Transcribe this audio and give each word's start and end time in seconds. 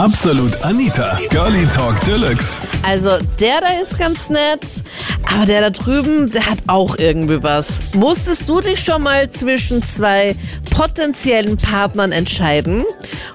Absolut 0.00 0.64
Anita, 0.64 1.18
Girlie 1.28 1.66
Talk 1.74 2.00
Deluxe. 2.06 2.56
Also 2.82 3.18
der 3.38 3.60
da 3.60 3.82
ist 3.82 3.98
ganz 3.98 4.30
nett, 4.30 4.64
aber 5.30 5.44
der 5.44 5.60
da 5.60 5.68
drüben, 5.68 6.30
der 6.30 6.46
hat 6.46 6.60
auch 6.68 6.96
irgendwie 6.96 7.42
was. 7.42 7.80
Musstest 7.94 8.48
du 8.48 8.62
dich 8.62 8.80
schon 8.80 9.02
mal 9.02 9.28
zwischen 9.28 9.82
zwei 9.82 10.36
potenziellen 10.70 11.58
Partnern 11.58 12.12
entscheiden? 12.12 12.86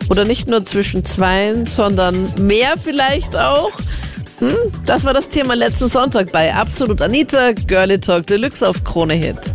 Oder 0.10 0.26
nicht 0.26 0.48
nur 0.48 0.66
zwischen 0.66 1.06
zwei, 1.06 1.54
sondern 1.68 2.34
mehr 2.40 2.74
vielleicht 2.84 3.38
auch? 3.38 3.72
Hm? 4.40 4.56
Das 4.88 5.04
war 5.04 5.14
das 5.14 5.30
Thema 5.30 5.54
letzten 5.54 5.88
Sonntag 5.88 6.32
bei 6.32 6.52
Absolut 6.52 7.00
Anita, 7.00 7.52
Girlie 7.52 8.00
Talk 8.00 8.26
Deluxe 8.26 8.68
auf 8.68 8.84
Krone 8.84 9.14
Hit. 9.14 9.54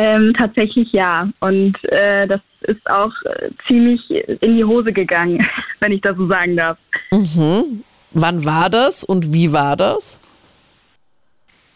Ähm, 0.00 0.32
tatsächlich 0.32 0.90
ja. 0.92 1.28
Und 1.40 1.76
äh, 1.92 2.26
das 2.26 2.40
ist 2.62 2.88
auch 2.88 3.12
äh, 3.26 3.50
ziemlich 3.66 4.00
in 4.10 4.56
die 4.56 4.64
Hose 4.64 4.94
gegangen, 4.94 5.46
wenn 5.80 5.92
ich 5.92 6.00
das 6.00 6.16
so 6.16 6.26
sagen 6.26 6.56
darf. 6.56 6.78
Mhm. 7.12 7.84
Wann 8.12 8.46
war 8.46 8.70
das 8.70 9.04
und 9.04 9.34
wie 9.34 9.52
war 9.52 9.76
das? 9.76 10.18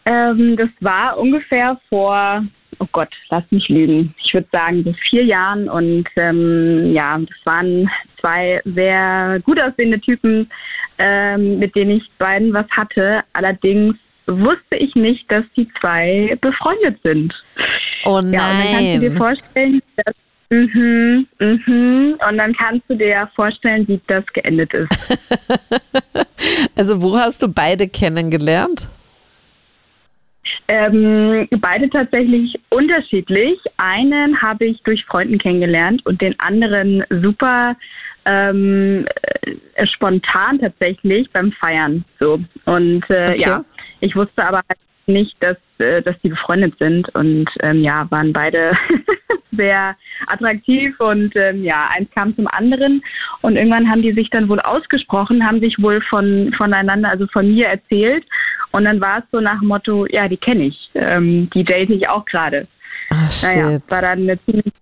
Ähm, 0.05 0.57
das 0.57 0.69
war 0.79 1.19
ungefähr 1.19 1.79
vor, 1.87 2.43
oh 2.79 2.87
Gott, 2.91 3.13
lass 3.29 3.43
mich 3.51 3.69
lügen. 3.69 4.15
Ich 4.23 4.33
würde 4.33 4.47
sagen, 4.51 4.83
so 4.83 4.93
vier 5.07 5.23
Jahren. 5.23 5.69
Und 5.69 6.05
ähm, 6.15 6.93
ja, 6.93 7.19
das 7.19 7.45
waren 7.45 7.87
zwei 8.19 8.59
sehr 8.65 9.39
gut 9.43 9.61
aussehende 9.61 9.99
Typen, 9.99 10.49
ähm, 10.97 11.59
mit 11.59 11.75
denen 11.75 11.97
ich 11.97 12.09
beiden 12.17 12.51
was 12.53 12.67
hatte. 12.71 13.21
Allerdings 13.33 13.95
wusste 14.27 14.75
ich 14.77 14.93
nicht, 14.95 15.29
dass 15.31 15.45
die 15.55 15.67
zwei 15.79 16.37
befreundet 16.41 17.01
sind. 17.03 17.33
Oh 18.05 18.21
nein. 18.21 18.33
Ja, 18.33 18.51
und 18.51 18.57
dann 18.57 18.71
kannst 18.71 18.95
du 18.95 18.99
dir 18.99 19.17
vorstellen, 19.17 19.81
dass 19.97 20.15
Mhm, 20.49 21.27
mhm. 21.39 22.19
Und 22.29 22.37
dann 22.37 22.53
kannst 22.53 22.87
du 22.87 22.95
dir 22.95 23.07
ja 23.07 23.31
vorstellen, 23.35 23.87
wie 23.87 23.99
das 24.07 24.25
geendet 24.27 24.73
ist. 24.73 24.89
also 26.75 27.01
wo 27.01 27.17
hast 27.17 27.41
du 27.41 27.47
beide 27.47 27.87
kennengelernt? 27.87 28.87
Ähm, 30.67 31.47
beide 31.59 31.89
tatsächlich 31.89 32.55
unterschiedlich. 32.69 33.59
Einen 33.77 34.41
habe 34.41 34.65
ich 34.65 34.81
durch 34.83 35.03
Freunden 35.05 35.37
kennengelernt 35.39 36.05
und 36.05 36.21
den 36.21 36.39
anderen 36.39 37.03
super 37.09 37.75
ähm, 38.25 39.07
äh, 39.75 39.87
spontan 39.87 40.59
tatsächlich 40.59 41.29
beim 41.31 41.51
Feiern. 41.53 42.03
So 42.19 42.39
und 42.65 43.03
äh, 43.09 43.31
okay. 43.31 43.35
ja, 43.37 43.65
ich 43.99 44.15
wusste 44.15 44.43
aber 44.43 44.61
halt 44.69 44.79
nicht, 45.07 45.35
dass, 45.39 45.57
äh, 45.77 46.01
dass 46.01 46.19
die 46.21 46.29
befreundet 46.29 46.77
sind 46.79 47.13
und 47.15 47.47
ähm, 47.61 47.83
ja, 47.83 48.09
waren 48.09 48.33
beide 48.33 48.73
sehr 49.51 49.95
attraktiv 50.27 50.99
und 50.99 51.35
ähm, 51.35 51.63
ja, 51.63 51.89
eins 51.95 52.09
kam 52.11 52.35
zum 52.35 52.47
anderen 52.47 53.03
und 53.41 53.55
irgendwann 53.55 53.89
haben 53.89 54.01
die 54.01 54.13
sich 54.13 54.29
dann 54.29 54.49
wohl 54.49 54.59
ausgesprochen, 54.59 55.45
haben 55.45 55.59
sich 55.59 55.75
wohl 55.79 56.01
von 56.01 56.53
voneinander, 56.57 57.09
also 57.09 57.27
von 57.27 57.53
mir 57.53 57.67
erzählt 57.67 58.25
und 58.71 58.85
dann 58.85 58.99
war 58.99 59.19
es 59.19 59.23
so 59.31 59.39
nach 59.39 59.59
dem 59.59 59.67
Motto, 59.67 60.05
ja, 60.07 60.27
die 60.27 60.37
kenne 60.37 60.65
ich, 60.65 60.89
ähm, 60.95 61.49
die 61.53 61.63
date 61.63 61.91
ich 61.91 62.09
auch 62.09 62.25
gerade. 62.25 62.67
Naja, 63.09 63.79
war 63.87 64.01
dann 64.01 64.23
eine 64.23 64.43
ziemlich, 64.45 64.73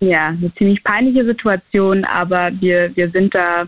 ja, 0.00 0.28
eine 0.28 0.54
ziemlich 0.54 0.82
peinliche 0.84 1.24
Situation, 1.24 2.04
aber 2.04 2.50
wir, 2.60 2.94
wir 2.94 3.10
sind 3.10 3.34
da, 3.34 3.66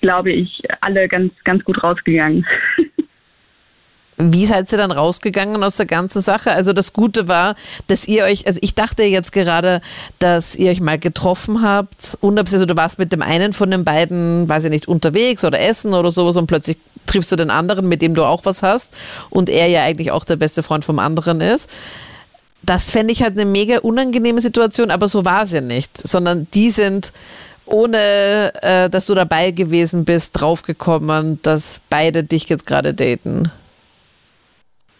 glaube 0.00 0.32
ich, 0.32 0.62
alle 0.80 1.08
ganz, 1.08 1.32
ganz 1.44 1.64
gut 1.64 1.82
rausgegangen. 1.82 2.44
Wie 4.20 4.46
seid 4.46 4.70
ihr 4.70 4.78
dann 4.78 4.92
rausgegangen 4.92 5.62
aus 5.62 5.76
der 5.76 5.86
ganzen 5.86 6.20
Sache? 6.20 6.52
Also 6.52 6.72
das 6.72 6.92
Gute 6.92 7.28
war, 7.28 7.54
dass 7.86 8.06
ihr 8.06 8.24
euch, 8.24 8.46
also 8.46 8.58
ich 8.62 8.74
dachte 8.74 9.02
jetzt 9.02 9.32
gerade, 9.32 9.80
dass 10.18 10.54
ihr 10.54 10.70
euch 10.70 10.80
mal 10.80 10.98
getroffen 10.98 11.62
habt, 11.62 12.18
unabhängig, 12.20 12.54
also 12.54 12.66
du 12.66 12.76
warst 12.76 12.98
mit 12.98 13.12
dem 13.12 13.22
einen 13.22 13.52
von 13.52 13.70
den 13.70 13.84
beiden, 13.84 14.48
weiß 14.48 14.64
ich 14.64 14.70
nicht, 14.70 14.88
unterwegs 14.88 15.44
oder 15.44 15.60
essen 15.60 15.94
oder 15.94 16.10
sowas 16.10 16.36
und 16.36 16.46
plötzlich 16.46 16.76
triffst 17.06 17.32
du 17.32 17.36
den 17.36 17.50
anderen, 17.50 17.88
mit 17.88 18.02
dem 18.02 18.14
du 18.14 18.24
auch 18.24 18.44
was 18.44 18.62
hast 18.62 18.94
und 19.30 19.48
er 19.48 19.68
ja 19.68 19.82
eigentlich 19.82 20.10
auch 20.10 20.24
der 20.24 20.36
beste 20.36 20.62
Freund 20.62 20.84
vom 20.84 20.98
anderen 20.98 21.40
ist. 21.40 21.70
Das 22.62 22.90
fände 22.90 23.12
ich 23.12 23.22
halt 23.22 23.38
eine 23.38 23.46
mega 23.46 23.78
unangenehme 23.78 24.40
Situation, 24.40 24.90
aber 24.90 25.08
so 25.08 25.24
war 25.24 25.44
es 25.44 25.52
ja 25.52 25.62
nicht, 25.62 25.96
sondern 25.96 26.46
die 26.52 26.70
sind 26.70 27.12
ohne 27.70 28.52
äh, 28.62 28.90
dass 28.90 29.06
du 29.06 29.14
dabei 29.14 29.52
gewesen 29.52 30.04
bist, 30.04 30.40
draufgekommen, 30.40 31.40
dass 31.42 31.80
beide 31.88 32.24
dich 32.24 32.48
jetzt 32.48 32.66
gerade 32.66 32.92
daten. 32.94 33.50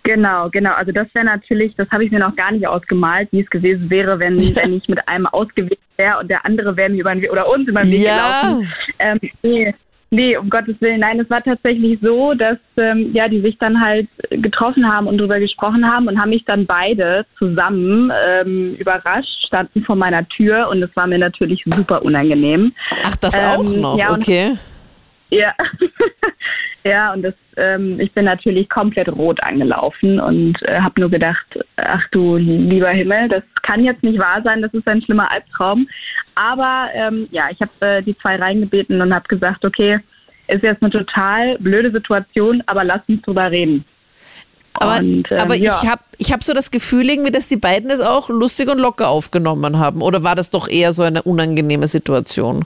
Genau, 0.02 0.48
genau. 0.50 0.72
Also 0.72 0.92
das 0.92 1.06
wäre 1.14 1.26
natürlich, 1.26 1.74
das 1.76 1.90
habe 1.90 2.04
ich 2.04 2.10
mir 2.10 2.20
noch 2.20 2.34
gar 2.34 2.52
nicht 2.52 2.66
ausgemalt, 2.66 3.28
wie 3.32 3.40
es 3.40 3.50
gewesen 3.50 3.90
wäre, 3.90 4.18
wenn, 4.18 4.38
wenn 4.56 4.74
ich 4.74 4.88
mit 4.88 5.06
einem 5.08 5.26
ausgewählt 5.26 5.78
wäre 5.96 6.18
und 6.18 6.28
der 6.30 6.44
andere 6.44 6.76
wäre 6.76 6.90
mir 6.90 7.00
über 7.00 7.14
den 7.14 7.22
Weg 7.22 7.32
oder 7.32 7.48
uns 7.48 7.68
über 7.68 7.82
den 7.82 7.92
Weg 7.92 8.04
ja. 8.04 8.40
gelaufen. 8.40 8.72
Ähm, 8.98 9.20
nee, 9.42 9.74
nee, 10.10 10.36
um 10.36 10.48
Gottes 10.48 10.80
Willen. 10.80 11.00
Nein, 11.00 11.20
es 11.20 11.28
war 11.28 11.42
tatsächlich 11.42 11.98
so, 12.00 12.34
dass 12.34 12.58
ähm, 12.76 13.12
ja, 13.12 13.28
die 13.28 13.40
sich 13.40 13.58
dann 13.58 13.80
halt 13.80 14.08
getroffen 14.30 14.90
haben 14.90 15.06
und 15.06 15.18
darüber 15.18 15.38
gesprochen 15.38 15.86
haben 15.86 16.08
und 16.08 16.20
haben 16.20 16.30
mich 16.30 16.44
dann 16.46 16.66
beide 16.66 17.26
zusammen 17.38 18.10
ähm, 18.26 18.74
überrascht, 18.76 19.46
standen 19.46 19.84
vor 19.84 19.96
meiner 19.96 20.26
Tür 20.28 20.68
und 20.70 20.82
es 20.82 20.94
war 20.96 21.06
mir 21.06 21.18
natürlich 21.18 21.62
super 21.64 22.02
unangenehm. 22.02 22.72
Ach, 23.04 23.16
das 23.16 23.38
auch 23.38 23.64
ähm, 23.64 23.80
noch, 23.80 23.98
ja, 23.98 24.12
okay. 24.12 24.56
Ja, 25.30 25.54
ja, 26.84 27.12
und 27.12 27.22
das, 27.22 27.34
ähm, 27.56 28.00
ich 28.00 28.12
bin 28.12 28.24
natürlich 28.24 28.68
komplett 28.68 29.08
rot 29.08 29.42
angelaufen 29.42 30.18
und 30.18 30.56
äh, 30.62 30.80
habe 30.80 31.00
nur 31.00 31.10
gedacht, 31.10 31.46
ach 31.76 32.02
du 32.10 32.36
lieber 32.36 32.90
Himmel, 32.90 33.28
das 33.28 33.42
kann 33.62 33.84
jetzt 33.84 34.02
nicht 34.02 34.18
wahr 34.18 34.40
sein, 34.42 34.62
das 34.62 34.72
ist 34.72 34.88
ein 34.88 35.02
schlimmer 35.02 35.30
Albtraum. 35.30 35.88
Aber 36.34 36.88
ähm, 36.94 37.28
ja, 37.30 37.48
ich 37.50 37.60
habe 37.60 37.70
äh, 37.80 38.02
die 38.02 38.16
zwei 38.18 38.36
reingebeten 38.36 39.00
und 39.00 39.14
habe 39.14 39.28
gesagt, 39.28 39.64
okay, 39.64 39.98
ist 40.48 40.62
jetzt 40.62 40.82
eine 40.82 40.90
total 40.90 41.58
blöde 41.58 41.90
Situation, 41.90 42.62
aber 42.66 42.84
lass 42.84 43.02
uns 43.08 43.22
drüber 43.22 43.50
reden. 43.50 43.84
Aber, 44.74 44.98
und, 44.98 45.30
ähm, 45.30 45.38
aber 45.38 45.54
ja. 45.54 45.80
ich 45.82 45.88
habe 45.88 46.02
ich 46.18 46.32
hab 46.32 46.42
so 46.42 46.54
das 46.54 46.70
Gefühl, 46.70 47.08
irgendwie, 47.08 47.30
dass 47.30 47.48
die 47.48 47.56
beiden 47.56 47.88
das 47.88 48.00
auch 48.00 48.28
lustig 48.28 48.68
und 48.70 48.78
locker 48.78 49.08
aufgenommen 49.08 49.78
haben. 49.78 50.00
Oder 50.02 50.22
war 50.22 50.34
das 50.34 50.50
doch 50.50 50.68
eher 50.68 50.92
so 50.92 51.02
eine 51.02 51.22
unangenehme 51.22 51.86
Situation? 51.86 52.64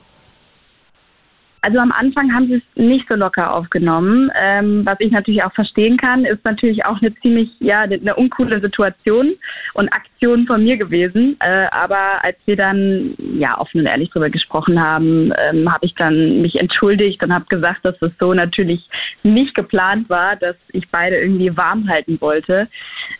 Also 1.65 1.79
am 1.79 1.93
Anfang 1.93 2.31
haben 2.35 2.47
sie 2.47 2.57
es 2.57 2.63
nicht 2.75 3.09
so 3.09 3.15
locker 3.15 3.55
aufgenommen. 3.55 4.31
Ähm, 4.39 4.85
was 4.85 5.01
ich 5.01 5.11
natürlich 5.11 5.43
auch 5.45 5.53
verstehen 5.55 5.97
kann, 5.97 6.27
ist 6.27 6.45
natürlich 6.45 6.85
auch 6.85 7.01
eine 7.01 7.15
ziemlich, 7.23 7.49
ja, 7.59 7.81
eine 7.81 8.15
uncoole 8.17 8.61
Situation 8.61 9.33
und 9.73 9.91
Aktion 9.91 10.47
von 10.47 10.63
mir 10.63 10.77
gewesen. 10.77 11.39
Äh, 11.41 11.69
aber 11.71 12.23
als 12.23 12.37
wir 12.45 12.57
dann, 12.57 13.15
ja, 13.39 13.59
offen 13.59 13.81
und 13.81 13.87
ehrlich 13.87 14.11
darüber 14.11 14.29
gesprochen 14.29 14.79
haben, 14.79 15.33
ähm, 15.39 15.73
habe 15.73 15.87
ich 15.87 15.95
dann 15.95 16.43
mich 16.43 16.61
entschuldigt 16.61 17.23
und 17.23 17.33
habe 17.33 17.47
gesagt, 17.47 17.83
dass 17.83 17.97
es 18.03 18.13
so 18.21 18.35
natürlich 18.35 18.87
nicht 19.23 19.55
geplant 19.55 20.11
war, 20.11 20.37
dass 20.37 20.57
ich 20.69 20.87
beide 20.91 21.19
irgendwie 21.19 21.57
warm 21.57 21.89
halten 21.89 22.21
wollte. 22.21 22.69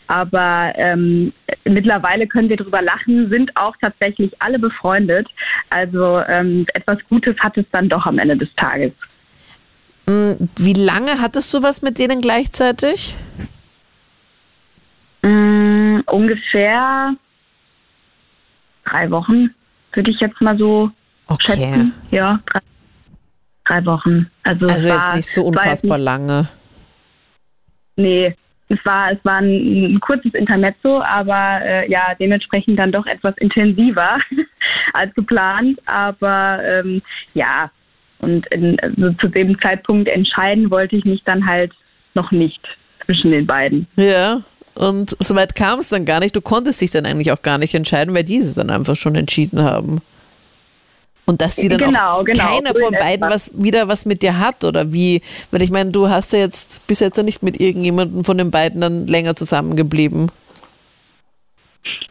Aber 0.05 0.71
ähm, 0.75 1.33
mittlerweile 1.63 2.27
können 2.27 2.49
wir 2.49 2.57
darüber 2.57 2.83
lachen, 2.83 3.29
sind 3.29 3.57
auch 3.57 3.75
tatsächlich 3.81 4.31
alle 4.39 4.59
befreundet. 4.59 5.27
Also 5.71 6.21
ähm, 6.27 6.67
etwas 6.75 6.99
Gutes 7.09 7.35
hat 7.39 7.57
es 7.57 7.65
dann 7.71 7.89
doch 7.89 8.05
am 8.05 8.19
Ende 8.19 8.34
des 8.37 8.53
Tages. 8.55 8.93
Mm, 10.07 10.33
wie 10.57 10.73
lange 10.73 11.19
hattest 11.21 11.53
du 11.53 11.63
was 11.63 11.81
mit 11.81 11.97
denen 11.97 12.21
gleichzeitig? 12.21 13.15
Mm, 15.21 16.01
ungefähr 16.05 17.15
drei 18.85 19.09
Wochen, 19.09 19.53
würde 19.93 20.11
ich 20.11 20.19
jetzt 20.19 20.39
mal 20.41 20.57
so 20.57 20.91
okay. 21.27 21.53
schätzen. 21.53 21.93
Ja, 22.11 22.39
drei, 22.45 22.59
drei 23.65 23.85
Wochen. 23.85 24.29
Also, 24.43 24.67
also 24.67 24.87
jetzt 24.87 25.15
nicht 25.15 25.29
so 25.29 25.43
unfassbar 25.45 25.97
lange. 25.97 26.47
Nee, 27.95 28.35
es 28.69 28.83
war, 28.83 29.11
es 29.11 29.23
war 29.23 29.37
ein, 29.37 29.95
ein 29.95 29.99
kurzes 29.99 30.33
Intermezzo, 30.33 31.01
aber 31.01 31.61
äh, 31.63 31.89
ja, 31.89 32.13
dementsprechend 32.19 32.79
dann 32.79 32.91
doch 32.91 33.05
etwas 33.05 33.35
intensiver 33.37 34.17
als 34.93 35.13
geplant. 35.13 35.79
Aber 35.85 36.59
ähm, 36.63 37.01
ja, 37.33 37.69
und 38.25 38.47
in, 38.47 38.79
also 38.79 39.11
zu 39.13 39.27
dem 39.27 39.59
Zeitpunkt 39.61 40.07
entscheiden 40.07 40.71
wollte 40.71 40.95
ich 40.95 41.05
mich 41.05 41.23
dann 41.23 41.45
halt 41.45 41.71
noch 42.13 42.31
nicht 42.31 42.61
zwischen 43.05 43.31
den 43.31 43.45
beiden. 43.45 43.87
Ja, 43.95 44.41
und 44.73 45.15
soweit 45.19 45.55
kam 45.55 45.79
es 45.79 45.89
dann 45.89 46.05
gar 46.05 46.19
nicht. 46.19 46.35
Du 46.35 46.41
konntest 46.41 46.81
dich 46.81 46.91
dann 46.91 47.05
eigentlich 47.05 47.31
auch 47.31 47.41
gar 47.41 47.57
nicht 47.57 47.73
entscheiden, 47.73 48.13
weil 48.13 48.23
diese 48.23 48.55
dann 48.55 48.69
einfach 48.69 48.95
schon 48.95 49.15
entschieden 49.15 49.63
haben. 49.63 50.01
Und 51.25 51.41
dass 51.41 51.55
die 51.55 51.69
dann 51.69 51.79
genau, 51.79 52.19
auch 52.19 52.23
genau, 52.23 52.43
keiner 52.43 52.73
von 52.75 52.93
beiden 52.93 53.29
was 53.29 53.51
wieder 53.55 53.87
was 53.87 54.05
mit 54.05 54.21
dir 54.21 54.37
hat 54.39 54.63
oder 54.63 54.93
wie? 54.93 55.21
Weil 55.49 55.63
ich 55.63 55.71
meine, 55.71 55.91
du 55.91 56.09
hast 56.09 56.33
ja 56.33 56.39
jetzt 56.39 56.85
bis 56.85 56.99
jetzt 56.99 57.17
ja 57.17 57.23
nicht 57.23 57.41
mit 57.41 57.59
irgendjemandem 57.59 58.23
von 58.23 58.37
den 58.37 58.51
beiden 58.51 58.81
dann 58.81 59.07
länger 59.07 59.35
zusammengeblieben. 59.35 60.29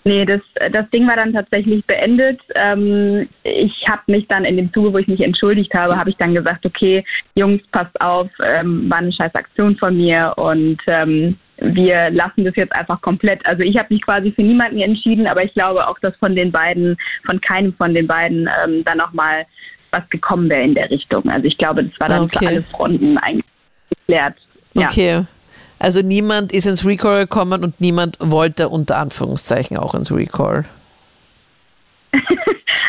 Nee, 0.06 0.26
das, 0.26 0.42
das 0.70 0.88
Ding 0.90 1.08
war 1.08 1.16
dann 1.16 1.32
tatsächlich 1.32 1.84
beendet. 1.86 2.38
Ähm, 2.54 3.26
ich 3.42 3.72
habe 3.88 4.02
mich 4.06 4.28
dann 4.28 4.44
in 4.44 4.58
dem 4.58 4.72
Zuge, 4.74 4.92
wo 4.92 4.98
ich 4.98 5.08
mich 5.08 5.20
entschuldigt 5.20 5.72
habe, 5.72 5.96
habe 5.96 6.10
ich 6.10 6.16
dann 6.16 6.34
gesagt, 6.34 6.66
okay, 6.66 7.02
Jungs, 7.34 7.62
passt 7.72 7.98
auf, 8.02 8.28
ähm, 8.44 8.90
war 8.90 8.98
eine 8.98 9.12
scheiß 9.12 9.34
Aktion 9.34 9.76
von 9.76 9.96
mir 9.96 10.34
und 10.36 10.78
ähm, 10.86 11.38
wir 11.58 12.10
lassen 12.10 12.44
das 12.44 12.54
jetzt 12.56 12.74
einfach 12.74 13.00
komplett. 13.00 13.44
Also 13.46 13.62
ich 13.62 13.78
habe 13.78 13.94
mich 13.94 14.02
quasi 14.02 14.32
für 14.32 14.42
niemanden 14.42 14.80
entschieden, 14.80 15.26
aber 15.26 15.42
ich 15.42 15.54
glaube 15.54 15.86
auch, 15.86 15.98
dass 16.00 16.14
von 16.16 16.36
den 16.36 16.52
beiden, 16.52 16.96
von 17.24 17.40
keinem 17.40 17.72
von 17.74 17.94
den 17.94 18.06
beiden 18.06 18.48
ähm, 18.62 18.84
dann 18.84 18.98
nochmal 18.98 19.46
was 19.90 20.06
gekommen 20.10 20.50
wäre 20.50 20.64
in 20.64 20.74
der 20.74 20.90
Richtung. 20.90 21.26
Also 21.30 21.46
ich 21.46 21.56
glaube, 21.56 21.84
das 21.84 21.98
war 21.98 22.08
dann 22.08 22.24
Okay. 22.24 22.38
für 22.40 22.48
alle 22.48 22.62
Fronten 22.62 23.16
eigentlich 23.18 23.44
geklärt. 23.88 24.36
Ja. 24.74 24.86
Okay. 24.86 25.24
Also 25.78 26.00
niemand 26.02 26.52
ist 26.52 26.66
ins 26.66 26.86
Recall 26.86 27.22
gekommen 27.22 27.64
und 27.64 27.80
niemand 27.80 28.16
wollte 28.20 28.68
unter 28.68 28.98
Anführungszeichen 28.98 29.76
auch 29.76 29.94
ins 29.94 30.12
Recall. 30.12 30.64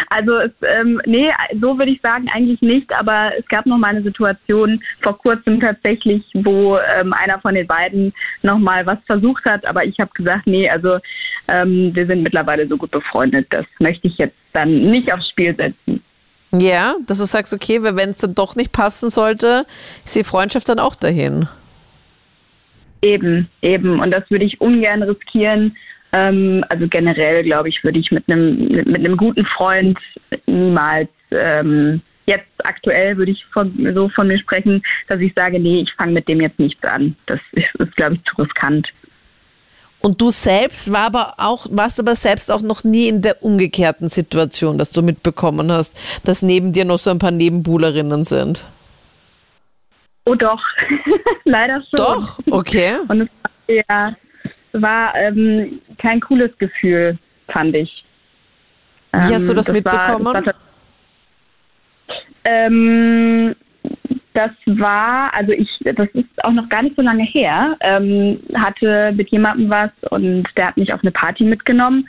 Also 0.09 0.37
es, 0.37 0.51
ähm, 0.61 1.01
nee, 1.05 1.29
so 1.59 1.77
würde 1.77 1.91
ich 1.91 1.99
sagen 1.99 2.27
eigentlich 2.33 2.61
nicht, 2.61 2.89
aber 2.93 3.31
es 3.37 3.45
gab 3.47 3.65
noch 3.65 3.77
mal 3.77 3.89
eine 3.89 4.03
Situation 4.03 4.81
vor 5.01 5.17
kurzem 5.17 5.59
tatsächlich, 5.59 6.23
wo 6.33 6.77
ähm, 6.77 7.11
einer 7.11 7.39
von 7.41 7.53
den 7.53 7.67
beiden 7.67 8.13
noch 8.41 8.57
mal 8.57 8.85
was 8.85 8.99
versucht 9.07 9.43
hat, 9.43 9.65
aber 9.65 9.83
ich 9.83 9.99
habe 9.99 10.11
gesagt, 10.13 10.47
nee, 10.47 10.69
also 10.69 10.99
ähm, 11.49 11.91
wir 11.93 12.05
sind 12.07 12.23
mittlerweile 12.23 12.67
so 12.67 12.77
gut 12.77 12.91
befreundet, 12.91 13.47
das 13.49 13.65
möchte 13.79 14.07
ich 14.07 14.17
jetzt 14.17 14.37
dann 14.53 14.89
nicht 14.91 15.11
aufs 15.11 15.27
Spiel 15.29 15.55
setzen. 15.55 16.01
Ja, 16.53 16.95
dass 17.07 17.17
du 17.17 17.25
sagst, 17.25 17.53
okay, 17.53 17.83
wenn 17.83 18.11
es 18.11 18.19
dann 18.19 18.35
doch 18.35 18.55
nicht 18.55 18.71
passen 18.71 19.09
sollte, 19.09 19.65
ist 20.05 20.15
die 20.15 20.23
Freundschaft 20.23 20.69
dann 20.69 20.79
auch 20.79 20.95
dahin. 20.95 21.49
Eben, 23.05 23.47
eben. 23.61 23.99
Und 23.99 24.09
das 24.09 24.29
würde 24.31 24.45
ich 24.45 24.59
ungern 24.59 25.03
riskieren. 25.03 25.77
Ähm, 26.11 26.65
also 26.69 26.87
generell, 26.87 27.43
glaube 27.43 27.69
ich, 27.69 27.83
würde 27.83 27.99
ich 27.99 28.09
mit 28.09 28.27
einem 28.27 28.67
mit, 28.67 28.87
einem 28.87 29.15
guten 29.15 29.45
Freund 29.45 29.99
niemals 30.47 31.09
ähm, 31.29 32.01
jetzt 32.25 32.47
aktuell 32.63 33.15
würde 33.17 33.31
ich 33.31 33.45
von, 33.53 33.71
so 33.93 34.09
von 34.09 34.27
mir 34.27 34.39
sprechen, 34.39 34.81
dass 35.07 35.19
ich 35.19 35.33
sage, 35.35 35.59
nee, 35.59 35.81
ich 35.81 35.93
fange 35.93 36.13
mit 36.13 36.27
dem 36.27 36.41
jetzt 36.41 36.57
nichts 36.57 36.83
an. 36.83 37.15
Das 37.27 37.39
ist, 37.51 37.75
ist 37.77 37.95
glaube 37.95 38.15
ich, 38.15 38.23
zu 38.23 38.41
riskant. 38.41 38.87
Und 39.99 40.19
du 40.19 40.31
selbst 40.31 40.91
war 40.91 41.05
aber 41.05 41.33
auch, 41.37 41.67
warst 41.69 41.99
aber 41.99 42.15
selbst 42.15 42.51
auch 42.51 42.61
noch 42.61 42.83
nie 42.83 43.07
in 43.07 43.21
der 43.21 43.43
umgekehrten 43.43 44.09
Situation, 44.09 44.79
dass 44.79 44.91
du 44.91 45.03
mitbekommen 45.03 45.71
hast, 45.71 45.95
dass 46.23 46.41
neben 46.41 46.73
dir 46.73 46.85
noch 46.85 46.99
so 46.99 47.11
ein 47.11 47.19
paar 47.19 47.31
Nebenbuhlerinnen 47.31 48.23
sind. 48.23 48.65
Oh 50.25 50.35
doch, 50.35 50.61
leider 51.45 51.81
schon. 51.81 51.97
Doch, 51.97 52.39
okay. 52.51 52.97
Und 53.07 53.21
es 53.21 53.29
war, 53.43 53.75
ja, 53.89 54.15
war 54.73 55.15
ähm, 55.15 55.79
kein 55.99 56.19
cooles 56.19 56.51
Gefühl, 56.57 57.17
fand 57.49 57.75
ich. 57.75 58.03
Wie 59.13 59.33
hast 59.33 59.47
du 59.47 59.51
Ähm, 59.51 59.55
das, 59.55 59.67
war- 59.67 59.73
mitbekommen? 59.73 60.25
das 60.33 60.45
war 60.47 60.53
Ähm, 62.43 63.55
das 64.33 64.51
war, 64.65 65.33
also 65.33 65.51
ich, 65.53 65.69
das 65.83 66.09
ist 66.13 66.43
auch 66.43 66.51
noch 66.51 66.67
gar 66.69 66.83
nicht 66.83 66.95
so 66.95 67.01
lange 67.01 67.23
her, 67.23 67.77
ähm, 67.79 68.39
hatte 68.55 69.13
mit 69.15 69.29
jemandem 69.29 69.69
was 69.69 69.91
und 70.11 70.45
der 70.57 70.67
hat 70.67 70.77
mich 70.77 70.91
auf 70.93 71.01
eine 71.01 71.11
Party 71.11 71.43
mitgenommen 71.45 72.07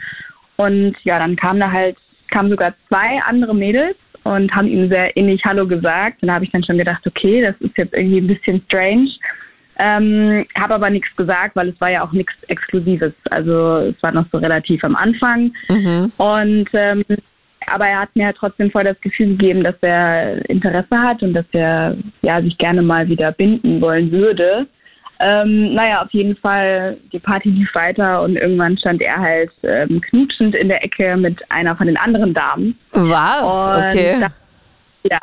und 0.56 0.96
ja, 1.04 1.18
dann 1.18 1.36
kamen 1.36 1.60
da 1.60 1.70
halt, 1.70 1.96
kamen 2.30 2.50
sogar 2.50 2.74
zwei 2.88 3.20
andere 3.26 3.54
Mädels 3.54 3.96
und 4.26 4.54
haben 4.54 4.66
ihm 4.66 4.88
sehr 4.88 5.16
innig 5.16 5.44
Hallo 5.44 5.66
gesagt 5.66 6.22
und 6.22 6.28
da 6.28 6.34
habe 6.34 6.44
ich 6.44 6.50
dann 6.50 6.64
schon 6.64 6.78
gedacht, 6.78 7.06
okay, 7.06 7.42
das 7.42 7.54
ist 7.60 7.76
jetzt 7.76 7.94
irgendwie 7.94 8.18
ein 8.18 8.26
bisschen 8.26 8.62
strange. 8.66 9.08
Ähm, 9.78 10.46
habe 10.58 10.74
aber 10.74 10.90
nichts 10.90 11.14
gesagt, 11.16 11.54
weil 11.54 11.68
es 11.68 11.80
war 11.80 11.90
ja 11.90 12.02
auch 12.02 12.12
nichts 12.12 12.32
Exklusives. 12.48 13.12
Also 13.30 13.76
es 13.78 14.02
war 14.02 14.10
noch 14.12 14.24
so 14.32 14.38
relativ 14.38 14.82
am 14.84 14.96
Anfang. 14.96 15.52
Mhm. 15.68 16.12
Und 16.16 16.68
ähm, 16.72 17.04
aber 17.66 17.86
er 17.86 18.00
hat 18.00 18.14
mir 18.14 18.26
halt 18.26 18.36
trotzdem 18.36 18.70
voll 18.70 18.84
das 18.84 19.00
Gefühl 19.00 19.28
gegeben, 19.28 19.64
dass 19.64 19.74
er 19.80 20.48
Interesse 20.48 20.98
hat 20.98 21.22
und 21.22 21.34
dass 21.34 21.46
er 21.52 21.96
ja 22.22 22.40
sich 22.40 22.56
gerne 22.58 22.80
mal 22.82 23.08
wieder 23.08 23.32
binden 23.32 23.80
wollen 23.80 24.10
würde. 24.12 24.66
Ähm, 25.18 25.74
naja, 25.74 26.02
auf 26.02 26.10
jeden 26.12 26.36
Fall, 26.36 26.98
die 27.12 27.18
Party 27.18 27.48
lief 27.48 27.74
weiter 27.74 28.22
und 28.22 28.36
irgendwann 28.36 28.76
stand 28.78 29.00
er 29.00 29.18
halt 29.18 29.50
ähm, 29.62 30.00
knutschend 30.00 30.54
in 30.54 30.68
der 30.68 30.84
Ecke 30.84 31.16
mit 31.16 31.38
einer 31.50 31.76
von 31.76 31.86
den 31.86 31.96
anderen 31.96 32.34
Damen. 32.34 32.78
Was? 32.92 33.42
Und 33.42 33.82
Okay. 33.90 34.20
Da, 34.20 34.28
ja, 35.10 35.18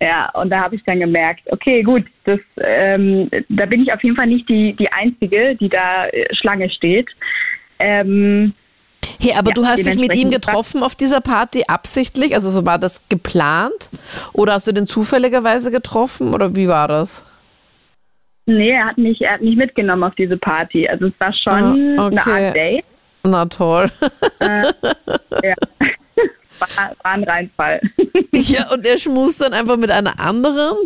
ja, 0.00 0.30
und 0.34 0.50
da 0.50 0.60
habe 0.60 0.74
ich 0.74 0.82
dann 0.84 1.00
gemerkt, 1.00 1.42
okay, 1.50 1.82
gut, 1.82 2.04
das, 2.24 2.40
ähm, 2.58 3.30
da 3.48 3.66
bin 3.66 3.82
ich 3.82 3.92
auf 3.92 4.02
jeden 4.02 4.16
Fall 4.16 4.26
nicht 4.26 4.48
die, 4.48 4.74
die 4.74 4.92
Einzige, 4.92 5.54
die 5.56 5.68
da 5.68 6.06
äh, 6.08 6.26
Schlange 6.34 6.68
steht. 6.70 7.08
Ähm, 7.78 8.52
Hey, 9.20 9.32
aber 9.36 9.50
Ja, 9.50 9.54
du 9.54 9.66
hast 9.66 9.86
dich 9.86 9.96
mit 9.96 10.14
ihm 10.14 10.30
getroffen 10.30 10.82
auf 10.82 10.94
dieser 10.94 11.20
Party 11.20 11.64
absichtlich? 11.68 12.34
Also 12.34 12.50
so 12.50 12.66
war 12.66 12.78
das 12.78 13.08
geplant? 13.08 13.90
Oder 14.32 14.54
hast 14.54 14.66
du 14.66 14.72
den 14.72 14.86
zufälligerweise 14.86 15.70
getroffen? 15.70 16.34
Oder 16.34 16.56
wie 16.56 16.68
war 16.68 16.88
das? 16.88 17.24
Nee, 18.46 18.70
er 18.70 18.86
hat 18.86 18.98
mich, 18.98 19.20
er 19.20 19.34
hat 19.34 19.42
mich 19.42 19.56
mitgenommen 19.56 20.04
auf 20.04 20.14
diese 20.14 20.36
Party. 20.36 20.88
Also 20.88 21.06
es 21.06 21.12
war 21.18 21.32
schon 21.32 21.98
Ah, 21.98 22.06
eine 22.06 22.20
okay. 22.20 22.46
Art 22.46 22.56
Date. 22.56 22.84
Na 23.24 23.44
toll. 23.46 23.86
Ja. 25.42 25.54
war, 26.58 26.96
war 27.02 27.12
ein 27.12 27.24
Reinfall. 27.24 27.80
ja, 28.32 28.72
und 28.72 28.86
er 28.86 28.98
schmust 28.98 29.40
dann 29.40 29.52
einfach 29.52 29.76
mit 29.76 29.90
einer 29.90 30.18
anderen? 30.18 30.76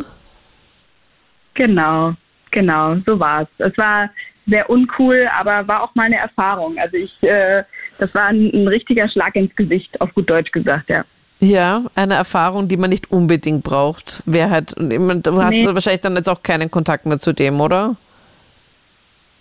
genau, 1.55 2.15
genau, 2.51 2.97
so 3.05 3.21
war 3.21 3.43
es. 3.43 3.49
Es 3.59 3.77
war 3.77 4.11
sehr 4.47 4.69
uncool, 4.71 5.29
aber 5.39 5.69
war 5.69 5.83
auch 5.83 5.95
mal 5.95 6.05
eine 6.05 6.17
Erfahrung. 6.17 6.79
Also 6.79 6.97
ich, 6.97 7.23
äh, 7.23 7.63
das 7.99 8.15
war 8.15 8.27
ein, 8.27 8.51
ein 8.53 8.67
richtiger 8.67 9.09
Schlag 9.11 9.37
ins 9.37 9.55
Gesicht, 9.56 10.01
auf 10.01 10.13
gut 10.15 10.31
Deutsch 10.31 10.51
gesagt, 10.53 10.89
ja. 10.89 11.05
Ja, 11.41 11.85
eine 11.95 12.15
Erfahrung, 12.15 12.69
die 12.69 12.77
man 12.77 12.91
nicht 12.91 13.11
unbedingt 13.11 13.65
braucht. 13.65 14.23
Wer 14.27 14.51
hat, 14.51 14.75
du 14.77 15.43
hast 15.43 15.51
Nee. 15.55 15.67
wahrscheinlich 15.67 16.03
dann 16.03 16.15
jetzt 16.17 16.29
auch 16.29 16.43
keinen 16.43 16.71
Kontakt 16.71 17.07
mehr 17.07 17.19
zu 17.19 17.33
dem, 17.33 17.61
oder? 17.61 17.97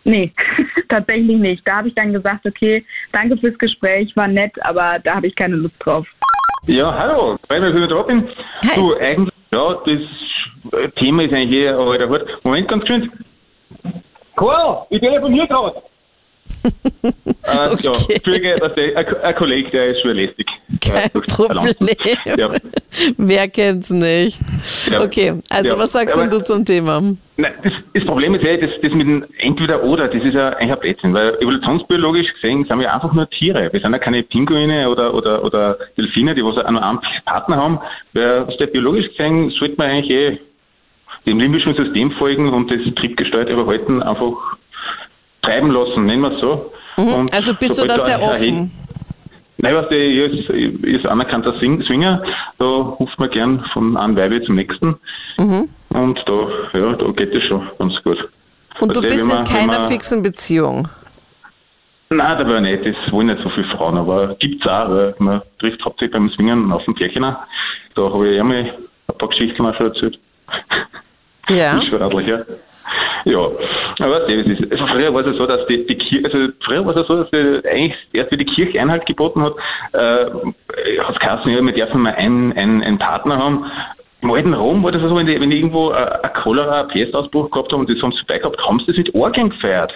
Nee, 0.05 0.31
tatsächlich 0.89 1.37
nicht. 1.37 1.67
Da 1.67 1.77
habe 1.77 1.89
ich 1.89 1.95
dann 1.95 2.13
gesagt, 2.13 2.45
okay, 2.45 2.85
danke 3.11 3.37
fürs 3.37 3.57
Gespräch, 3.57 4.15
war 4.15 4.27
nett, 4.29 4.53
aber 4.63 4.99
da 5.03 5.15
habe 5.15 5.27
ich 5.27 5.35
keine 5.35 5.55
Lust 5.57 5.75
drauf. 5.79 6.07
Ja, 6.67 6.93
hallo, 6.97 7.37
freut 7.47 7.61
mich, 7.61 7.73
dass 7.73 7.81
ich 7.83 7.89
da 7.89 8.01
bin. 8.03 8.27
Hi. 8.63 8.75
Du, 8.75 8.95
eigentlich, 8.95 9.33
ja, 9.51 9.73
das 9.85 10.93
Thema 10.95 11.23
ist 11.23 11.33
eigentlich 11.33 11.59
eh 11.59 11.69
alter 11.69 12.09
Hut. 12.09 12.25
Moment, 12.43 12.67
ganz 12.69 12.87
schön. 12.87 13.11
Karl, 14.37 14.85
ich 14.89 14.99
telefoniere 15.01 15.47
gerade. 15.47 15.81
äh, 17.03 17.11
Ja, 17.53 17.71
Okay. 17.71 18.13
Entschuldige, 18.15 18.55
der, 18.55 18.97
ein, 18.97 19.15
ein 19.23 19.35
Kollege, 19.35 19.69
der 19.71 19.87
ist 19.89 20.01
schon 20.01 20.15
lästig. 20.15 20.47
Kein 20.81 21.09
Ja, 21.13 21.21
Problem. 21.35 21.75
Ja. 22.37 22.49
Wer 23.17 23.47
kennt's 23.49 23.89
nicht? 23.89 24.39
Ja. 24.89 25.01
Okay, 25.01 25.33
also 25.49 25.77
was 25.77 25.91
sagst 25.91 26.13
Aber- 26.13 26.23
denn 26.23 26.31
du 26.31 26.43
zum 26.43 26.65
Thema? 26.65 27.01
Nein, 27.37 27.53
das, 27.63 27.71
das 27.93 28.05
Problem 28.05 28.35
ist 28.35 28.43
ja, 28.43 28.57
das, 28.57 28.69
das 28.81 28.91
mit 28.91 29.07
dem 29.07 29.25
Entweder-Oder, 29.37 30.09
das 30.09 30.21
ist 30.23 30.33
ja 30.33 30.49
eigentlich 30.49 30.71
ein 30.73 30.79
Blödsinn, 30.79 31.13
weil 31.13 31.35
evolutionsbiologisch 31.41 32.33
gesehen 32.33 32.65
sind 32.65 32.79
wir 32.79 32.93
einfach 32.93 33.13
nur 33.13 33.29
Tiere. 33.29 33.69
Wir 33.71 33.79
sind 33.79 33.91
ja 33.93 33.99
keine 33.99 34.23
Pinguine 34.23 34.89
oder, 34.89 35.13
oder, 35.13 35.43
oder 35.45 35.77
Delfine, 35.97 36.35
die 36.35 36.43
was 36.43 36.57
auch 36.57 36.69
nur 36.69 36.83
einen 36.83 36.99
Partner 37.25 37.55
haben. 37.57 37.79
Weil 38.13 38.43
aus 38.43 38.57
der 38.57 38.67
biologisch 38.67 39.07
gesehen 39.09 39.51
sollte 39.57 39.75
man 39.77 39.89
eigentlich 39.89 40.11
eh 40.11 40.39
dem 41.25 41.39
limbischen 41.39 41.75
System 41.75 42.11
folgen 42.13 42.49
und 42.51 42.69
das 42.71 42.79
triebgesteuerte 42.95 43.53
Verhalten 43.53 44.01
einfach 44.03 44.57
treiben 45.41 45.71
lassen, 45.71 46.05
nennen 46.05 46.21
wir 46.21 46.31
es 46.33 46.41
so. 46.41 46.71
Und 46.97 47.33
Also 47.33 47.53
bist 47.53 47.81
du 47.81 47.85
da 47.87 47.97
sehr 47.99 48.21
offen? 48.21 48.71
Nein, 49.61 49.75
was 49.75 49.89
der 49.89 49.99
ist, 49.99 50.49
ist 50.49 51.05
anerkannter 51.05 51.53
Swing- 51.59 51.83
Swinger. 51.83 52.23
Da 52.59 52.65
ruft 52.65 53.19
man 53.19 53.29
gern 53.29 53.63
von 53.73 53.97
einem 53.97 54.15
Weibe 54.15 54.41
zum 54.43 54.55
nächsten. 54.55 54.97
Mhm. 55.37 55.69
Und 55.89 56.19
da, 56.25 56.47
ja, 56.79 56.93
da 56.93 57.11
geht 57.11 57.33
es 57.33 57.43
schon 57.43 57.67
ganz 57.77 57.93
gut. 58.03 58.17
Und 58.79 58.95
du 58.95 58.99
Also, 58.99 59.01
bist 59.01 59.13
wenn 59.15 59.19
in 59.21 59.27
man- 59.27 59.37
wenn 59.39 59.43
keiner 59.57 59.79
man- 59.79 59.87
fixen 59.91 60.21
Beziehung. 60.23 60.87
Nein, 62.11 62.37
da 62.39 62.47
war 62.47 62.61
nicht. 62.61 62.85
Das 62.85 63.11
wollen 63.11 63.27
nicht 63.27 63.43
so 63.43 63.49
viele 63.49 63.67
Frauen, 63.75 63.97
aber 63.97 64.35
gibt's 64.39 64.65
auch. 64.65 64.89
Weil 64.89 65.15
man 65.19 65.41
trifft 65.59 65.83
hauptsächlich 65.83 66.13
beim 66.13 66.29
Swingen 66.31 66.71
auf 66.71 66.83
dem 66.85 66.95
auch. 67.23 67.35
Da 67.95 68.01
habe 68.01 68.29
ich 68.29 68.37
ja 68.37 68.43
mal 68.43 68.55
ein 69.07 69.17
paar 69.17 69.29
Geschichten 69.29 69.65
auch 69.65 69.75
schon 69.75 69.87
erzählt. 69.87 70.17
Ja. 71.49 71.79
Ich 71.81 71.89
verradlich, 71.89 72.27
ja. 72.27 72.39
Ja, 73.29 73.49
aber 73.99 74.21
das 74.21 74.29
ist, 74.29 74.71
also 74.71 74.87
früher 74.87 75.13
war 75.13 75.25
es 75.25 75.37
so, 75.37 75.45
dass 75.45 75.65
die, 75.67 75.85
die 75.85 75.97
Kirche, 75.97 76.25
also 76.25 76.53
früher 76.65 76.85
war 76.85 76.95
es 76.95 77.07
so, 77.07 77.23
dass 77.23 77.29
die, 77.31 77.67
eigentlich 77.67 77.95
erst 78.13 78.31
wie 78.31 78.37
die 78.37 78.45
Kirche 78.45 78.79
Einhalt 78.81 79.05
geboten 79.05 79.41
hat, 79.41 79.53
äh, 79.93 80.31
hat 81.01 81.15
es 81.15 81.19
geheißen, 81.19 81.51
ja, 81.51 81.61
wir 81.61 81.73
dürfen 81.73 82.01
mal 82.01 82.15
einen, 82.15 82.53
einen, 82.53 82.81
einen 82.81 82.97
Partner 82.97 83.37
haben. 83.37 83.65
Im 84.21 84.31
alten 84.31 84.53
Rom 84.53 84.83
war 84.83 84.91
das 84.91 85.01
so, 85.01 85.15
wenn 85.15 85.27
die, 85.27 85.39
wenn 85.39 85.49
die 85.49 85.57
irgendwo 85.57 85.91
äh, 85.91 85.95
ein 85.95 86.33
Cholera, 86.33 86.81
ein 86.81 86.87
Pestausbruch 86.89 87.51
gehabt 87.51 87.71
haben 87.71 87.81
und 87.81 87.89
das 87.89 88.01
haben 88.01 88.11
sie 88.11 88.25
dabei 88.27 88.39
gehabt, 88.39 88.59
haben 88.67 88.79
sie 88.79 88.87
das 88.87 88.97
mit 88.97 89.13
Orgeln 89.13 89.49
gefeiert. 89.49 89.93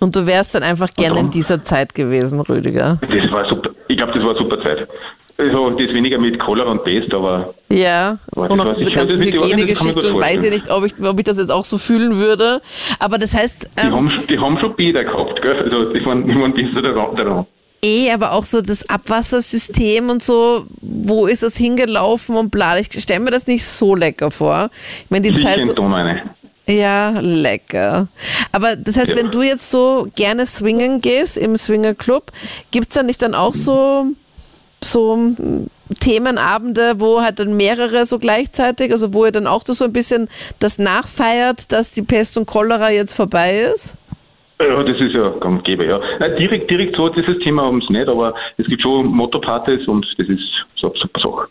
Und 0.00 0.14
du 0.14 0.26
wärst 0.26 0.54
dann 0.54 0.62
einfach 0.62 0.90
gerne 0.90 1.20
in 1.20 1.30
dieser 1.30 1.62
Zeit 1.62 1.94
gewesen, 1.94 2.40
Rüdiger. 2.40 2.98
Das 3.00 3.30
war 3.32 3.48
super, 3.48 3.70
ich 3.88 3.96
glaube, 3.96 4.12
das 4.12 4.22
war 4.22 4.30
eine 4.30 4.38
super 4.38 4.62
Zeit. 4.62 4.88
Also, 5.36 5.70
das 5.70 5.88
weniger 5.92 6.18
mit 6.18 6.38
Cholera 6.38 6.70
und 6.70 6.84
Pest, 6.84 7.12
aber 7.12 7.54
Ja, 7.68 8.18
und 8.36 8.60
auch 8.60 8.72
diese 8.74 8.92
ganzen 8.92 9.20
Hygienegeschichten, 9.20 10.14
weiß 10.14 10.44
ich 10.44 10.50
nicht, 10.52 10.70
ob 10.70 10.84
ich, 10.84 10.94
ob 11.02 11.18
ich 11.18 11.24
das 11.24 11.38
jetzt 11.38 11.50
auch 11.50 11.64
so 11.64 11.76
fühlen 11.76 12.16
würde. 12.16 12.62
Aber 13.00 13.18
das 13.18 13.34
heißt, 13.34 13.68
die, 13.82 13.86
ähm, 13.86 13.92
haben, 13.94 14.12
die 14.30 14.38
haben 14.38 14.58
schon 14.60 14.76
Bieder 14.76 15.02
gehabt, 15.02 15.42
gell? 15.42 15.62
Also, 15.64 15.92
die 15.92 16.04
waren, 16.06 16.26
die 16.28 16.34
waren 16.36 16.54
besser 16.54 16.82
daran. 16.82 17.46
eh, 17.84 18.12
aber 18.12 18.32
auch 18.32 18.44
so 18.44 18.60
das 18.62 18.88
Abwassersystem 18.88 20.08
und 20.08 20.22
so, 20.22 20.66
wo 20.80 21.26
ist 21.26 21.42
das 21.42 21.56
hingelaufen 21.56 22.36
und 22.36 22.50
bla. 22.50 22.78
Ich 22.78 22.88
stelle 23.02 23.20
mir 23.20 23.30
das 23.32 23.48
nicht 23.48 23.64
so 23.64 23.96
lecker 23.96 24.30
vor. 24.30 24.70
Ich 25.04 25.10
meine, 25.10 25.28
die 25.30 25.36
Sicher 25.36 25.48
Zeit 25.56 25.64
so. 25.66 25.74
Ja, 26.66 27.10
lecker. 27.20 28.06
Aber 28.52 28.76
das 28.76 28.96
heißt, 28.96 29.08
Ja. 29.08 29.16
wenn 29.16 29.30
du 29.30 29.42
jetzt 29.42 29.70
so 29.70 30.06
gerne 30.14 30.46
swingen 30.46 31.00
gehst 31.00 31.36
im 31.36 31.56
Swingerclub, 31.56 32.30
gibt's 32.70 32.94
da 32.94 33.02
nicht 33.02 33.20
dann 33.20 33.34
auch 33.34 33.52
so, 33.52 34.06
so 34.84 35.18
Themenabende, 36.00 36.94
wo 36.98 37.20
halt 37.20 37.38
dann 37.38 37.56
mehrere 37.56 38.06
so 38.06 38.18
gleichzeitig, 38.18 38.90
also 38.90 39.12
wo 39.12 39.24
ihr 39.26 39.32
dann 39.32 39.46
auch 39.46 39.62
das 39.62 39.78
so 39.78 39.84
ein 39.84 39.92
bisschen 39.92 40.28
das 40.58 40.78
nachfeiert, 40.78 41.72
dass 41.72 41.92
die 41.92 42.02
Pest 42.02 42.38
und 42.38 42.46
Cholera 42.46 42.90
jetzt 42.90 43.14
vorbei 43.14 43.58
ist? 43.74 43.96
Ja, 44.60 44.82
das 44.82 45.00
ist 45.00 45.12
ja 45.12 45.28
gang 45.40 45.58
und 45.58 45.64
gäbe, 45.64 45.84
ja. 45.84 46.00
Nein, 46.20 46.36
direkt, 46.38 46.70
direkt 46.70 46.96
so 46.96 47.08
dieses 47.08 47.38
Thema 47.42 47.62
haben 47.64 47.82
nicht, 47.88 48.08
aber 48.08 48.34
es 48.56 48.66
gibt 48.66 48.82
schon 48.82 49.06
Motto-Partys 49.06 49.86
und 49.88 50.06
das 50.16 50.28
ist 50.28 50.40
so 50.76 50.90
eine 50.90 51.00
super 51.00 51.20
Sache. 51.20 51.48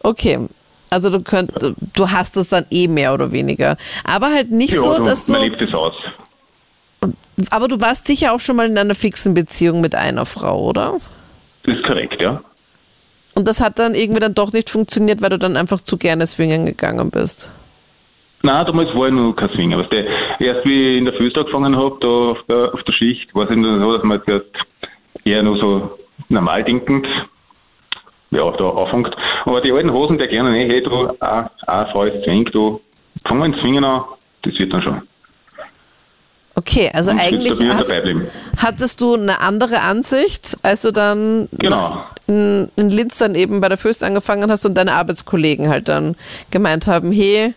Okay. 0.00 0.48
Also 0.88 1.10
du 1.10 1.20
könnt, 1.20 1.50
du 1.94 2.10
hast 2.10 2.36
es 2.36 2.50
dann 2.50 2.64
eh 2.70 2.86
mehr 2.86 3.12
oder 3.12 3.32
weniger. 3.32 3.76
Aber 4.04 4.32
halt 4.32 4.52
nicht 4.52 4.72
Ja, 4.72 4.80
so, 4.80 4.98
dass 5.02 5.26
du. 5.26 5.32
man 5.32 5.42
lebt 5.42 5.60
es 5.60 5.74
aus. 5.74 5.94
Aber 7.50 7.68
du 7.68 7.80
warst 7.80 8.06
sicher 8.06 8.32
auch 8.32 8.40
schon 8.40 8.56
mal 8.56 8.66
in 8.66 8.78
einer 8.78 8.94
fixen 8.94 9.34
Beziehung 9.34 9.80
mit 9.80 9.94
einer 9.96 10.26
Frau, 10.26 10.64
oder? 10.64 10.98
Das 11.66 11.76
ist 11.76 11.84
korrekt, 11.84 12.20
ja. 12.20 12.40
Und 13.34 13.46
das 13.46 13.60
hat 13.60 13.78
dann 13.78 13.94
irgendwie 13.94 14.20
dann 14.20 14.34
doch 14.34 14.52
nicht 14.52 14.70
funktioniert, 14.70 15.20
weil 15.20 15.28
du 15.30 15.38
dann 15.38 15.56
einfach 15.56 15.80
zu 15.80 15.98
gerne 15.98 16.26
swingen 16.26 16.64
gegangen 16.64 17.10
bist. 17.10 17.52
Nein, 18.42 18.64
damals 18.64 18.94
war 18.94 19.08
ich 19.08 19.12
noch 19.12 19.34
kein 19.34 19.50
Swinger. 19.50 19.78
Weißt 19.78 19.92
du, 19.92 20.06
erst 20.44 20.64
wie 20.64 20.92
ich 20.92 20.98
in 20.98 21.04
der 21.04 21.14
Föst 21.14 21.36
angefangen 21.36 21.76
habe, 21.76 21.96
da 22.00 22.06
auf 22.06 22.38
der, 22.48 22.72
auf 22.72 22.82
der 22.84 22.92
Schicht, 22.92 23.34
war 23.34 23.44
es 23.44 23.50
eben 23.50 23.64
so, 23.64 23.92
dass 23.92 24.04
man 24.04 24.22
jetzt 24.26 24.56
eher 25.24 25.42
nur 25.42 25.58
so 25.58 25.98
normal 26.28 26.64
denkend 26.64 27.06
ja, 28.30 28.50
da 28.50 28.70
anfängt. 28.70 29.14
Aber 29.44 29.60
die 29.60 29.72
alten 29.72 29.92
Hosen, 29.92 30.18
der 30.18 30.28
gerne, 30.28 30.52
hey, 30.52 30.82
du, 30.82 31.08
eine 31.20 31.50
Frau 31.92 32.04
ist 32.04 32.24
Swing, 32.24 32.44
du, 32.46 32.80
fang 33.26 33.38
mal 33.38 33.46
ins 33.46 33.58
Swingen 33.60 33.84
an, 33.84 34.04
das 34.42 34.58
wird 34.58 34.72
dann 34.72 34.82
schon. 34.82 35.02
Okay, 36.58 36.90
also 36.94 37.10
Und 37.10 37.20
eigentlich 37.20 37.60
hast, 37.68 37.92
hattest 38.56 39.00
du 39.02 39.14
eine 39.14 39.40
andere 39.42 39.82
Ansicht, 39.82 40.56
als 40.62 40.80
du 40.82 40.90
dann 40.90 41.48
Genau. 41.58 42.02
in, 42.26 42.70
in 42.76 42.88
Linz 42.90 43.18
dann 43.18 43.34
eben 43.34 43.60
bei 43.60 43.68
der 43.68 43.76
Föst 43.76 44.02
angefangen 44.02 44.50
hast 44.50 44.64
und 44.64 44.74
deine 44.74 44.94
Arbeitskollegen 44.94 45.68
halt 45.68 45.88
dann 45.88 46.16
gemeint 46.50 46.86
haben, 46.86 47.12
hey, 47.12 47.52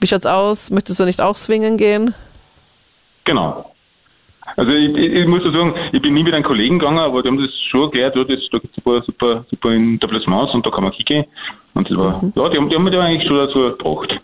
wie 0.00 0.06
schaut's 0.08 0.26
aus? 0.26 0.72
Möchtest 0.72 0.98
du 0.98 1.04
nicht 1.04 1.20
auch 1.20 1.36
swingen 1.36 1.76
gehen? 1.76 2.14
Genau. 3.24 3.72
Also 4.56 4.72
ich, 4.72 4.88
ich, 4.96 5.12
ich 5.20 5.26
muss 5.28 5.44
sagen, 5.44 5.74
ich 5.92 6.02
bin 6.02 6.12
nie 6.12 6.24
mit 6.24 6.34
einem 6.34 6.42
Kollegen 6.44 6.80
gegangen, 6.80 6.98
aber 6.98 7.22
die 7.22 7.28
haben 7.28 7.38
das 7.38 7.50
schon 7.70 7.84
erklärt, 7.84 8.16
ja, 8.16 8.24
das, 8.24 8.40
da 8.50 8.58
gibt 8.58 8.76
es 8.76 8.84
super, 8.84 9.02
super, 9.06 9.44
super 9.50 9.70
Etablissements 9.70 10.52
und 10.52 10.66
da 10.66 10.70
kann 10.70 10.82
man 10.82 10.92
kicken. 10.92 11.24
Und 11.74 11.88
das 11.88 11.96
war, 11.96 12.20
Mhm. 12.22 12.32
ja, 12.34 12.48
die 12.48 12.56
haben, 12.58 12.68
die 12.68 12.74
haben 12.74 12.82
mich 12.84 12.92
da 12.92 13.00
eigentlich 13.00 13.28
schon 13.28 13.36
dazu 13.38 13.60
gebracht. 13.78 14.20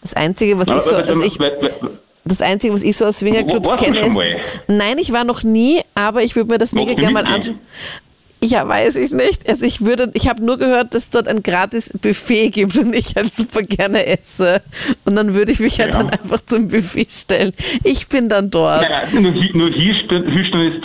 Das 0.00 0.14
Einzige, 0.14 0.58
was 0.58 0.66
Ja, 0.68 0.78
ich 0.78 0.82
so, 0.84 0.94
also 0.96 1.22
ich, 1.22 1.38
weil- 1.38 1.56
weil- 1.60 1.90
das 2.30 2.40
Einzige, 2.40 2.72
was 2.72 2.82
ich 2.82 2.96
so 2.96 3.04
aus 3.06 3.18
Swingerclubs 3.18 3.72
kenne, 3.78 3.98
ist, 4.00 4.12
mal? 4.14 4.40
nein, 4.68 4.98
ich 4.98 5.12
war 5.12 5.24
noch 5.24 5.42
nie, 5.42 5.80
aber 5.94 6.22
ich 6.22 6.34
würde 6.36 6.50
mir 6.50 6.58
das 6.58 6.72
mega 6.72 6.94
gerne 6.94 7.12
mal 7.14 7.26
anschauen. 7.26 7.58
Ja, 8.42 8.66
weiß 8.66 8.96
ich 8.96 9.10
nicht. 9.10 9.46
Also 9.50 9.66
ich 9.66 9.84
würde, 9.84 10.10
ich 10.14 10.26
habe 10.26 10.42
nur 10.42 10.56
gehört, 10.56 10.94
dass 10.94 11.02
es 11.02 11.10
dort 11.10 11.28
ein 11.28 11.42
gratis 11.42 11.92
Buffet 12.00 12.48
gibt 12.48 12.78
und 12.78 12.94
ich 12.94 13.14
halt 13.14 13.34
super 13.34 13.62
gerne 13.62 14.06
esse. 14.06 14.62
Und 15.04 15.14
dann 15.16 15.34
würde 15.34 15.52
ich 15.52 15.60
mich 15.60 15.78
halt 15.78 15.92
Ja. 15.92 15.98
dann 16.02 16.08
einfach 16.08 16.40
zum 16.46 16.68
Buffet 16.68 17.08
stellen. 17.10 17.52
Ich 17.84 18.08
bin 18.08 18.30
dann 18.30 18.48
dort. 18.50 18.80
Nein, 18.80 19.02
nein, 19.12 19.22
nur, 19.22 19.32
nur 19.32 19.70
hier 19.74 19.92
ist 19.92 20.08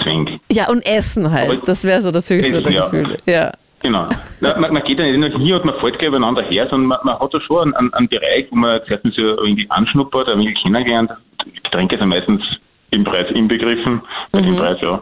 Zwang. 0.03 0.39
Ja, 0.51 0.67
und 0.67 0.85
essen 0.85 1.31
halt. 1.31 1.49
Aber- 1.49 1.65
Das 1.65 1.85
wäre 1.85 2.01
so 2.01 2.11
das 2.11 2.29
höchste 2.29 2.61
der 2.61 2.73
ja. 2.73 2.83
Gefühle. 2.89 3.17
Ja. 3.25 3.53
Genau. 3.85 4.07
Na, 4.41 4.59
man, 4.59 4.73
man 4.73 4.83
geht 4.83 4.97
ja 4.97 5.05
nicht 5.05 5.19
nur 5.19 5.39
hier 5.39 5.57
und 5.57 5.65
man 5.65 5.75
fällt 5.79 5.99
gleich 5.99 6.07
übereinander 6.07 6.41
her, 6.41 6.67
sondern 6.71 6.87
man, 6.87 6.97
man 7.03 7.19
hat 7.19 7.31
da 7.31 7.39
schon 7.39 7.75
einen, 7.75 7.93
einen, 7.93 8.07
Bereich, 8.07 8.47
wo 8.49 8.55
man 8.55 8.81
zuerst 8.87 9.03
so 9.15 9.21
irgendwie 9.21 9.67
anschnuppert, 9.69 10.27
ein 10.27 10.39
wenig 10.39 10.57
kennengelernt. 10.63 11.11
Getränke 11.63 11.95
sind 11.99 12.07
meistens 12.09 12.41
im 12.89 13.03
Preis 13.03 13.29
inbegriffen. 13.35 14.01
Bei 14.31 14.41
Mhm. 14.41 14.45
dem 14.45 14.55
Preis, 14.55 14.77
ja. 14.81 15.01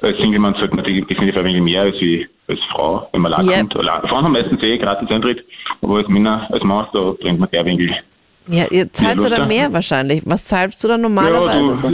Als 0.00 0.16
Single-Mann 0.16 0.54
sollte 0.54 0.74
man 0.74 0.84
definitiv 0.86 1.36
ein 1.36 1.44
wenig 1.44 1.62
mehr 1.62 1.82
als, 1.82 1.96
wie, 2.00 2.26
als 2.48 2.60
Frau, 2.72 3.06
wenn 3.12 3.20
man 3.20 3.32
lang 3.32 3.46
Ja. 3.46 3.58
kommt. 3.58 3.74
Frauen 3.74 4.24
haben 4.24 4.32
meistens 4.32 4.62
eh 4.62 4.78
gratis 4.78 5.10
Eintritt, 5.10 5.44
aber 5.82 5.96
als 5.98 6.08
Männer, 6.08 6.48
als 6.50 6.64
Mann, 6.64 6.86
da 6.94 7.12
bringt 7.20 7.40
man 7.40 7.50
der 7.50 7.64
wenig. 7.66 7.90
Ja, 8.46 8.64
ihr 8.70 8.90
zahlt 8.92 9.22
ja 9.22 9.28
dann 9.28 9.40
ja. 9.42 9.46
mehr 9.46 9.72
wahrscheinlich. 9.72 10.22
Was 10.24 10.46
zahlst 10.46 10.82
du 10.82 10.88
dann 10.88 11.02
Ja, 11.02 11.08
normalerweise 11.08 11.74
so? 11.74 11.88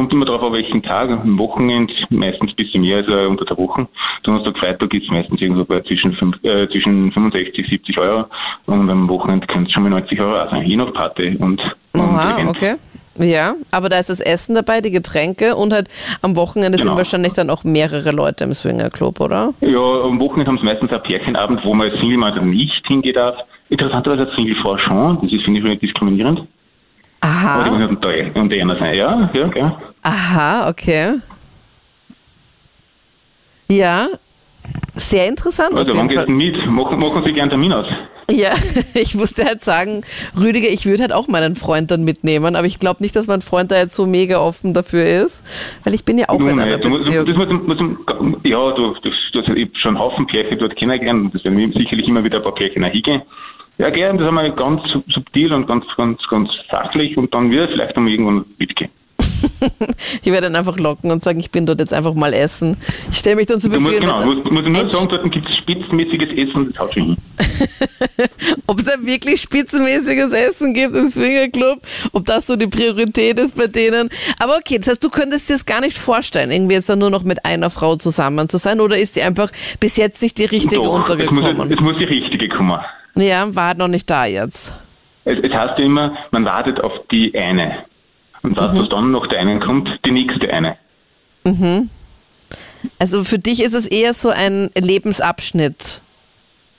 Kommt 0.00 0.14
immer 0.14 0.24
drauf, 0.24 0.42
an 0.42 0.54
welchen 0.54 0.82
Tag. 0.82 1.10
Am 1.10 1.38
Wochenende 1.38 1.92
meistens 2.08 2.52
ein 2.52 2.56
bisschen 2.56 2.80
mehr 2.80 2.96
als 2.98 3.08
äh, 3.08 3.26
unter 3.26 3.44
der 3.44 3.58
Woche. 3.58 3.86
Donnerstag, 4.22 4.56
Freitag 4.56 4.94
ist 4.94 5.10
meistens 5.10 5.38
irgendwo 5.42 5.64
bei 5.66 5.80
zwischen, 5.82 6.14
fünf, 6.14 6.42
äh, 6.42 6.66
zwischen 6.70 7.12
65, 7.12 7.68
70 7.68 7.98
Euro. 7.98 8.24
Und 8.64 8.88
am 8.88 9.06
Wochenende 9.10 9.46
können 9.46 9.66
es 9.66 9.72
schon 9.72 9.82
mal 9.82 9.90
90 9.90 10.18
Euro 10.18 10.48
sein, 10.50 10.64
je 10.66 10.76
nach 10.76 10.90
Party 10.94 11.36
und, 11.38 11.60
und 11.92 12.00
Aha, 12.00 12.34
Event. 12.34 12.48
okay. 12.48 12.74
Ja, 13.18 13.56
aber 13.70 13.90
da 13.90 13.98
ist 13.98 14.08
das 14.08 14.20
Essen 14.22 14.54
dabei, 14.54 14.80
die 14.80 14.90
Getränke 14.90 15.54
und 15.54 15.74
halt 15.74 15.88
am 16.22 16.34
Wochenende 16.34 16.78
sind 16.78 16.86
Genau. 16.86 16.96
wahrscheinlich 16.96 17.34
dann 17.34 17.50
auch 17.50 17.62
mehrere 17.64 18.12
Leute 18.12 18.44
im 18.44 18.54
Swingerclub, 18.54 19.20
oder? 19.20 19.52
Ja, 19.60 19.78
am 20.04 20.18
Wochenende 20.18 20.46
haben 20.50 20.58
sie 20.58 20.64
meistens 20.64 20.90
ein 20.90 21.02
Pärchenabend, 21.02 21.60
wo 21.62 21.74
man 21.74 21.90
als 21.90 22.00
Single-Mann 22.00 22.36
dann 22.36 22.48
nicht 22.48 22.86
hingehen 22.86 23.12
darf. 23.16 23.36
Interessanterweise 23.68 24.22
als 24.22 24.34
Single-Frau 24.36 24.78
schon, 24.78 25.18
das 25.20 25.30
ist, 25.30 25.44
finde 25.44 25.60
ich, 25.72 25.78
diskriminierend. 25.80 26.38
Aber 27.20 27.64
die 27.64 27.68
Aha, 27.68 27.70
wollen 27.70 27.88
halt 27.88 28.34
da 28.34 28.40
unter 28.40 28.56
einer 28.56 28.78
sein. 28.78 28.94
Ja, 28.94 29.30
ja, 29.34 29.46
gell. 29.48 29.72
Aha, 30.02 30.68
okay. 30.68 31.14
Ja, 33.68 34.08
sehr 34.94 35.28
interessant 35.28 35.76
Also, 35.78 35.96
wann 35.96 36.08
du 36.08 36.14
Fall. 36.14 36.26
mit? 36.26 36.56
Machen, 36.66 36.98
machen 36.98 37.22
Sie 37.24 37.32
gern 37.32 37.48
Termin 37.48 37.72
aus. 37.72 37.86
Ja, 38.30 38.52
ich 38.94 39.14
musste 39.14 39.44
halt 39.44 39.62
sagen, 39.64 40.02
Rüdiger, 40.38 40.68
ich 40.68 40.86
würde 40.86 41.02
halt 41.02 41.12
auch 41.12 41.26
meinen 41.28 41.56
Freund 41.56 41.90
dann 41.90 42.04
mitnehmen, 42.04 42.54
aber 42.56 42.66
ich 42.66 42.78
glaube 42.78 43.02
nicht, 43.02 43.14
dass 43.16 43.26
mein 43.26 43.42
Freund 43.42 43.70
da 43.70 43.76
jetzt 43.78 43.94
so 43.94 44.06
mega 44.06 44.38
offen 44.40 44.74
dafür 44.74 45.04
ist, 45.24 45.44
weil 45.84 45.94
ich 45.94 46.04
bin 46.04 46.18
ja 46.18 46.28
auch 46.28 46.38
Nun, 46.38 46.50
in 46.50 46.56
nein, 46.56 46.68
einer 46.68 46.78
du 46.78 46.88
musst- 46.90 47.06
Beziehung. 47.06 47.26
ja, 48.44 48.72
du, 48.72 48.94
du, 48.94 49.10
du 49.32 49.40
hast 49.40 49.46
schon 49.80 49.88
einen 49.88 49.98
Haufen 49.98 50.26
Pärchen 50.26 50.58
dort 50.58 50.76
kennengelernt 50.76 51.24
und 51.26 51.34
das 51.34 51.44
werden 51.44 51.72
sicherlich 51.72 52.06
immer 52.06 52.22
wieder 52.22 52.36
ein 52.38 52.42
paar 52.44 52.54
Pärchen 52.54 52.84
hingehen. 52.84 53.22
Ja, 53.78 53.88
gern, 53.90 54.18
das 54.18 54.30
wir 54.30 54.50
ganz 54.50 54.82
sub- 54.92 55.10
subtil 55.12 55.52
und 55.52 55.66
ganz, 55.66 55.84
ganz, 55.96 56.20
ganz 56.28 56.50
sachlich 56.70 57.16
und 57.16 57.32
dann 57.32 57.50
wird 57.50 57.70
vielleicht 57.70 57.96
um 57.96 58.06
irgendwann 58.06 58.44
mitgehen. 58.58 58.90
Ich 60.22 60.32
werde 60.32 60.48
dann 60.48 60.56
einfach 60.56 60.78
locken 60.78 61.10
und 61.10 61.22
sagen, 61.22 61.40
ich 61.40 61.50
bin 61.50 61.66
dort 61.66 61.80
jetzt 61.80 61.92
einfach 61.94 62.14
mal 62.14 62.32
essen. 62.32 62.76
Ich 63.10 63.18
stelle 63.18 63.36
mich 63.36 63.46
dann 63.46 63.60
zu 63.60 63.68
Befehl, 63.68 64.00
genau, 64.00 64.20
du 64.20 64.34
musst, 64.34 64.50
musst 64.50 64.66
nur 64.66 64.90
sagen, 64.90 65.08
dort 65.08 65.32
gibt 65.32 65.48
es 65.48 65.56
spitzenmäßiges 65.58 66.28
Essen, 66.30 66.70
das 66.70 66.78
haut 66.78 66.94
schon 66.94 67.04
hin. 67.04 67.16
ob 68.66 68.78
es 68.78 68.84
da 68.84 68.92
wirklich 69.00 69.40
spitzenmäßiges 69.40 70.32
Essen 70.32 70.74
gibt 70.74 70.94
im 70.96 71.06
Swingerclub, 71.06 71.80
ob 72.12 72.26
das 72.26 72.46
so 72.46 72.56
die 72.56 72.66
Priorität 72.66 73.38
ist 73.38 73.56
bei 73.56 73.66
denen. 73.66 74.10
Aber 74.38 74.56
okay, 74.56 74.78
das 74.78 74.88
heißt, 74.88 75.04
du 75.04 75.10
könntest 75.10 75.48
dir 75.48 75.54
das 75.54 75.66
gar 75.66 75.80
nicht 75.80 75.96
vorstellen, 75.96 76.50
irgendwie 76.50 76.74
jetzt 76.74 76.88
dann 76.88 76.98
nur 76.98 77.10
noch 77.10 77.22
mit 77.22 77.44
einer 77.44 77.70
Frau 77.70 77.96
zusammen 77.96 78.48
zu 78.48 78.58
sein 78.58 78.80
oder 78.80 78.98
ist 78.98 79.16
die 79.16 79.22
einfach 79.22 79.50
bis 79.78 79.96
jetzt 79.96 80.22
nicht 80.22 80.38
die 80.38 80.44
richtige 80.44 80.76
Doch, 80.76 80.84
es 80.84 80.90
muss, 80.90 81.10
untergekommen? 81.10 81.72
es 81.72 81.80
muss 81.80 81.98
die 81.98 82.04
richtige 82.04 82.48
kommen. 82.48 82.80
Ja, 83.16 83.54
war 83.54 83.74
noch 83.74 83.88
nicht 83.88 84.08
da 84.08 84.24
jetzt. 84.24 84.72
Es, 85.24 85.38
es 85.42 85.52
heißt 85.52 85.78
ja 85.78 85.84
immer, 85.84 86.16
man 86.30 86.44
wartet 86.44 86.80
auf 86.80 86.92
die 87.10 87.36
eine. 87.36 87.84
Und 88.42 88.56
was, 88.56 88.78
was 88.78 88.88
dann 88.88 89.10
nach 89.10 89.26
der 89.28 89.40
einen 89.40 89.60
kommt, 89.60 89.88
die 90.04 90.10
nächste 90.10 90.52
eine. 90.52 90.76
Also 92.98 93.24
für 93.24 93.38
dich 93.38 93.62
ist 93.62 93.74
es 93.74 93.86
eher 93.86 94.14
so 94.14 94.30
ein 94.30 94.70
Lebensabschnitt. 94.76 96.02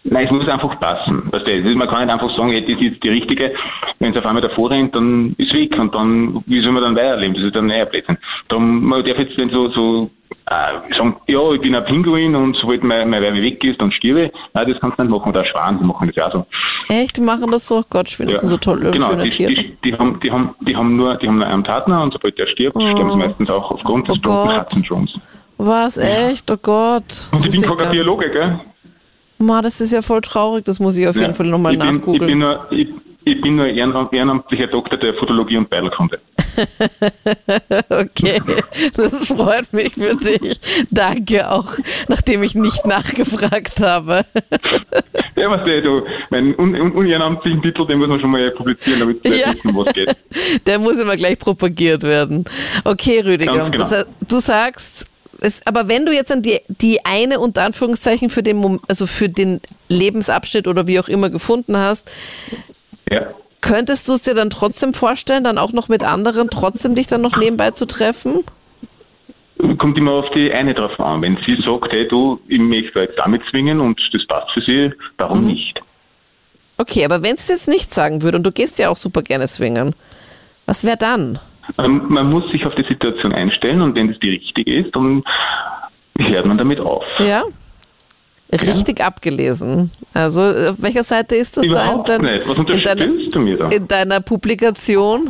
Nein, 0.04 0.26
es 0.26 0.32
muss 0.32 0.48
einfach 0.48 0.80
passen. 0.80 1.32
Weißt 1.32 1.46
du, 1.46 1.52
es 1.52 1.76
man 1.76 1.88
kann 1.88 2.06
nicht 2.06 2.14
einfach 2.14 2.36
sagen, 2.36 2.52
das 2.52 2.62
ist 2.62 2.82
jetzt 2.82 3.04
die 3.04 3.10
richtige. 3.10 3.54
Wenn 4.00 4.12
es 4.12 4.18
auf 4.18 4.26
einmal 4.26 4.42
davor 4.42 4.72
rennt, 4.72 4.96
dann 4.96 5.36
ist 5.38 5.54
weg 5.54 5.78
und 5.78 5.94
dann, 5.94 6.44
wie 6.48 6.62
soll 6.62 6.72
man 6.72 6.82
dann 6.82 6.96
weiterleben? 6.96 7.36
Das 7.36 7.44
ist 7.44 7.56
dann 7.56 7.68
neuer 7.68 7.86
Blödsinn. 7.86 8.18
Darum, 8.48 8.84
man 8.84 9.06
darf 9.06 9.20
jetzt 9.20 9.38
nicht 9.38 9.52
so, 9.52 9.70
so 9.70 10.10
äh, 10.52 10.96
sagen, 10.98 11.16
ja, 11.28 11.52
ich 11.54 11.62
bin 11.62 11.74
ein 11.76 11.86
Pinguin 11.86 12.36
und 12.36 12.56
sobald 12.58 12.84
mein, 12.84 13.10
mein 13.10 13.22
Werbe 13.22 13.42
weg 13.42 13.64
ist, 13.64 13.80
dann 13.80 13.92
stirbe 13.92 14.26
ich. 14.26 14.32
Nein, 14.54 14.70
das 14.70 14.80
kannst 14.82 15.00
du 15.00 15.04
nicht 15.04 15.12
machen. 15.12 15.30
Oder 15.30 15.46
Schwan, 15.46 15.80
die 15.80 15.86
machen 15.86 16.08
das 16.08 16.16
ja 16.16 16.30
so. 16.32 16.46
Echt, 16.90 17.16
die 17.18 17.22
machen 17.22 17.50
das 17.52 17.68
so? 17.68 17.84
Gott, 17.90 18.10
ich 18.10 18.18
finde 18.18 18.34
das 18.34 18.42
so 18.42 18.58
tolle, 18.58 18.92
genau, 18.92 19.08
schöne 19.08 19.24
die, 19.24 19.30
Tiere. 19.30 19.54
die, 19.54 19.78
die, 19.86 19.94
haben, 19.94 20.20
die, 20.20 20.32
haben, 20.32 20.56
die 20.62 20.76
haben 20.76 20.96
nur, 20.98 21.16
die 21.16 21.28
haben 21.28 21.38
nur 21.38 21.48
einen 21.48 21.64
Partner 21.64 22.04
und 22.04 22.12
sobald 22.14 22.38
der 22.38 22.48
stirbt, 22.48 22.76
sterben 22.82 23.12
sie 23.12 23.18
meistens 23.18 23.50
auch 23.50 23.72
aufgrund 23.72 24.08
des 24.10 24.18
Oh 24.18 24.22
blonden. 24.22 25.10
Was, 25.58 25.98
echt? 25.98 26.50
Oh 26.52 26.58
Gott. 26.62 27.04
Und 27.32 27.46
ich 27.46 27.52
bin 27.52 27.62
nicht. 27.62 27.92
Biologe, 27.92 28.30
gell? 28.32 28.60
Ma, 29.38 29.62
das 29.62 29.80
ist 29.82 29.92
ja 29.94 30.02
voll 30.02 30.22
traurig, 30.22 30.66
das 30.66 30.80
muss 30.80 30.98
ich 30.98 31.08
auf 31.08 31.16
jeden 31.16 31.30
Ja. 31.30 31.34
Fall 31.34 31.48
nochmal 31.48 31.72
bin, 31.78 31.82
ich 31.82 31.88
bin 31.88 31.96
nachgoogeln. 31.98 32.40
nur, 32.40 32.66
ich, 32.72 32.88
ich 33.26 33.42
bin 33.42 33.56
nur 33.56 33.66
ehrenam- 33.68 34.12
ehrenamtlicher 34.14 34.68
Doktor 34.68 34.98
der 34.98 35.14
Fotologie 35.16 35.58
und 35.58 35.70
Beilkunde. 35.70 36.20
Okay, 37.90 38.42
das 38.96 39.28
freut 39.28 39.72
mich 39.74 39.94
für 39.94 40.16
dich. 40.16 40.60
Danke 40.90 41.50
auch, 41.50 41.72
nachdem 42.08 42.44
ich 42.44 42.56
nicht 42.56 42.86
nachgefragt 42.86 43.80
habe. 43.82 44.26
Ja, 45.38 45.50
was 45.50 45.64
du, 45.64 45.82
du 45.82 46.06
meinen 46.30 46.54
un, 46.60 46.76
un, 46.76 46.92
unehrenamtlichen 46.92 47.62
Titel, 47.64 47.88
den 47.88 47.98
muss 48.00 48.10
man 48.10 48.20
schon 48.20 48.30
mal 48.32 48.52
publizieren, 48.52 49.00
damit 49.00 49.24
wir 49.24 49.36
Ja. 49.36 49.54
wissen, 49.54 49.76
was 49.76 49.94
geht. 49.94 50.16
Der 50.68 50.78
muss 50.78 50.98
immer 50.98 51.16
gleich 51.16 51.40
propagiert 51.40 52.04
werden. 52.04 52.44
Okay, 52.84 53.22
Rüdiger, 53.22 53.70
genau. 53.72 53.90
das, 53.90 54.06
du 54.28 54.40
sagst, 54.40 55.08
es, 55.40 55.66
aber 55.66 55.88
wenn 55.88 56.06
du 56.06 56.14
jetzt 56.14 56.30
dann 56.30 56.44
die, 56.44 56.60
die 56.68 57.00
eine 57.06 57.40
unter 57.40 57.64
Anführungszeichen 57.64 58.30
für 58.30 58.44
den, 58.44 58.80
also 58.88 59.08
für 59.08 59.30
den 59.30 59.62
Lebensabschnitt 59.88 60.68
oder 60.68 60.86
wie 60.86 61.00
auch 61.00 61.08
immer 61.08 61.30
gefunden 61.32 61.76
hast, 61.78 62.12
Ja. 63.12 63.28
könntest 63.62 64.08
du 64.08 64.14
es 64.14 64.24
dir 64.24 64.34
dann 64.34 64.50
trotzdem 64.50 64.94
vorstellen, 64.94 65.44
dann 65.44 65.58
auch 65.58 65.74
noch 65.74 65.90
mit 65.90 66.04
anderen 66.04 66.50
trotzdem 66.50 66.96
dich 66.96 67.08
dann 67.08 67.22
noch 67.22 67.38
nebenbei 67.38 67.72
zu 67.72 67.86
treffen? 67.86 68.44
kommt 69.78 69.98
immer 69.98 70.12
auf 70.12 70.30
die 70.36 70.52
eine 70.52 70.74
drauf 70.74 71.00
an. 71.00 71.22
Wenn 71.22 71.38
sie 71.46 71.56
sagt, 71.64 71.92
hey 71.92 72.08
du, 72.08 72.40
ich 72.48 72.60
möchte 72.60 73.00
jetzt 73.00 73.18
damit 73.18 73.42
zwingen 73.50 73.80
und 73.80 74.00
das 74.14 74.26
passt 74.28 74.52
für 74.54 74.62
sie, 74.62 74.92
warum 75.18 75.46
nicht? 75.46 75.82
Okay, 76.78 77.06
aber 77.06 77.22
wenn 77.24 77.38
sie 77.38 77.54
jetzt 77.54 77.68
nicht 77.68 77.94
sagen 77.94 78.22
würde 78.22 78.38
und 78.38 78.44
du 78.44 78.52
gehst 78.52 78.80
ja 78.80 78.90
auch 78.90 78.96
super 78.96 79.22
gerne 79.22 79.48
swingen, 79.48 79.96
was 80.66 80.86
wäre 80.86 80.98
dann? 80.98 81.40
Ähm, 81.78 82.06
Man 82.10 82.30
muss 82.30 82.50
sich 82.52 82.66
auf 82.66 82.76
die 82.76 82.86
Situation 82.88 83.34
einstellen 83.34 83.82
und 83.82 83.96
wenn 83.96 84.10
es 84.10 84.20
die 84.20 84.30
richtige 84.30 84.74
ist, 84.74 84.96
dann 84.96 85.24
hört 86.18 86.46
man 86.46 86.58
damit 86.58 86.80
auf. 86.80 87.04
Ja? 87.20 87.44
Richtig 88.54 89.02
abgelesen. 89.02 89.92
Also 90.14 90.42
auf 90.42 90.82
welcher 90.82 91.04
Seite 91.04 91.36
ist 91.36 91.56
das 91.58 91.66
Überhaupt 91.66 92.10
da 92.10 92.16
in, 92.18 92.24
dein- 92.24 92.34
nicht. 92.36 92.48
Was 92.48 92.58
in, 92.58 92.66
deiner, 92.66 92.76
unterstellst 93.06 93.36
du 93.36 93.40
mir 93.40 93.58
da? 93.58 93.68
in 93.70 93.88
deiner 93.88 94.20
Publikation? 94.20 95.30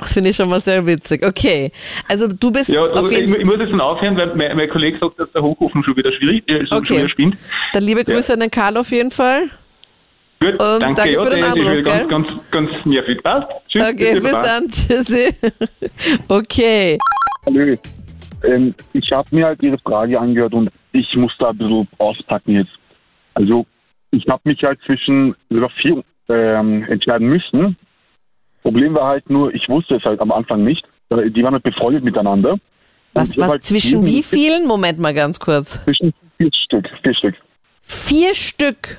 Das 0.00 0.14
finde 0.14 0.30
ich 0.30 0.36
schon 0.36 0.48
mal 0.48 0.60
sehr 0.60 0.84
witzig. 0.86 1.24
Okay, 1.26 1.72
also 2.08 2.26
du 2.26 2.50
bist 2.50 2.70
Ja, 2.70 2.82
auf 2.84 2.92
du, 2.92 3.10
ich, 3.10 3.18
jeden 3.18 3.32
Fall. 3.32 3.40
ich 3.40 3.46
muss 3.46 3.56
jetzt 3.58 3.70
dann 3.70 3.80
aufhören, 3.80 4.16
weil 4.16 4.34
mein, 4.34 4.56
mein 4.56 4.68
Kollege 4.70 4.98
sagt, 4.98 5.18
dass 5.20 5.30
der 5.32 5.42
Hochofen 5.42 5.84
schon 5.84 5.96
wieder 5.96 6.10
schwierig 6.12 6.48
äh, 6.48 6.66
schon 6.66 6.78
Okay. 6.78 6.98
wieder 6.98 7.08
spinnt. 7.10 7.36
Dann 7.74 7.82
liebe 7.82 8.04
Grüße 8.04 8.32
an 8.32 8.40
den 8.40 8.50
Karl 8.50 8.76
auf 8.78 8.90
jeden 8.92 9.10
Fall. 9.10 9.50
Gut, 10.40 10.52
Und 10.52 10.58
danke. 10.80 10.94
danke 10.94 11.12
ja, 11.12 11.24
für 11.24 11.30
den 11.30 11.38
ist 11.40 11.44
Anruf, 11.44 11.58
wieder 11.72 11.82
gell? 11.82 12.06
ganz, 12.08 12.08
ganz, 12.28 12.40
ganz 12.50 12.70
nervig. 12.86 13.22
Passt. 13.22 13.46
Tschüss. 13.68 13.82
Okay, 13.82 14.20
bis 14.20 14.22
Baba. 14.32 14.42
dann. 14.42 14.68
Tschüssi. 14.70 15.34
Okay. 16.28 16.98
Hallo. 17.46 17.76
Ähm, 18.42 18.74
ich 18.94 19.12
habe 19.12 19.28
mir 19.32 19.44
halt 19.46 19.62
Ihre 19.62 19.76
Frage 19.78 20.18
angehört 20.18 20.54
und 20.54 20.70
ich 20.92 21.14
muss 21.16 21.32
da 21.38 21.50
ein 21.50 21.58
bisschen 21.58 21.88
auspacken 21.98 22.52
jetzt. 22.52 22.72
Also 23.34 23.66
ich 24.10 24.26
habe 24.28 24.42
mich 24.44 24.62
halt 24.62 24.80
zwischen 24.86 25.34
sogar 25.48 25.70
vier 25.80 26.02
ähm, 26.28 26.84
entscheiden 26.84 27.28
müssen. 27.28 27.76
Problem 28.62 28.94
war 28.94 29.08
halt 29.08 29.30
nur, 29.30 29.54
ich 29.54 29.68
wusste 29.68 29.96
es 29.96 30.04
halt 30.04 30.20
am 30.20 30.32
Anfang 30.32 30.64
nicht. 30.64 30.84
Die 31.10 31.42
waren 31.42 31.54
halt 31.54 31.62
befreundet 31.62 32.04
miteinander. 32.04 32.58
Was, 33.14 33.36
was 33.36 33.48
halt 33.48 33.64
zwischen 33.64 34.06
wie 34.06 34.22
vielen? 34.22 34.66
Moment 34.66 34.98
mal 34.98 35.14
ganz 35.14 35.40
kurz. 35.40 35.82
Zwischen 35.84 36.12
vier 36.36 36.50
Stück, 36.64 36.88
vier 37.02 37.14
Stück. 37.14 37.34
Vier 37.82 38.34
Stück. 38.34 38.98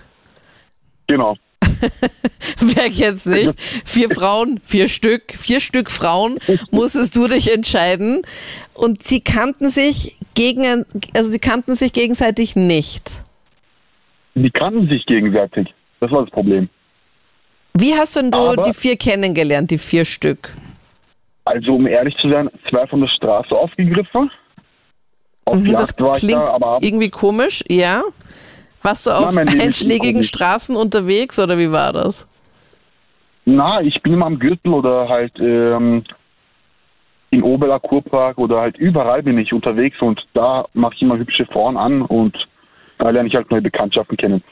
Genau. 1.08 1.38
Wer 2.60 2.88
jetzt 2.88 3.28
nicht? 3.28 3.54
Vier 3.86 4.10
Frauen, 4.10 4.60
vier 4.64 4.88
Stück, 4.88 5.32
vier 5.32 5.60
Stück 5.62 5.90
Frauen 5.90 6.40
musstest 6.72 7.16
du 7.16 7.28
dich 7.28 7.54
entscheiden. 7.54 8.24
Und 8.74 9.04
sie 9.04 9.22
kannten 9.22 9.70
sich 9.70 10.18
gegen, 10.36 10.86
also 11.16 11.30
sie 11.32 11.40
kannten 11.40 11.76
sich 11.76 11.94
gegenseitig 11.94 12.56
nicht. 12.56 13.22
Die 14.36 14.50
kannten 14.52 14.88
sich 14.90 15.06
gegenseitig. 15.06 15.74
Das 16.00 16.12
war 16.12 16.22
das 16.22 16.32
Problem. 16.32 16.70
Wie 17.74 17.94
hast 17.94 18.16
denn 18.16 18.32
du 18.32 18.38
Aber- 18.38 18.64
die 18.64 18.74
vier 18.74 18.98
kennengelernt, 18.98 19.72
die 19.72 19.78
vier 19.78 20.06
Stück? 20.06 20.54
Also 21.46 21.76
um 21.76 21.88
ehrlich 21.88 22.16
zu 22.22 22.30
sein, 22.30 22.50
zwei 22.70 22.86
von 22.88 23.02
der 23.02 23.08
Straße 23.08 23.56
aufgegriffen. 23.56 24.30
Auf 25.46 25.56
Mhm, 25.58 25.76
das 25.76 25.96
klingt 25.96 26.48
da, 26.48 26.54
aber 26.54 26.78
irgendwie 26.82 27.10
komisch, 27.10 27.64
ja. 27.68 28.04
Warst 28.84 29.06
du 29.06 29.12
auf 29.12 29.32
ist 29.32 29.38
einschlägigen. 29.38 30.24
Straßen 30.24 30.76
unterwegs 30.76 31.40
oder 31.40 31.58
wie 31.58 31.72
war 31.72 31.94
das? 31.94 32.28
Na, 33.46 33.82
ich 33.82 34.02
bin 34.02 34.14
immer 34.14 34.28
am 34.28 34.40
Gürtel 34.40 34.74
oder 34.74 35.10
halt 35.10 35.34
ähm, 35.40 36.04
in 37.32 37.44
Oberla 37.44 37.80
Kurpark 37.80 38.38
oder 38.38 38.60
halt 38.62 38.78
überall 38.78 39.24
bin 39.24 39.38
ich 39.38 39.52
unterwegs 39.54 40.00
und 40.02 40.22
da 40.34 40.66
mache 40.74 40.94
ich 40.96 41.02
immer 41.02 41.18
hübsche 41.18 41.46
Frauen 41.48 41.78
an 41.78 42.02
und 42.04 42.36
da 43.00 43.10
lerne 43.10 43.30
ich 43.30 43.36
halt 43.36 43.50
neue 43.50 43.62
Bekanntschaften 43.62 44.18
kennen. 44.18 44.44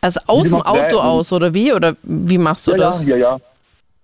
Also 0.00 0.20
aus 0.26 0.50
dem 0.50 0.60
Auto 0.60 0.98
aus 0.98 1.32
oder 1.32 1.54
wie? 1.54 1.72
Oder 1.72 1.96
wie 2.02 2.38
machst 2.38 2.66
du 2.66 2.72
Ja, 2.72 2.78
das? 2.78 3.02
ja, 3.04 3.16
ja, 3.16 3.36
ja. 3.36 3.40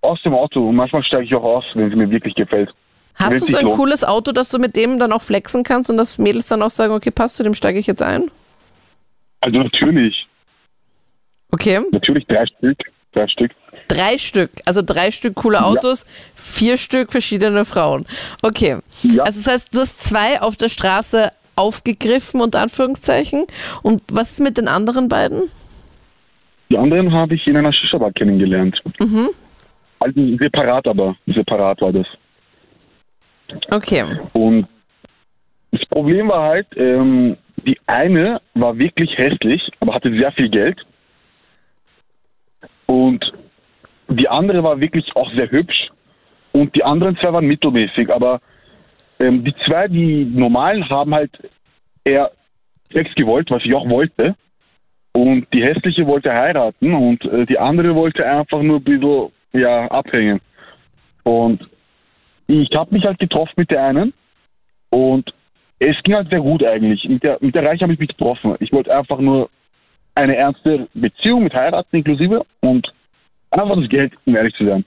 Aus 0.01 0.21
dem 0.23 0.33
Auto 0.33 0.67
und 0.69 0.75
manchmal 0.75 1.03
steige 1.03 1.25
ich 1.25 1.35
auch 1.35 1.43
aus, 1.43 1.65
wenn 1.73 1.89
es 1.91 1.95
mir 1.95 2.09
wirklich 2.09 2.33
gefällt. 2.35 2.73
Hast 3.15 3.41
du 3.41 3.45
so 3.47 3.57
ein 3.57 3.65
lohnt. 3.65 3.75
cooles 3.75 4.03
Auto, 4.03 4.31
dass 4.31 4.49
du 4.49 4.59
mit 4.59 4.75
dem 4.75 4.99
dann 4.99 5.11
auch 5.11 5.23
flexen 5.23 5.63
kannst 5.63 5.89
und 5.89 5.97
dass 5.97 6.17
Mädels 6.17 6.47
dann 6.47 6.61
auch 6.61 6.69
sagen, 6.69 6.93
okay, 6.93 7.11
passt 7.11 7.35
zu 7.35 7.43
dem 7.43 7.55
steige 7.55 7.79
ich 7.79 7.87
jetzt 7.87 8.03
ein? 8.03 8.29
Also 9.41 9.57
natürlich, 9.59 10.27
Okay. 11.51 11.79
natürlich 11.91 12.25
drei 12.27 12.45
Stück, 12.45 12.77
drei 13.17 13.27
Stück. 13.27 13.51
Drei 13.87 14.17
Stück, 14.17 14.51
also 14.65 14.81
drei 14.81 15.11
Stück 15.11 15.35
coole 15.35 15.63
Autos, 15.63 16.05
vier 16.35 16.77
Stück 16.77 17.11
verschiedene 17.11 17.63
Frauen. 17.63 18.05
Okay. 18.41 18.77
Ja. 19.03 19.23
Also 19.23 19.41
das 19.43 19.47
heißt, 19.53 19.75
du 19.75 19.79
hast 19.81 20.01
zwei 20.01 20.41
auf 20.41 20.57
der 20.57 20.69
Straße 20.69 21.31
aufgegriffen, 21.55 22.41
unter 22.41 22.61
Anführungszeichen. 22.61 23.45
Und 23.83 24.01
was 24.11 24.31
ist 24.31 24.39
mit 24.41 24.57
den 24.57 24.67
anderen 24.67 25.07
beiden? 25.09 25.49
Die 26.69 26.77
anderen 26.77 27.13
habe 27.13 27.35
ich 27.35 27.47
in 27.47 27.55
einer 27.55 27.71
Shisha-Bar 27.71 28.11
kennengelernt. 28.11 28.77
Mhm. 28.99 29.29
Also 29.99 30.37
separat 30.37 30.87
aber, 30.87 31.15
separat 31.25 31.81
war 31.81 31.93
das. 31.93 32.07
Okay. 33.71 34.03
Und 34.33 34.67
das 35.71 35.85
Problem 35.89 36.27
war 36.27 36.49
halt, 36.49 36.67
ähm, 36.75 37.37
die 37.65 37.77
eine 37.87 38.41
war 38.53 38.77
wirklich 38.77 39.17
hässlich, 39.17 39.61
aber 39.79 39.93
hatte 39.93 40.11
sehr 40.11 40.31
viel 40.33 40.49
Geld. 40.49 40.79
Und 42.87 43.31
die 44.09 44.27
andere 44.27 44.63
war 44.63 44.79
wirklich 44.79 45.15
auch 45.15 45.31
sehr 45.33 45.51
hübsch. 45.51 45.89
Und 46.53 46.75
die 46.75 46.83
anderen 46.83 47.17
zwei 47.17 47.33
waren 47.33 47.45
mittelmäßig. 47.45 48.11
Aber 48.11 48.41
ähm, 49.19 49.43
die 49.43 49.53
zwei, 49.65 49.87
die 49.87 50.25
normalen, 50.25 50.87
haben 50.89 51.13
halt 51.13 51.31
eher 52.03 52.31
Sex 52.91 53.13
gewollt, 53.15 53.51
was 53.51 53.63
ich 53.65 53.73
auch 53.75 53.87
wollte. 53.87 54.35
Und 55.11 55.47
die 55.53 55.63
hässliche 55.63 56.05
wollte 56.05 56.31
heiraten 56.31 56.93
und 56.93 57.25
äh, 57.25 57.45
die 57.45 57.57
andere 57.57 57.95
wollte 57.95 58.25
einfach 58.25 58.61
nur 58.61 58.77
ein 58.77 58.83
bisschen 58.83 59.31
ja, 59.53 59.87
abhängen. 59.87 60.39
Und 61.23 61.67
ich 62.47 62.69
habe 62.75 62.93
mich 62.93 63.03
halt 63.03 63.19
getroffen 63.19 63.53
mit 63.57 63.71
der 63.71 63.83
einen 63.83 64.13
und 64.89 65.33
es 65.79 65.95
ging 66.03 66.15
halt 66.15 66.29
sehr 66.29 66.39
gut 66.39 66.63
eigentlich. 66.63 67.03
Mit 67.09 67.23
der, 67.23 67.37
mit 67.41 67.55
der 67.55 67.65
Reich 67.65 67.81
habe 67.81 67.93
ich 67.93 67.99
mich 67.99 68.09
getroffen. 68.09 68.55
Ich 68.59 68.71
wollte 68.71 68.95
einfach 68.95 69.19
nur 69.19 69.49
eine 70.17 70.35
ernste 70.35 70.87
Beziehung 70.93 71.43
mit 71.43 71.53
heiraten 71.53 71.95
inklusive 71.95 72.45
und 72.61 72.91
einfach 73.51 73.75
das 73.75 73.89
Geld, 73.89 74.13
um 74.25 74.35
ehrlich 74.35 74.55
zu 74.55 74.65
sein. 74.65 74.83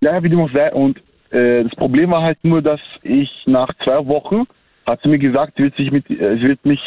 Ja, 0.00 0.22
wie 0.22 0.28
dem 0.28 0.40
auch 0.40 0.50
sei. 0.52 0.72
Und 0.72 0.98
äh, 1.30 1.62
das 1.62 1.74
Problem 1.76 2.10
war 2.10 2.22
halt 2.22 2.42
nur, 2.42 2.62
dass 2.62 2.80
ich 3.02 3.30
nach 3.46 3.68
zwei 3.84 4.06
Wochen 4.06 4.44
hat 4.86 5.00
sie 5.02 5.08
mir 5.08 5.18
gesagt, 5.18 5.54
sie 5.56 5.64
wird, 5.64 5.76
sich 5.76 5.90
mit, 5.90 6.10
äh, 6.10 6.36
sie 6.36 6.48
wird 6.48 6.64
mich 6.64 6.80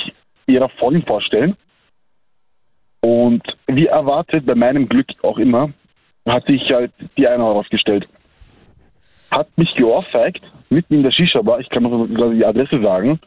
ihrer 0.47 0.69
Freundin 0.69 1.03
vorstellen. 1.03 1.55
Und 3.01 3.43
wie 3.67 3.85
erwartet, 3.85 4.45
bei 4.45 4.55
meinem 4.55 4.89
Glück 4.89 5.07
auch 5.21 5.37
immer, 5.37 5.69
hat 6.27 6.45
sich 6.47 6.61
halt 6.71 6.91
die 7.17 7.27
eine 7.27 7.43
herausgestellt. 7.43 8.07
Hat 9.31 9.47
mich 9.57 9.73
geohrfeigt, 9.75 10.41
mitten 10.69 10.95
in 10.95 11.03
der 11.03 11.11
Shisha-Bar, 11.11 11.59
ich 11.59 11.69
kann 11.69 11.83
noch 11.83 12.07
die 12.31 12.45
Adresse 12.45 12.81
sagen. 12.81 13.19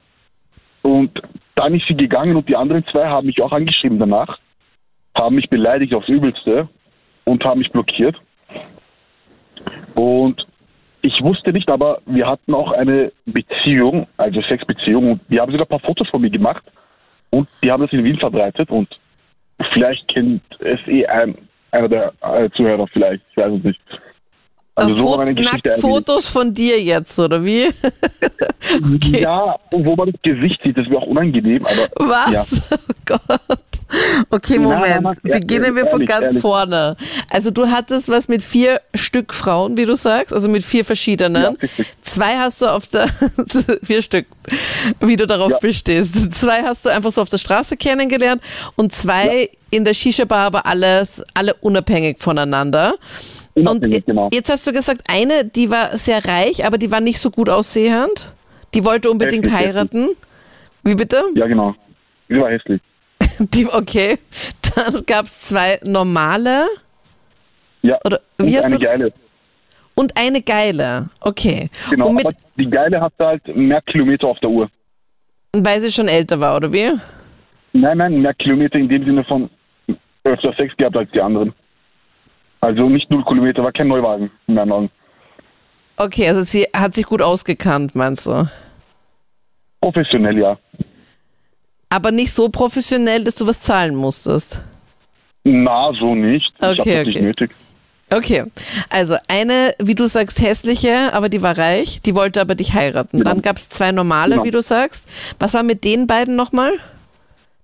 Und 0.83 1.23
dann 1.55 1.75
ist 1.75 1.87
sie 1.87 1.97
gegangen 1.97 2.37
und 2.37 2.49
die 2.49 2.57
anderen 2.57 2.85
zwei 2.87 3.07
haben 3.07 3.27
mich 3.27 3.41
auch 3.41 3.53
angeschrieben 3.53 3.99
danach, 3.99 4.39
haben 5.19 5.37
mich 5.37 5.51
beleidigt 5.51 5.95
aufs 5.95 6.09
Übelste 6.09 6.69
und 7.25 7.45
haben 7.45 7.59
mich 7.59 7.71
blockiert. 7.71 8.17
Und 9.95 10.47
ich 11.03 11.21
wusste 11.23 11.53
nicht, 11.53 11.69
aber 11.69 12.01
wir 12.07 12.27
hatten 12.27 12.55
auch 12.55 12.73
eine 12.73 13.13
Beziehung, 13.27 14.07
also 14.17 14.41
Sexbeziehung, 14.43 15.13
und 15.13 15.21
die 15.29 15.41
haben 15.41 15.53
sogar 15.53 15.67
ein 15.67 15.71
paar 15.71 15.81
Fotos 15.81 16.09
von 16.09 16.21
mir 16.21 16.31
gemacht 16.31 16.65
und 17.31 17.49
die 17.63 17.71
haben 17.71 17.83
das 17.83 17.93
in 17.93 18.05
Wien 18.05 18.19
verbreitet 18.19 18.71
und 18.71 18.89
vielleicht 19.73 20.09
kennt 20.09 20.43
es 20.61 20.81
eh 20.87 21.07
ein, 21.07 21.37
einer 21.71 21.89
der 21.89 22.13
äh, 22.23 22.51
Zuhörer 22.51 22.87
vielleicht, 22.89 23.23
ich 23.31 23.37
weiß 23.37 23.53
es 23.53 23.65
nicht. 23.65 23.81
Also 24.79 24.95
so 24.97 25.17
Geschichte 25.19 25.21
eigentlich. 25.43 25.53
Nacktfotos 25.65 26.29
von 26.29 26.55
dir 26.55 26.81
jetzt, 26.83 27.19
oder 27.19 27.45
wie? 27.45 27.67
okay. 28.95 29.23
Ja, 29.23 29.57
und 29.73 29.85
wo 29.85 29.97
man 29.97 30.13
das 30.13 30.21
Gesicht 30.23 30.61
sieht, 30.63 30.77
das 30.77 30.87
wäre 30.89 31.01
auch 31.03 31.07
unangenehm, 31.07 31.65
aber 31.67 32.09
Was? 32.09 32.63
Oh 33.11 33.17
Gott. 33.17 33.41
Okay, 34.29 34.59
Moment. 34.59 35.03
nein, 35.03 35.17
Beginnen 35.23 35.75
wir 35.75 35.87
von 35.87 36.01
ehrlich, 36.03 36.09
ganz 36.09 36.23
ehrlich. 36.25 36.41
vorne. 36.43 36.95
Also 37.31 37.51
du 37.51 37.69
hattest 37.71 38.11
was 38.11 38.29
mit 38.29 38.43
vier 38.43 38.83
Stück 38.95 39.33
Frauen, 39.33 39.79
wie 39.79 39.87
du 39.87 39.97
sagst, 39.97 40.35
also 40.35 40.47
mit 40.51 40.63
vier 40.63 40.85
verschiedenen. 40.85 41.57
Ja. 41.61 41.69
Zwei 42.03 42.37
hast 42.37 42.61
du 42.61 42.67
auf 42.67 42.87
der 42.89 43.09
vier 43.83 44.03
Stück, 44.03 44.27
wie 45.01 45.17
du 45.17 45.27
darauf 45.27 45.53
Ja. 45.53 45.59
bestehst. 45.59 46.35
Zwei 46.35 46.63
hast 46.65 46.85
du 46.85 46.91
einfach 46.91 47.11
so 47.13 47.23
auf 47.23 47.31
der 47.31 47.39
Straße 47.39 47.79
kennengelernt 47.79 48.43
und 48.77 48.93
zwei 48.93 49.49
in 49.71 49.85
der 49.87 49.95
Shisha-Bar, 49.95 50.47
aber 50.47 50.67
alles, 50.67 51.25
alle 51.33 51.55
unabhängig 51.55 52.19
voneinander. 52.19 52.95
Und 53.67 54.05
genau. 54.07 54.29
jetzt 54.33 54.51
hast 54.51 54.67
du 54.67 54.73
gesagt, 54.73 55.03
eine, 55.09 55.45
die 55.45 55.71
war 55.71 55.97
sehr 55.97 56.25
reich, 56.25 56.65
aber 56.67 56.79
die 56.79 56.91
war 56.91 57.01
nicht 57.01 57.19
so 57.19 57.31
gut 57.31 57.49
aussehend. 57.49 58.33
Die 58.75 58.85
wollte 58.85 59.11
unbedingt 59.11 59.47
Hässlich, 59.47 59.67
hässlich. 59.67 59.75
heiraten. 59.77 60.09
Wie 60.85 60.95
bitte? 60.95 61.23
ja 61.35 61.47
genau. 61.47 61.75
Sie 62.29 62.39
war 62.39 62.51
hässlich. 62.51 62.81
Die, 63.39 63.67
okay. 63.67 64.19
Dann 64.75 65.05
gab 65.07 65.25
es 65.27 65.41
zwei 65.43 65.81
normale 65.83 66.67
Ja, 67.83 67.99
Oder 68.05 68.21
und 68.39 68.47
eine 68.55 68.77
du- 68.77 68.85
geile. 68.85 69.13
und 69.95 70.17
eine 70.17 70.43
geile. 70.43 71.09
Okay. 71.21 71.71
Genau, 71.91 72.11
aber 72.11 72.31
die 72.57 72.69
geile 72.69 73.01
hatte 73.01 73.27
halt 73.27 73.57
mehr 73.57 73.81
Kilometer 73.83 74.27
auf 74.29 74.39
der 74.41 74.51
Uhr. 74.51 74.69
weil 75.53 75.81
sie 75.81 75.91
schon 75.91 76.09
älter 76.09 76.39
war, 76.41 76.57
oder 76.57 76.73
wie? 76.73 76.91
Nein, 77.73 77.99
nein, 77.99 78.21
mehr 78.21 78.35
Kilometer 78.35 78.79
in 78.79 78.89
dem 78.89 79.05
Sinne 79.05 79.25
von 79.25 79.49
öfter 80.25 80.53
Sex 80.55 80.77
gehabt 80.77 80.97
als 80.97 81.11
die 81.13 81.21
anderen. 81.21 81.53
Also 82.61 82.89
nicht 82.89 83.11
null 83.11 83.25
Kilometer, 83.25 83.63
war 83.63 83.73
kein 83.73 83.89
Neuwagen 83.89 84.31
in 84.47 84.55
meinen 84.55 84.73
Augen. 84.73 84.91
Okay, 85.97 86.29
also 86.29 86.43
sie 86.43 86.67
hat 86.75 86.95
sich 86.95 87.07
gut 87.07 87.23
ausgekannt, 87.23 87.95
meinst 87.95 88.27
du? 88.27 88.49
Professionell, 89.81 90.39
ja. 90.39 90.59
Aber 91.91 92.11
nicht 92.11 92.33
so 92.33 92.49
professionell, 92.49 93.25
dass 93.25 93.37
du 93.37 93.47
was 93.47 93.61
zahlen 93.61 93.95
musstest. 93.95 94.63
Na, 95.45 95.93
so 95.99 96.15
nicht. 96.15 96.53
ich 96.61 96.67
Okay, 96.67 96.77
hab 96.79 96.85
das 96.85 97.07
nicht 97.07 97.17
okay. 97.17 97.25
nötig. 97.25 97.51
Okay, 98.11 98.45
also 98.89 99.17
eine, 99.29 99.75
wie 99.79 99.95
du 99.95 100.07
sagst, 100.07 100.41
hässliche, 100.41 101.13
aber 101.13 101.29
die 101.29 101.43
war 101.43 101.59
reich, 101.59 102.01
die 102.01 102.15
wollte 102.15 102.41
aber 102.41 102.55
dich 102.55 102.73
heiraten. 102.73 103.19
Genau. 103.19 103.31
Dann 103.31 103.43
gab 103.43 103.57
es 103.57 103.69
zwei 103.69 103.93
normale, 103.93 104.35
Genau. 104.37 104.45
wie 104.47 104.51
du 104.51 104.63
sagst. 104.63 105.07
Was 105.39 105.53
war 105.55 105.63
mit 105.63 105.85
den 105.85 106.07
beiden 106.07 106.35
nochmal? 106.35 106.73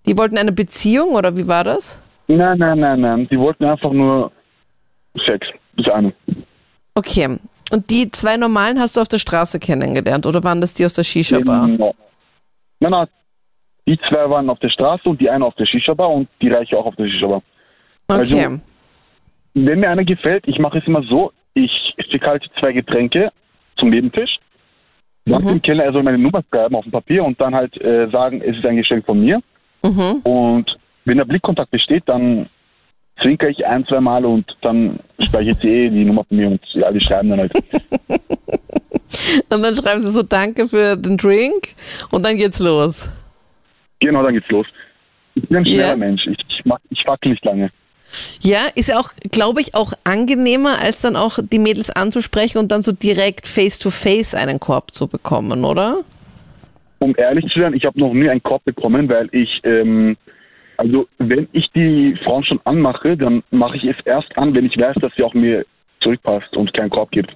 Die 0.06 0.18
wollten 0.18 0.36
eine 0.36 0.52
Beziehung 0.52 1.10
oder 1.14 1.36
wie 1.36 1.48
war 1.48 1.64
das? 1.64 1.98
Nein, 2.28 2.58
nein, 2.58 2.78
nein, 2.78 3.00
nein. 3.00 3.28
Die 3.30 3.38
wollten 3.38 3.64
einfach 3.64 3.90
nur 3.92 4.32
Sex. 5.26 5.46
Das 5.76 5.88
eine. 5.94 6.12
Okay, 6.94 7.38
und 7.72 7.90
die 7.90 8.10
zwei 8.10 8.36
normalen 8.36 8.78
hast 8.78 8.96
du 8.96 9.00
auf 9.00 9.08
der 9.08 9.18
Straße 9.18 9.58
kennengelernt 9.58 10.26
oder 10.26 10.42
waren 10.44 10.60
das 10.60 10.74
die 10.74 10.84
aus 10.84 10.94
der 10.94 11.02
Shisha-Bar? 11.02 11.66
Nein, 11.68 11.92
nein. 12.80 13.06
Die 13.86 13.98
zwei 14.08 14.28
waren 14.30 14.48
auf 14.48 14.58
der 14.60 14.70
Straße 14.70 15.08
und 15.08 15.20
die 15.20 15.28
eine 15.28 15.44
auf 15.44 15.54
der 15.56 15.66
Shisha-Bar 15.66 16.10
und 16.10 16.28
die 16.40 16.48
Reiche 16.48 16.76
auch 16.78 16.86
auf 16.86 16.96
der 16.96 17.06
Shisha-Bar. 17.06 17.42
also- 18.08 18.36
Okay, 18.36 18.58
Wenn 19.54 19.80
mir 19.80 19.88
einer 19.90 20.04
gefällt, 20.04 20.48
ich 20.48 20.58
mache 20.58 20.78
es 20.78 20.86
immer 20.86 21.02
so, 21.04 21.32
ich 21.54 21.70
schicke 22.10 22.26
halt 22.26 22.44
zwei 22.58 22.72
Getränke 22.72 23.30
zum 23.76 23.90
Nebentisch. 23.90 24.38
Sag 25.26 25.42
Mhm. 25.42 25.48
dem 25.48 25.62
Kellner, 25.62 25.84
er 25.84 25.92
soll 25.92 26.02
meine 26.02 26.18
Nummer 26.18 26.42
schreiben 26.50 26.74
auf 26.74 26.84
dem 26.84 26.90
Papier 26.92 27.24
und 27.24 27.40
dann 27.40 27.54
halt 27.54 27.80
äh, 27.80 28.08
sagen, 28.10 28.42
es 28.42 28.56
ist 28.56 28.66
ein 28.66 28.76
Geschenk 28.76 29.06
von 29.06 29.20
mir. 29.20 29.40
mhm. 29.84 30.20
Und 30.24 30.76
wenn 31.04 31.18
der 31.18 31.24
Blickkontakt 31.24 31.70
besteht, 31.70 32.02
dann 32.06 32.48
zwinker 33.22 33.48
ich 33.48 33.64
ein, 33.66 33.86
zwei 33.86 34.00
Mal 34.00 34.24
und 34.24 34.44
dann 34.62 34.98
speichert 35.20 35.58
sie 35.58 35.68
eh 35.68 35.90
die 35.90 36.04
Nummer 36.04 36.24
von 36.24 36.36
mir 36.36 36.48
und 36.48 36.60
ja, 36.72 36.90
die 36.90 37.00
schreiben 37.00 37.30
dann 37.30 37.40
halt. 37.40 37.52
Und 39.50 39.62
dann 39.62 39.76
schreiben 39.76 40.00
sie 40.00 40.10
so 40.10 40.22
Danke 40.22 40.66
für 40.66 40.96
den 40.96 41.16
Drink 41.16 41.74
und 42.10 42.24
dann 42.24 42.36
geht's 42.36 42.58
los. 42.58 43.08
genau, 44.00 44.22
dann 44.22 44.34
geht's 44.34 44.48
los. 44.48 44.66
Ich 45.34 45.46
bin 45.48 45.58
ein 45.58 45.66
schneller 45.66 45.88
Ja. 45.90 45.96
Mensch. 45.96 46.26
Ich, 46.26 46.38
ich, 46.48 46.64
mach, 46.64 46.78
ich 46.90 47.02
fackel 47.04 47.30
nicht 47.30 47.44
lange. 47.44 47.70
Ja, 48.40 48.62
ist 48.74 48.88
ja 48.88 48.98
auch, 48.98 49.10
glaube 49.30 49.60
ich, 49.60 49.74
auch 49.74 49.92
angenehmer, 50.04 50.80
als 50.80 51.00
dann 51.02 51.16
auch 51.16 51.38
die 51.40 51.58
Mädels 51.58 51.90
anzusprechen 51.90 52.58
und 52.58 52.72
dann 52.72 52.82
so 52.82 52.92
direkt 52.92 53.46
face-to-face 53.46 54.34
einen 54.34 54.58
Korb 54.58 54.92
zu 54.94 55.06
bekommen, 55.06 55.64
oder? 55.64 55.98
Um 56.98 57.14
ehrlich 57.16 57.44
zu 57.52 57.60
sein, 57.60 57.74
ich 57.74 57.84
habe 57.84 57.98
noch 58.00 58.12
nie 58.14 58.28
einen 58.28 58.42
Korb 58.42 58.64
bekommen, 58.64 59.08
weil 59.08 59.28
ich, 59.32 59.60
ähm, 59.64 60.16
also 60.76 61.08
wenn 61.18 61.48
ich 61.52 61.70
die 61.74 62.16
Frauen 62.24 62.44
schon 62.44 62.60
anmache, 62.64 63.16
dann 63.16 63.42
mache 63.50 63.76
ich 63.76 63.84
es 63.84 63.96
erst 64.04 64.36
an, 64.36 64.54
wenn 64.54 64.66
ich 64.66 64.76
weiß, 64.76 64.96
dass 65.00 65.12
sie 65.16 65.22
auch 65.22 65.34
mir 65.34 65.64
zurückpasst 66.00 66.56
und 66.56 66.72
keinen 66.74 66.90
Korb 66.90 67.10
gibt. 67.10 67.34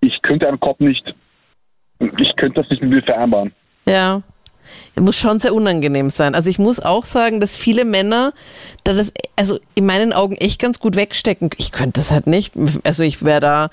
Ich 0.00 0.20
könnte 0.22 0.48
einen 0.48 0.60
Korb 0.60 0.80
nicht, 0.80 1.14
ich 1.98 2.36
könnte 2.36 2.60
das 2.60 2.70
nicht 2.70 2.82
mit 2.82 2.90
mir 2.90 3.02
vereinbaren. 3.02 3.52
Ja. 3.86 4.22
Muss 4.98 5.16
schon 5.16 5.40
sehr 5.40 5.54
unangenehm 5.54 6.10
sein. 6.10 6.34
Also 6.34 6.50
ich 6.50 6.58
muss 6.58 6.78
auch 6.78 7.04
sagen, 7.04 7.40
dass 7.40 7.56
viele 7.56 7.84
Männer 7.84 8.34
da 8.84 8.92
das, 8.92 9.12
also 9.36 9.58
in 9.74 9.86
meinen 9.86 10.12
Augen 10.12 10.34
echt 10.36 10.60
ganz 10.60 10.78
gut 10.78 10.96
wegstecken. 10.96 11.50
Ich 11.56 11.72
könnte 11.72 12.00
das 12.00 12.10
halt 12.10 12.26
nicht. 12.26 12.52
Also 12.84 13.02
ich 13.02 13.24
wäre 13.24 13.40
da, 13.40 13.70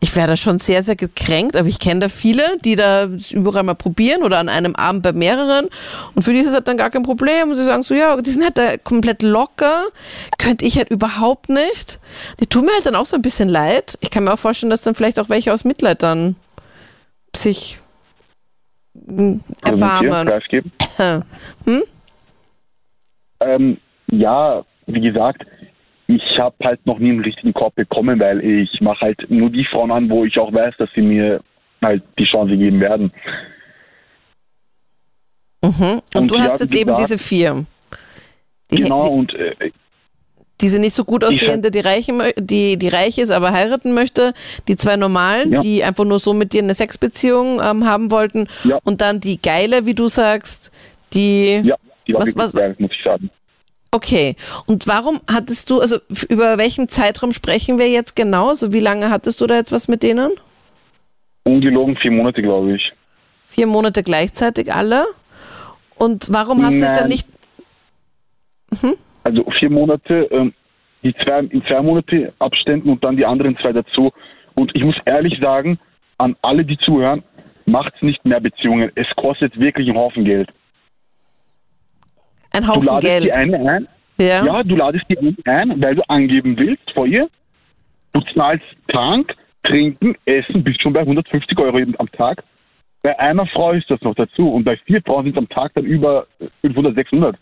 ich 0.00 0.14
wäre 0.14 0.28
da 0.28 0.36
schon 0.36 0.58
sehr, 0.58 0.82
sehr 0.82 0.96
gekränkt, 0.96 1.56
aber 1.56 1.68
ich 1.68 1.78
kenne 1.78 2.00
da 2.00 2.08
viele, 2.08 2.58
die 2.64 2.76
da 2.76 3.08
überall 3.30 3.62
mal 3.62 3.74
probieren 3.74 4.22
oder 4.22 4.38
an 4.38 4.48
einem 4.50 4.76
Abend 4.76 5.02
bei 5.02 5.12
mehreren 5.12 5.68
und 6.14 6.22
für 6.22 6.32
die 6.32 6.40
ist 6.40 6.48
es 6.48 6.54
halt 6.54 6.68
dann 6.68 6.76
gar 6.76 6.90
kein 6.90 7.02
Problem 7.02 7.50
und 7.50 7.56
sie 7.56 7.64
sagen 7.64 7.82
so, 7.82 7.94
ja, 7.94 8.14
die 8.20 8.30
sind 8.30 8.44
halt 8.44 8.58
da 8.58 8.76
komplett 8.76 9.22
locker, 9.22 9.84
könnte 10.38 10.66
ich 10.66 10.76
halt 10.76 10.90
überhaupt 10.90 11.48
nicht. 11.48 11.98
Die 12.40 12.46
tun 12.46 12.66
mir 12.66 12.72
halt 12.72 12.84
dann 12.84 12.96
auch 12.96 13.06
so 13.06 13.16
ein 13.16 13.22
bisschen 13.22 13.48
leid. 13.48 13.96
Ich 14.00 14.10
kann 14.10 14.24
mir 14.24 14.34
auch 14.34 14.38
vorstellen, 14.38 14.70
dass 14.70 14.82
dann 14.82 14.94
vielleicht 14.94 15.18
auch 15.18 15.30
welche 15.30 15.52
aus 15.52 15.64
Mitleid 15.64 16.02
dann 16.02 16.36
sich 17.34 17.78
erbarmen. 19.62 20.26
Preis 20.26 20.44
geben. 20.48 20.72
Hm? 21.64 21.82
Ähm, 23.40 23.76
ja, 24.10 24.64
wie 24.86 25.00
gesagt, 25.00 25.44
ich 26.06 26.22
habe 26.38 26.56
halt 26.64 26.86
noch 26.86 26.98
nie 26.98 27.10
einen 27.10 27.20
richtigen 27.24 27.52
Korb 27.52 27.74
bekommen, 27.74 28.18
weil 28.20 28.42
ich 28.44 28.80
mache 28.80 29.00
halt 29.02 29.26
nur 29.30 29.50
die 29.50 29.64
Frauen 29.64 29.90
an, 29.90 30.08
wo 30.08 30.24
ich 30.24 30.38
auch 30.38 30.52
weiß, 30.52 30.74
dass 30.78 30.88
sie 30.94 31.02
mir 31.02 31.40
halt 31.82 32.02
die 32.18 32.24
Chance 32.24 32.56
geben 32.56 32.80
werden. 32.80 33.12
Und, 35.62 36.02
Und 36.14 36.30
du 36.30 36.38
hast 36.38 36.60
jetzt 36.60 36.74
eben 36.74 36.90
gesagt- 36.94 37.00
diese 37.00 37.18
vier. 37.18 37.66
Die, 38.70 38.82
genau, 38.82 39.06
und 39.08 39.34
äh, 39.34 39.54
diese 40.60 40.78
nicht 40.78 40.94
so 40.94 41.04
gut 41.04 41.22
aussehende, 41.24 41.70
die, 41.70 41.80
reiche, 41.80 42.12
mö- 42.12 42.32
die, 42.40 42.78
die 42.78 42.88
reich 42.88 43.18
ist, 43.18 43.30
aber 43.30 43.52
heiraten 43.52 43.92
möchte. 43.94 44.32
Die 44.68 44.76
zwei 44.76 44.96
normalen, 44.96 45.52
Ja. 45.52 45.60
die 45.60 45.84
einfach 45.84 46.04
nur 46.04 46.18
so 46.18 46.32
mit 46.32 46.52
dir 46.52 46.62
eine 46.62 46.74
Sexbeziehung 46.74 47.60
ähm, 47.62 47.86
haben 47.86 48.10
wollten. 48.10 48.48
Ja. 48.64 48.78
Und 48.84 49.00
dann 49.02 49.20
die 49.20 49.40
geile, 49.40 49.84
wie 49.86 49.94
du 49.94 50.08
sagst, 50.08 50.72
die. 51.12 51.60
ja, 51.64 51.76
die 52.06 52.14
war 52.14 52.22
Was- 52.22 52.36
was- 52.36 52.52
geil, 52.52 52.74
muss 52.78 52.90
ich 52.96 53.04
sagen. 53.04 53.30
Okay. 53.90 54.36
Und 54.66 54.86
warum 54.86 55.20
hattest 55.30 55.70
du, 55.70 55.80
also 55.80 55.98
über 56.28 56.58
welchen 56.58 56.88
Zeitraum 56.88 57.32
sprechen 57.32 57.78
wir 57.78 57.88
jetzt 57.88 58.16
genau? 58.16 58.48
Also 58.48 58.72
wie 58.72 58.80
lange 58.80 59.10
hattest 59.10 59.40
du 59.40 59.46
da 59.46 59.54
jetzt 59.56 59.72
was 59.72 59.88
mit 59.88 60.02
denen? 60.02 60.32
Ungelogen 61.44 61.96
vier 61.96 62.10
Monate, 62.10 62.42
glaube 62.42 62.74
ich. 62.76 62.92
Vier 63.46 63.66
Monate 63.66 64.02
gleichzeitig 64.02 64.72
alle? 64.74 65.06
Und 65.94 66.26
warum 66.30 66.64
hast 66.66 66.74
du 66.74 66.80
dich 66.80 66.88
dann 66.88 67.08
Nein. 67.08 67.08
nicht. 67.08 67.26
Also 69.26 69.44
vier 69.58 69.70
Monate, 69.70 70.28
ähm, 70.30 70.54
die 71.02 71.12
zwei 71.14 71.40
in 71.40 71.60
zwei 71.64 71.82
Monate 71.82 72.32
Abständen 72.38 72.88
und 72.88 73.02
dann 73.02 73.16
die 73.16 73.26
anderen 73.26 73.56
zwei 73.58 73.72
dazu. 73.72 74.12
Und 74.54 74.70
ich 74.76 74.84
muss 74.84 74.94
ehrlich 75.04 75.36
sagen, 75.40 75.80
an 76.16 76.36
alle, 76.42 76.64
die 76.64 76.78
zuhören, 76.78 77.24
macht's 77.64 78.00
nicht 78.02 78.24
mehr 78.24 78.38
Beziehungen. 78.38 78.92
Es 78.94 79.08
kostet 79.16 79.58
wirklich 79.58 79.88
einen 79.88 79.98
Haufen 79.98 80.24
Geld. 80.24 80.48
Ein 82.52 82.62
Du 82.62 82.68
Haufen 82.68 82.86
ladest 82.86 83.02
Geld. 83.02 83.24
die 83.24 83.32
eine 83.32 83.68
ein, 83.68 83.88
ja. 84.18 84.46
Ja, 84.46 84.62
du 84.62 84.76
ladest 84.76 85.04
die 85.08 85.18
ein, 85.44 85.82
weil 85.82 85.96
du 85.96 86.02
angeben 86.08 86.56
willst 86.56 86.88
vor 86.92 87.08
ihr. 87.08 87.28
Du 88.12 88.20
zahlst 88.32 88.64
Tank, 88.88 89.34
Trinken, 89.64 90.14
Essen, 90.24 90.62
bist 90.62 90.80
schon 90.82 90.92
bei 90.92 91.00
150 91.00 91.58
Euro 91.58 91.78
am 91.78 92.12
Tag. 92.12 92.44
Bei 93.02 93.18
einer 93.18 93.46
Frau 93.46 93.72
ist 93.72 93.90
das 93.90 94.00
noch 94.02 94.14
dazu 94.14 94.52
und 94.52 94.62
bei 94.62 94.76
vier 94.76 95.02
Frauen 95.02 95.24
sind 95.24 95.36
am 95.36 95.48
Tag 95.48 95.72
dann 95.74 95.84
über 95.84 96.28
500, 96.60 96.94
600. 96.94 97.36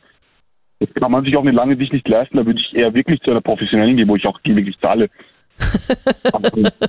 Das 0.87 0.94
kann 1.03 1.12
man 1.12 1.25
sich 1.25 1.37
auf 1.37 1.42
eine 1.42 1.53
lange 1.53 1.77
Sicht 1.77 1.92
nicht 1.92 2.07
leisten. 2.09 2.37
Da 2.37 2.47
würde 2.47 2.61
ich 2.61 2.75
eher 2.77 2.92
wirklich 2.94 3.20
zu 3.20 3.31
einer 3.31 3.40
professionellen 3.40 3.97
gehen, 3.97 4.09
wo 4.09 4.16
ich 4.16 4.27
auch 4.27 4.38
wirklich 4.44 4.79
zahle. 4.81 5.09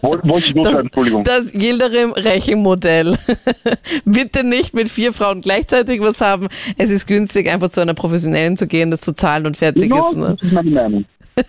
Wollte 0.01 0.47
ich 0.47 0.55
nur 0.55 0.63
Das, 0.63 0.73
sagen, 0.73 0.87
Entschuldigung. 0.87 1.23
das 1.23 1.51
Gilderim 1.51 2.11
Rechenmodell. 2.13 3.15
Bitte 4.05 4.43
nicht 4.43 4.73
mit 4.73 4.89
vier 4.89 5.13
Frauen 5.13 5.41
gleichzeitig 5.41 6.01
was 6.01 6.19
haben. 6.19 6.47
Es 6.77 6.89
ist 6.89 7.05
günstig, 7.05 7.49
einfach 7.49 7.69
zu 7.69 7.81
einer 7.81 7.93
professionellen 7.93 8.57
zu 8.57 8.67
gehen, 8.67 8.89
das 8.91 9.01
zu 9.01 9.13
zahlen 9.13 9.45
und 9.45 9.55
fertig 9.55 9.83
Genau, 9.83 10.07
ist. 10.09 10.17
Ne? 10.17 10.25
das 10.39 10.41
ist 10.41 10.51
meine 10.53 10.71
Meinung. 10.71 11.05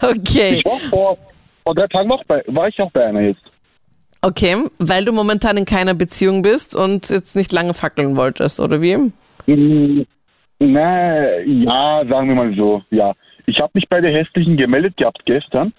Okay. 0.00 0.58
Ich 0.58 0.64
war 0.64 0.78
vor, 0.90 1.18
vor 1.62 1.74
drei 1.74 1.86
Tagen 1.88 2.08
noch 2.08 2.22
bei, 2.24 2.42
war 2.46 2.68
ich 2.68 2.78
auch 2.80 2.90
bei 2.92 3.04
einer 3.04 3.20
jetzt. 3.20 3.40
Okay, 4.22 4.56
weil 4.78 5.04
du 5.04 5.12
momentan 5.12 5.56
in 5.56 5.64
keiner 5.66 5.94
Beziehung 5.94 6.42
bist 6.42 6.74
und 6.74 7.10
jetzt 7.10 7.36
nicht 7.36 7.52
lange 7.52 7.74
fackeln 7.74 8.16
wolltest, 8.16 8.60
oder 8.60 8.80
wie? 8.80 9.12
Na, 10.58 11.40
ja, 11.40 12.04
sagen 12.08 12.28
wir 12.28 12.34
mal 12.34 12.54
so, 12.54 12.82
ja. 12.90 13.12
Ich 13.46 13.60
habe 13.60 13.70
mich 13.74 13.88
bei 13.88 14.00
der 14.00 14.12
hässlichen 14.12 14.56
gemeldet 14.56 14.96
gehabt 14.96 15.20
gestern 15.26 15.72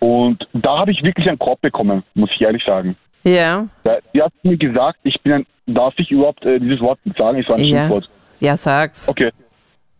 und 0.00 0.46
da 0.52 0.78
habe 0.80 0.90
ich 0.92 1.02
wirklich 1.02 1.28
einen 1.28 1.38
Korb 1.38 1.60
bekommen, 1.60 2.02
muss 2.14 2.30
ich 2.34 2.40
ehrlich 2.42 2.62
sagen. 2.64 2.96
Ja. 3.24 3.66
Da- 3.84 3.98
Die 4.12 4.20
hat 4.22 4.32
mir 4.42 4.56
gesagt, 4.56 4.98
ich 5.04 5.20
bin 5.22 5.32
ein, 5.32 5.46
darf 5.66 5.94
ich 5.98 6.10
überhaupt 6.10 6.44
äh, 6.44 6.58
dieses 6.58 6.80
Wort 6.80 6.98
sagen? 7.16 7.38
Es 7.38 7.48
war 7.48 7.56
ein 7.56 7.64
Ja. 7.64 7.78
Schimpfwort. 7.78 8.10
Ja, 8.40 8.56
sag's. 8.56 9.08
Okay. 9.08 9.30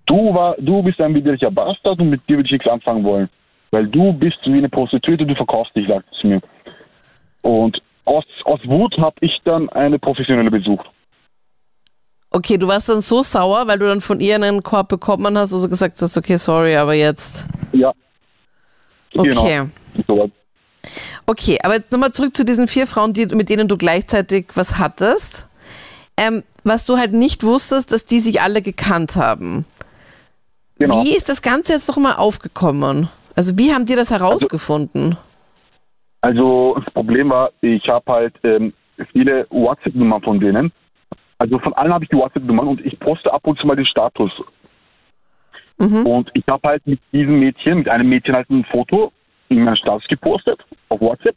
Du, 0.06 0.34
war, 0.34 0.56
du 0.58 0.82
bist 0.82 1.00
ein 1.00 1.14
widerlicher 1.14 1.50
Bastard 1.50 2.00
und 2.00 2.10
mit 2.10 2.26
dir 2.28 2.36
würde 2.36 2.46
ich 2.46 2.52
nichts 2.52 2.66
anfangen 2.68 3.04
wollen. 3.04 3.28
Weil 3.70 3.86
du 3.86 4.12
bist 4.12 4.38
wie 4.44 4.58
eine 4.58 4.68
Prostituierte, 4.68 5.24
du 5.24 5.34
verkaufst 5.36 5.74
dich, 5.76 5.86
sagt 5.86 6.06
sie 6.20 6.26
mir. 6.28 6.40
Und 7.42 7.80
aus, 8.04 8.24
aus 8.44 8.60
Wut 8.66 8.96
habe 8.98 9.14
ich 9.20 9.38
dann 9.44 9.68
eine 9.68 9.98
professionelle 9.98 10.50
besucht. 10.50 10.86
Okay, 12.30 12.58
du 12.58 12.68
warst 12.68 12.88
dann 12.88 13.00
so 13.00 13.22
sauer, 13.22 13.66
weil 13.66 13.78
du 13.78 13.88
dann 13.88 14.00
von 14.00 14.20
ihr 14.20 14.36
einen 14.36 14.62
Korb 14.62 14.88
bekommen 14.88 15.36
hast, 15.36 15.52
also 15.52 15.68
gesagt 15.68 16.00
hast, 16.00 16.16
okay, 16.16 16.36
sorry, 16.36 16.76
aber 16.76 16.94
jetzt. 16.94 17.44
Ja. 17.72 17.92
Okay. 19.14 19.66
Genau. 20.06 20.30
Okay, 21.26 21.58
aber 21.62 21.74
jetzt 21.74 21.90
nochmal 21.90 22.12
zurück 22.12 22.36
zu 22.36 22.44
diesen 22.44 22.68
vier 22.68 22.86
Frauen, 22.86 23.12
die, 23.12 23.26
mit 23.26 23.48
denen 23.48 23.68
du 23.68 23.76
gleichzeitig 23.76 24.46
was 24.54 24.78
hattest. 24.78 25.46
Ähm, 26.16 26.42
was 26.64 26.86
du 26.86 26.98
halt 26.98 27.12
nicht 27.12 27.42
wusstest, 27.42 27.92
dass 27.92 28.04
die 28.04 28.20
sich 28.20 28.40
alle 28.40 28.62
gekannt 28.62 29.16
haben. 29.16 29.64
Genau. 30.78 31.02
Wie 31.02 31.14
ist 31.14 31.28
das 31.28 31.42
Ganze 31.42 31.72
jetzt 31.72 31.88
nochmal 31.88 32.16
aufgekommen? 32.16 33.08
Also 33.34 33.58
wie 33.58 33.72
haben 33.74 33.86
die 33.86 33.96
das 33.96 34.10
herausgefunden? 34.10 35.16
Also 36.20 36.76
das 36.84 36.92
Problem 36.92 37.30
war, 37.30 37.50
ich 37.60 37.88
habe 37.88 38.12
halt 38.12 38.34
ähm, 38.44 38.72
viele 39.12 39.46
WhatsApp-Nummern 39.50 40.22
von 40.22 40.40
denen. 40.40 40.72
Also 41.40 41.58
von 41.58 41.72
allen 41.72 41.92
habe 41.94 42.04
ich 42.04 42.10
die 42.10 42.16
WhatsApp-Nummern 42.16 42.68
und 42.68 42.84
ich 42.84 42.98
poste 43.00 43.32
ab 43.32 43.46
und 43.46 43.58
zu 43.58 43.66
mal 43.66 43.74
den 43.74 43.86
Status. 43.86 44.30
Und 45.78 46.30
ich 46.34 46.44
habe 46.46 46.68
halt 46.68 46.86
mit 46.86 47.00
diesem 47.10 47.40
Mädchen, 47.40 47.78
mit 47.78 47.88
einem 47.88 48.10
Mädchen 48.10 48.34
halt 48.34 48.50
ein 48.50 48.64
Foto 48.64 49.10
in 49.48 49.64
meinen 49.64 49.76
Status 49.76 50.06
gepostet 50.06 50.60
auf 50.90 51.00
WhatsApp. 51.00 51.34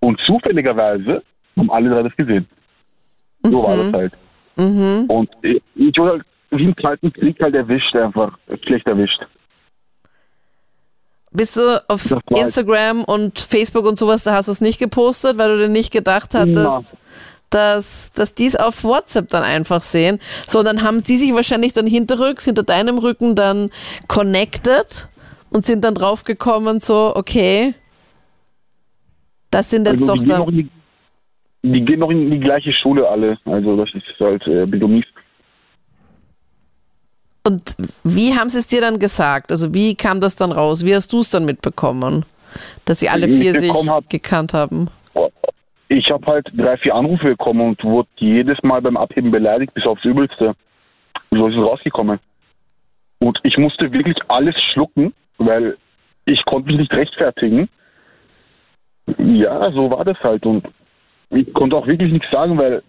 Und 0.00 0.20
zufälligerweise 0.26 1.22
haben 1.56 1.70
alle 1.70 1.88
drei 1.88 2.02
das 2.02 2.14
gesehen. 2.16 2.46
So 3.42 3.62
war 3.62 3.76
das 3.76 3.92
halt. 3.94 4.12
Und 4.56 5.30
ich, 5.40 5.62
ich 5.74 5.98
wurde 5.98 6.10
halt 6.10 6.24
wie 6.50 6.64
im 6.64 6.76
Kalten 6.76 7.10
Krieg 7.10 7.40
halt 7.40 7.54
erwischt, 7.54 7.96
einfach 7.96 8.38
schlecht 8.64 8.86
erwischt. 8.86 9.26
Bist 11.30 11.56
du 11.56 11.82
auf 11.88 12.10
war- 12.10 12.20
Instagram 12.36 13.02
und 13.04 13.40
Facebook 13.40 13.86
und 13.86 13.98
sowas, 13.98 14.22
da 14.24 14.34
hast 14.34 14.48
du 14.48 14.52
es 14.52 14.60
nicht 14.60 14.78
gepostet, 14.78 15.38
weil 15.38 15.56
du 15.56 15.66
dir 15.66 15.72
nicht 15.72 15.92
gedacht 15.92 16.34
hattest, 16.34 16.96
dass, 17.54 18.12
dass 18.12 18.34
die 18.34 18.46
es 18.46 18.56
auf 18.56 18.82
WhatsApp 18.84 19.28
dann 19.28 19.44
einfach 19.44 19.80
sehen. 19.80 20.18
So, 20.46 20.62
dann 20.62 20.82
haben 20.82 21.00
sie 21.00 21.16
sich 21.16 21.32
wahrscheinlich 21.32 21.72
dann 21.72 21.86
hinterrücks, 21.86 22.44
hinter 22.44 22.64
deinem 22.64 22.98
Rücken 22.98 23.34
dann 23.36 23.70
connected 24.08 25.08
und 25.50 25.64
sind 25.64 25.84
dann 25.84 25.94
draufgekommen, 25.94 26.80
so, 26.80 27.14
okay, 27.14 27.74
das 29.50 29.70
sind 29.70 29.86
jetzt 29.86 30.02
Also, 30.08 30.14
doch 30.14 30.20
die, 30.20 30.26
gehen 30.26 30.38
noch 30.38 30.46
da. 30.46 30.50
in 30.50 30.56
die, 31.62 31.70
die 31.72 31.84
gehen 31.84 32.00
noch 32.00 32.10
in 32.10 32.30
die 32.30 32.40
gleiche 32.40 32.72
Schule 32.72 33.08
alle. 33.08 33.38
Also 33.44 33.76
das 33.76 33.88
ist 33.94 34.04
halt 34.18 34.44
äh, 34.48 34.66
Bidomies. 34.66 35.04
Und 37.46 37.76
wie 38.02 38.34
haben 38.34 38.50
sie 38.50 38.58
es 38.58 38.66
dir 38.66 38.80
dann 38.80 38.98
gesagt? 38.98 39.52
Also 39.52 39.72
wie 39.74 39.94
kam 39.94 40.20
das 40.20 40.34
dann 40.34 40.50
raus? 40.50 40.84
Wie 40.84 40.94
hast 40.94 41.12
du 41.12 41.20
es 41.20 41.30
dann 41.30 41.44
mitbekommen? 41.44 42.24
Dass 42.84 43.00
sie 43.00 43.08
alle 43.08 43.28
vier 43.28 43.58
sich 43.58 43.70
hab- 43.72 44.08
gekannt 44.08 44.54
haben. 44.54 44.88
Ich 45.94 46.10
habe 46.10 46.26
halt 46.26 46.50
drei, 46.52 46.76
vier 46.76 46.92
Anrufe 46.96 47.28
bekommen 47.28 47.60
und 47.60 47.84
wurde 47.84 48.08
jedes 48.16 48.60
Mal 48.64 48.82
beim 48.82 48.96
Abheben 48.96 49.30
beleidigt, 49.30 49.72
bis 49.74 49.86
aufs 49.86 50.04
Übelste. 50.04 50.56
So 51.30 51.46
ist 51.46 51.54
es 51.54 51.62
rausgekommen. 51.62 52.18
Und 53.20 53.38
ich 53.44 53.56
musste 53.58 53.92
wirklich 53.92 54.16
alles 54.26 54.56
schlucken, 54.72 55.14
weil 55.38 55.76
ich 56.24 56.44
konnte 56.46 56.66
mich 56.66 56.78
nicht 56.78 56.92
rechtfertigen. 56.92 57.68
Ja, 59.18 59.70
so 59.70 59.88
war 59.88 60.04
das 60.04 60.18
halt. 60.24 60.44
Und 60.46 60.66
ich 61.30 61.54
konnte 61.54 61.76
auch 61.76 61.86
wirklich 61.86 62.12
nichts 62.12 62.28
sagen, 62.32 62.58
weil 62.58 62.82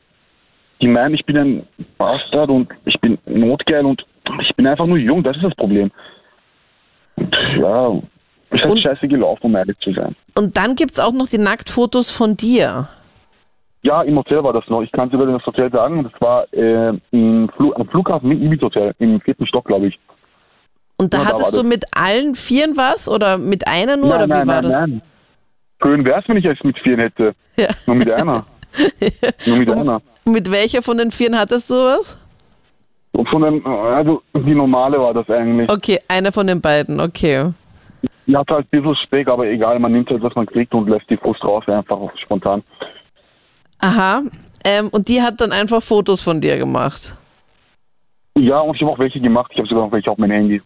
die 0.81 0.87
meinen, 0.87 1.13
ich 1.13 1.25
bin 1.25 1.37
ein 1.37 1.67
Bastard 1.99 2.49
und 2.49 2.73
ich 2.85 2.99
bin 3.01 3.19
notgeil 3.27 3.85
und 3.85 4.03
ich 4.41 4.55
bin 4.55 4.65
einfach 4.65 4.87
nur 4.87 4.97
jung, 4.97 5.21
das 5.21 5.37
ist 5.37 5.45
das 5.45 5.55
Problem. 5.55 5.91
Und 7.17 7.37
ja, 7.59 8.01
ist 8.55 8.61
halt 8.63 8.71
Und- 8.71 8.81
scheiße 8.81 9.07
gelaufen, 9.07 9.45
um 9.45 9.55
ehrlich 9.55 9.77
zu 9.79 9.93
sein. 9.93 10.15
Und 10.37 10.57
dann 10.57 10.75
gibt 10.75 10.91
es 10.93 10.99
auch 10.99 11.13
noch 11.13 11.27
die 11.27 11.37
Nacktfotos 11.37 12.11
von 12.11 12.35
dir. 12.37 12.87
Ja, 13.81 14.01
im 14.01 14.17
Hotel 14.17 14.43
war 14.43 14.51
das 14.53 14.67
noch. 14.67 14.81
Ich 14.81 14.91
kann 14.91 15.11
sogar 15.11 15.27
das 15.27 15.45
Hotel 15.45 15.71
sagen. 15.71 16.03
Das 16.03 16.21
war 16.21 16.51
äh, 16.53 16.93
im 17.11 17.49
Flu 17.55 17.71
am 17.73 17.87
Flughafen 17.89 18.29
mit 18.29 18.41
Ibis 18.41 18.61
Hotel, 18.61 18.93
im 18.97 19.21
vierten 19.21 19.45
Stock, 19.45 19.65
glaube 19.65 19.87
ich. 19.87 19.99
Und 20.97 21.13
da 21.13 21.19
Ja, 21.19 21.23
da 21.25 21.29
hattest 21.31 21.53
war 21.55 21.61
du 21.63 21.69
mit 21.69 21.83
allen 21.95 22.33
Vieren 22.35 22.77
was 22.77 23.07
oder 23.07 23.37
mit 23.37 23.67
einer 23.67 23.95
nur 23.97 24.15
oder 24.15 24.25
wie 24.27 24.47
war 24.47 24.61
das? 24.61 24.85
Schön 25.83 26.03
wäre 26.05 26.19
es, 26.21 26.27
wenn 26.27 26.37
ich 26.37 26.45
es 26.45 26.63
mit 26.63 26.79
vieren 26.79 26.99
hätte. 26.99 27.35
Ja. 27.57 27.67
Nur 27.85 27.95
mit 27.97 28.09
einer. 28.09 28.45
Nur 29.45 29.57
mit 29.57 29.71
einer. 29.71 30.01
Mit 30.25 30.51
welcher 30.51 30.81
von 30.81 30.97
den 30.97 31.11
Vieren 31.11 31.37
hattest 31.37 31.69
du 31.69 31.75
was? 31.75 32.17
Und 33.11 33.29
von 33.29 33.43
den, 33.43 33.65
also 33.65 34.21
die 34.33 34.55
normale 34.55 34.99
war 34.99 35.13
das 35.13 35.29
eigentlich. 35.29 35.69
Okay, 35.69 35.99
eine 36.07 36.31
von 36.31 36.47
den 36.47 36.59
beiden, 36.59 36.99
okay. 36.99 37.51
Die 38.27 38.35
hatte 38.35 38.55
halt 38.55 38.65
ein 38.65 38.81
bisschen 38.81 38.95
Speck, 39.05 39.27
aber 39.27 39.45
egal, 39.47 39.77
man 39.79 39.91
nimmt 39.91 40.09
halt, 40.09 40.23
was 40.23 40.33
man 40.35 40.45
kriegt 40.45 40.73
und 40.73 40.89
lässt 40.89 41.09
die 41.09 41.17
Frust 41.17 41.43
raus, 41.43 41.63
einfach 41.67 41.99
spontan. 42.17 42.63
Aha. 43.79 44.23
Ähm, 44.63 44.89
und 44.91 45.07
die 45.09 45.21
hat 45.21 45.39
dann 45.41 45.51
einfach 45.51 45.81
Fotos 45.83 46.23
von 46.23 46.41
dir 46.41 46.57
gemacht. 46.57 47.15
Ja, 48.37 48.59
und 48.59 48.75
ich 48.75 48.81
habe 48.81 48.91
auch 48.91 48.99
welche 48.99 49.19
gemacht. 49.19 49.51
Ich 49.53 49.59
habe 49.59 49.67
sogar 49.67 49.85
noch 49.85 49.91
welche 49.91 50.09
auf 50.09 50.17
mein 50.17 50.31
Handy. 50.31 50.61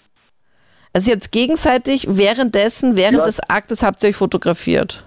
Also 0.94 1.12
jetzt 1.12 1.32
gegenseitig 1.32 2.08
währenddessen, 2.10 2.96
während 2.96 3.18
Ja. 3.20 3.24
des 3.26 3.40
Aktes 3.50 3.84
habt 3.84 4.02
ihr 4.04 4.10
euch 4.10 4.16
fotografiert. 4.16 5.06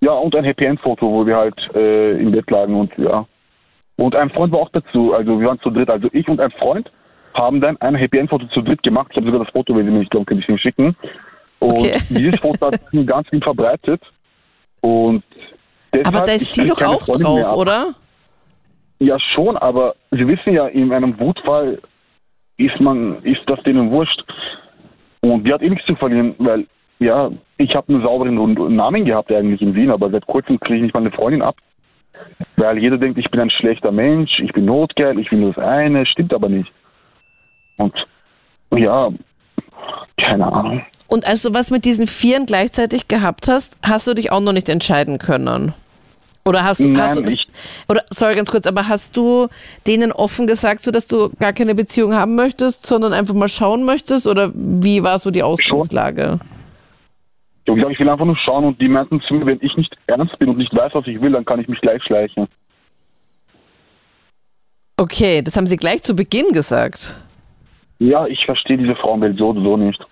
Ja, 0.00 0.12
und 0.12 0.34
ein 0.36 0.44
Happy 0.44 0.64
End 0.64 0.80
Foto, 0.80 1.10
wo 1.10 1.26
wir 1.26 1.36
halt 1.36 1.58
äh, 1.74 2.18
im 2.20 2.30
Bett 2.30 2.50
lagen 2.50 2.74
und 2.78 2.96
ja. 2.98 3.26
Und 3.96 4.14
ein 4.14 4.30
Freund 4.30 4.52
war 4.52 4.60
auch 4.60 4.70
dazu, 4.70 5.12
also 5.14 5.38
wir 5.38 5.46
waren 5.48 5.60
zu 5.60 5.70
dritt. 5.70 5.90
Also 5.90 6.08
ich 6.12 6.26
und 6.28 6.40
ein 6.40 6.50
Freund 6.52 6.90
haben 7.34 7.60
dann 7.60 7.76
ein 7.80 7.94
Happy 7.94 8.18
End 8.18 8.30
Foto 8.30 8.46
zu 8.46 8.62
dritt 8.62 8.82
gemacht. 8.82 9.08
Ich 9.10 9.16
habe 9.16 9.26
sogar 9.26 9.44
das 9.44 9.52
Foto, 9.52 9.74
wenn 9.76 9.84
Sie 9.86 9.90
mir 9.92 9.98
nicht 10.00 10.10
glauben, 10.10 10.26
kann 10.26 10.38
ich 10.38 10.48
Ihnen 10.48 10.58
schicken. 10.58 10.96
Und 11.58 11.78
Okay. 11.78 11.98
dieses 12.10 12.38
Foto 12.40 12.66
hat 12.66 12.80
sich 12.90 13.06
ganz 13.06 13.28
viel 13.28 13.40
verbreitet. 13.40 14.02
Und 14.80 15.22
Aber 16.04 16.20
da 16.20 16.32
ist 16.32 16.54
sie 16.54 16.64
doch 16.64 16.82
auch 16.82 17.04
drauf, 17.06 17.52
oder? 17.52 17.94
Ja, 18.98 19.18
schon, 19.34 19.56
aber 19.56 19.94
Sie 20.10 20.26
wissen 20.26 20.52
ja, 20.52 20.66
in 20.68 20.92
einem 20.92 21.18
Wutfall 21.18 21.80
ist 22.56 22.80
man, 22.80 23.22
ist 23.22 23.40
das 23.46 23.62
denen 23.64 23.90
wurscht. 23.90 24.22
Und 25.20 25.44
die 25.44 25.52
hat 25.52 25.62
eh 25.62 25.70
nichts 25.70 25.86
zu 25.86 25.96
verlieren, 25.96 26.34
weil, 26.38 26.66
ja, 26.98 27.30
ich 27.56 27.74
habe 27.74 27.92
einen 27.92 28.02
sauberen 28.02 28.76
Namen 28.76 29.04
gehabt 29.04 29.32
eigentlich 29.32 29.62
in 29.62 29.74
Wien, 29.74 29.90
aber 29.90 30.10
seit 30.10 30.26
kurzem 30.26 30.60
kriege 30.60 30.76
ich 30.76 30.82
nicht 30.82 30.94
mal 30.94 31.00
eine 31.00 31.10
Freundin 31.10 31.42
ab. 31.42 31.56
Weil 32.56 32.78
jeder 32.78 32.98
denkt, 32.98 33.18
ich 33.18 33.30
bin 33.30 33.40
ein 33.40 33.50
schlechter 33.50 33.90
Mensch, 33.90 34.38
ich 34.38 34.52
bin 34.52 34.66
notgeil, 34.66 35.18
ich 35.18 35.30
will 35.32 35.40
nur 35.40 35.52
das 35.52 35.64
eine, 35.64 36.06
stimmt 36.06 36.32
aber 36.32 36.48
nicht. 36.48 36.70
Und 37.76 37.94
ja, 38.76 39.08
keine 40.18 40.52
Ahnung. 40.52 40.84
Und 41.06 41.26
als 41.26 41.42
du 41.42 41.52
was 41.54 41.70
mit 41.70 41.84
diesen 41.84 42.06
Vieren 42.06 42.46
gleichzeitig 42.46 43.08
gehabt 43.08 43.48
hast, 43.48 43.76
hast 43.82 44.06
du 44.06 44.14
dich 44.14 44.32
auch 44.32 44.40
noch 44.40 44.52
nicht 44.52 44.68
entscheiden 44.68 45.18
können. 45.18 45.74
Oder 46.46 46.62
hast 46.64 46.80
du, 46.80 46.88
Nein, 46.88 47.02
hast 47.02 47.16
du 47.16 47.22
ich- 47.24 47.46
oder 47.88 48.04
sorry 48.10 48.34
ganz 48.34 48.50
kurz, 48.50 48.66
aber 48.66 48.86
hast 48.88 49.16
du 49.16 49.48
denen 49.86 50.12
offen 50.12 50.46
gesagt, 50.46 50.82
so 50.82 50.90
dass 50.90 51.06
du 51.06 51.30
gar 51.40 51.54
keine 51.54 51.74
Beziehung 51.74 52.14
haben 52.14 52.34
möchtest, 52.34 52.86
sondern 52.86 53.14
einfach 53.14 53.34
mal 53.34 53.48
schauen 53.48 53.84
möchtest? 53.84 54.26
Oder 54.26 54.52
wie 54.54 55.02
war 55.02 55.18
so 55.18 55.30
die 55.30 55.42
Ausgangslage? 55.42 56.38
Ich 57.66 57.74
gesagt, 57.74 57.92
ich 57.92 57.98
will 57.98 58.10
einfach 58.10 58.26
nur 58.26 58.36
schauen 58.36 58.64
und 58.64 58.80
die 58.80 58.88
meinten 58.88 59.22
zu 59.22 59.32
mir, 59.32 59.46
wenn 59.46 59.58
ich 59.62 59.74
nicht 59.76 59.96
ernst 60.06 60.38
bin 60.38 60.50
und 60.50 60.58
nicht 60.58 60.74
weiß, 60.74 60.92
was 60.94 61.06
ich 61.06 61.18
will, 61.22 61.32
dann 61.32 61.46
kann 61.46 61.60
ich 61.60 61.68
mich 61.68 61.80
gleich 61.80 62.02
schleichen. 62.02 62.46
Okay, 64.98 65.40
das 65.42 65.56
haben 65.56 65.66
sie 65.66 65.78
gleich 65.78 66.02
zu 66.02 66.14
Beginn 66.14 66.52
gesagt. 66.52 67.16
Ja, 68.00 68.26
ich 68.26 68.44
verstehe 68.44 68.76
diese 68.76 68.94
Frauenwelt 68.96 69.38
so 69.38 69.48
oder 69.48 69.62
so 69.62 69.76
nicht. 69.78 70.04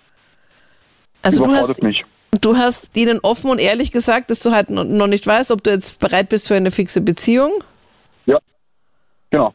Also 1.23 1.43
du 1.43 1.51
hast, 1.51 1.81
mich. 1.81 2.03
du 2.41 2.57
hast 2.57 2.95
ihnen 2.95 3.19
offen 3.23 3.49
und 3.49 3.59
ehrlich 3.59 3.91
gesagt, 3.91 4.29
dass 4.29 4.41
du 4.41 4.51
halt 4.51 4.69
no- 4.69 4.83
noch 4.83 5.07
nicht 5.07 5.25
weißt, 5.25 5.51
ob 5.51 5.63
du 5.63 5.71
jetzt 5.71 5.99
bereit 5.99 6.29
bist 6.29 6.47
für 6.47 6.55
eine 6.55 6.69
fixe 6.69 7.01
Beziehung. 7.01 7.51
Ja, 8.25 8.39
genau. 9.31 9.53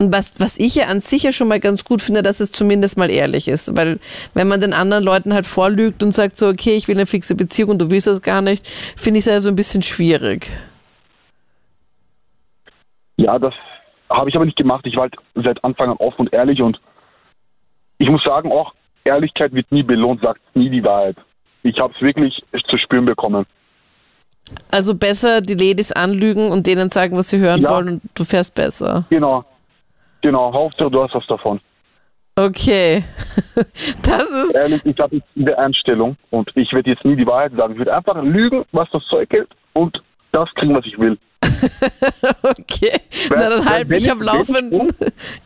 Und 0.00 0.12
was, 0.12 0.38
was 0.38 0.56
ich 0.58 0.76
ja 0.76 0.86
an 0.86 1.00
sich 1.00 1.24
ja 1.24 1.32
schon 1.32 1.48
mal 1.48 1.58
ganz 1.58 1.84
gut 1.84 2.00
finde, 2.00 2.22
dass 2.22 2.38
es 2.38 2.52
zumindest 2.52 2.96
mal 2.96 3.10
ehrlich 3.10 3.48
ist. 3.48 3.76
Weil 3.76 3.98
wenn 4.32 4.46
man 4.46 4.60
den 4.60 4.72
anderen 4.72 5.02
Leuten 5.02 5.34
halt 5.34 5.44
vorlügt 5.44 6.04
und 6.04 6.12
sagt 6.12 6.38
so, 6.38 6.46
okay, 6.46 6.76
ich 6.76 6.86
will 6.86 6.94
eine 6.94 7.06
fixe 7.06 7.34
Beziehung 7.34 7.70
und 7.70 7.78
du 7.82 7.90
willst 7.90 8.06
das 8.06 8.22
gar 8.22 8.40
nicht, 8.40 8.68
finde 8.96 9.18
ich 9.18 9.26
es 9.26 9.32
ja 9.32 9.40
so 9.40 9.48
ein 9.48 9.56
bisschen 9.56 9.82
schwierig. 9.82 10.52
Ja, 13.16 13.40
das 13.40 13.54
habe 14.08 14.30
ich 14.30 14.36
aber 14.36 14.44
nicht 14.44 14.56
gemacht. 14.56 14.86
Ich 14.86 14.94
war 14.94 15.02
halt 15.02 15.16
seit 15.34 15.64
Anfang 15.64 15.90
an 15.90 15.96
offen 15.96 16.20
und 16.20 16.32
ehrlich 16.32 16.62
und 16.62 16.80
ich 17.98 18.08
muss 18.08 18.22
sagen, 18.22 18.52
auch 18.52 18.72
Ehrlichkeit 19.08 19.52
wird 19.52 19.70
nie 19.72 19.82
belohnt, 19.82 20.20
sagt 20.22 20.40
nie 20.54 20.70
die 20.70 20.82
Wahrheit. 20.84 21.16
Ich 21.62 21.78
habe 21.80 21.92
es 21.94 22.00
wirklich 22.00 22.34
zu 22.68 22.78
spüren 22.78 23.04
bekommen. 23.04 23.44
Also 24.70 24.94
besser 24.94 25.40
die 25.42 25.54
Ladies 25.54 25.92
anlügen 25.92 26.50
und 26.50 26.66
denen 26.66 26.88
sagen, 26.90 27.16
was 27.16 27.28
sie 27.30 27.38
hören 27.38 27.60
Ja. 27.62 27.70
wollen 27.70 27.88
und 27.88 28.02
du 28.14 28.24
fährst 28.24 28.54
besser. 28.54 29.04
Genau. 29.10 29.44
Genau, 30.22 30.52
Hauptsache 30.52 30.90
du 30.90 31.02
hast 31.02 31.14
was 31.14 31.26
davon. 31.26 31.60
Okay. 32.36 33.02
Das 34.02 34.30
ist, 34.30 34.54
Ehrlich, 34.54 34.80
ich 34.84 34.98
habe 34.98 35.16
jetzt 35.16 35.28
diese 35.34 35.58
Einstellung 35.58 36.16
und 36.30 36.50
ich 36.54 36.72
werde 36.72 36.90
jetzt 36.90 37.04
nie 37.04 37.16
die 37.16 37.26
Wahrheit 37.26 37.52
sagen. 37.56 37.72
Ich 37.74 37.78
werde 37.80 37.94
einfach 37.94 38.22
lügen, 38.22 38.64
was 38.72 38.88
das 38.92 39.02
Zeug 39.10 39.28
hält 39.30 39.48
und 39.74 40.00
das 40.32 40.48
kriegen, 40.54 40.74
was 40.74 40.86
ich 40.86 40.98
will. 40.98 41.18
okay. 42.42 43.00
Na 43.30 43.36
dann 43.48 43.58
Weil- 43.60 43.64
halt 43.66 43.88
wenn 43.88 43.96
mich 43.96 44.04
ich- 44.06 44.10
am 44.12 44.22
Laufenden. 44.22 44.92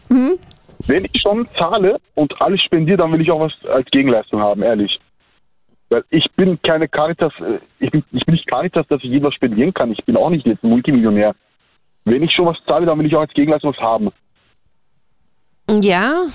Wenn 0.87 1.05
ich 1.05 1.21
schon 1.21 1.49
zahle 1.57 1.99
und 2.15 2.41
alles 2.41 2.61
spendiere, 2.63 2.99
dann 2.99 3.13
will 3.13 3.21
ich 3.21 3.31
auch 3.31 3.41
was 3.41 3.53
als 3.71 3.89
Gegenleistung 3.91 4.41
haben, 4.41 4.63
ehrlich. 4.63 4.99
Weil 5.89 6.05
ich 6.11 6.27
bin 6.37 6.61
keine 6.63 6.89
Caritas, 6.89 7.33
äh, 7.41 7.59
ich 7.79 7.91
bin, 7.91 8.03
ich 8.13 8.25
bin 8.25 8.35
nicht 8.35 8.47
Caritas, 8.47 8.87
dass 8.89 9.03
ich 9.03 9.11
jedem 9.11 9.25
was 9.25 9.35
spendieren 9.35 9.75
kann. 9.75 9.93
Ich 9.93 10.05
bin 10.05 10.17
auch 10.17 10.31
nicht 10.31 10.47
jetzt 10.47 10.65
ein 10.65 10.71
Multimillionär. 10.71 11.35
Wenn 12.05 12.23
ich 12.23 12.33
schon 12.33 12.47
was 12.47 12.57
zahle, 12.67 12.87
dann 12.87 12.99
will 12.99 13.07
ich 13.07 13.15
auch 13.15 13.21
als 13.21 13.35
Gegenleistung 13.35 13.75
was 13.75 13.81
haben. 13.81 14.11
Ja, 15.83 16.27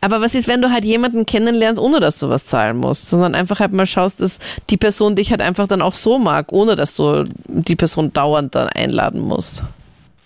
aber 0.00 0.20
was 0.20 0.34
ist, 0.34 0.46
wenn 0.48 0.62
du 0.62 0.70
halt 0.70 0.84
jemanden 0.84 1.26
kennenlernst, 1.26 1.80
ohne 1.80 1.98
dass 2.00 2.18
du 2.18 2.28
was 2.28 2.46
zahlen 2.46 2.76
musst, 2.76 3.08
sondern 3.08 3.34
einfach 3.34 3.60
halt 3.60 3.72
mal 3.72 3.86
schaust, 3.86 4.20
dass 4.20 4.38
die 4.70 4.76
Person 4.76 5.16
dich 5.16 5.30
halt 5.30 5.40
einfach 5.40 5.66
dann 5.66 5.82
auch 5.82 5.94
so 5.94 6.18
mag, 6.18 6.52
ohne 6.52 6.76
dass 6.76 6.94
du 6.94 7.24
die 7.48 7.76
Person 7.76 8.12
dauernd 8.12 8.54
dann 8.54 8.68
einladen 8.68 9.20
musst. 9.20 9.64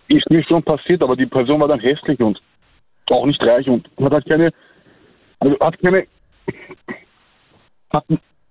Ist 0.09 0.29
mir 0.29 0.45
schon 0.45 0.63
passiert, 0.63 1.03
aber 1.03 1.17
die 1.17 1.27
Person 1.27 1.61
war 1.61 1.69
dann 1.69 1.81
hässlich 1.81 2.21
und 2.21 2.41
auch 3.17 3.27
nicht 3.27 3.43
reich 3.43 3.69
und 3.69 3.89
hat 4.01 4.13
halt 4.13 4.29
keine, 4.29 4.53
also 5.41 5.59
hat 5.61 5.79
keine, 5.81 6.07
hat, 7.91 8.05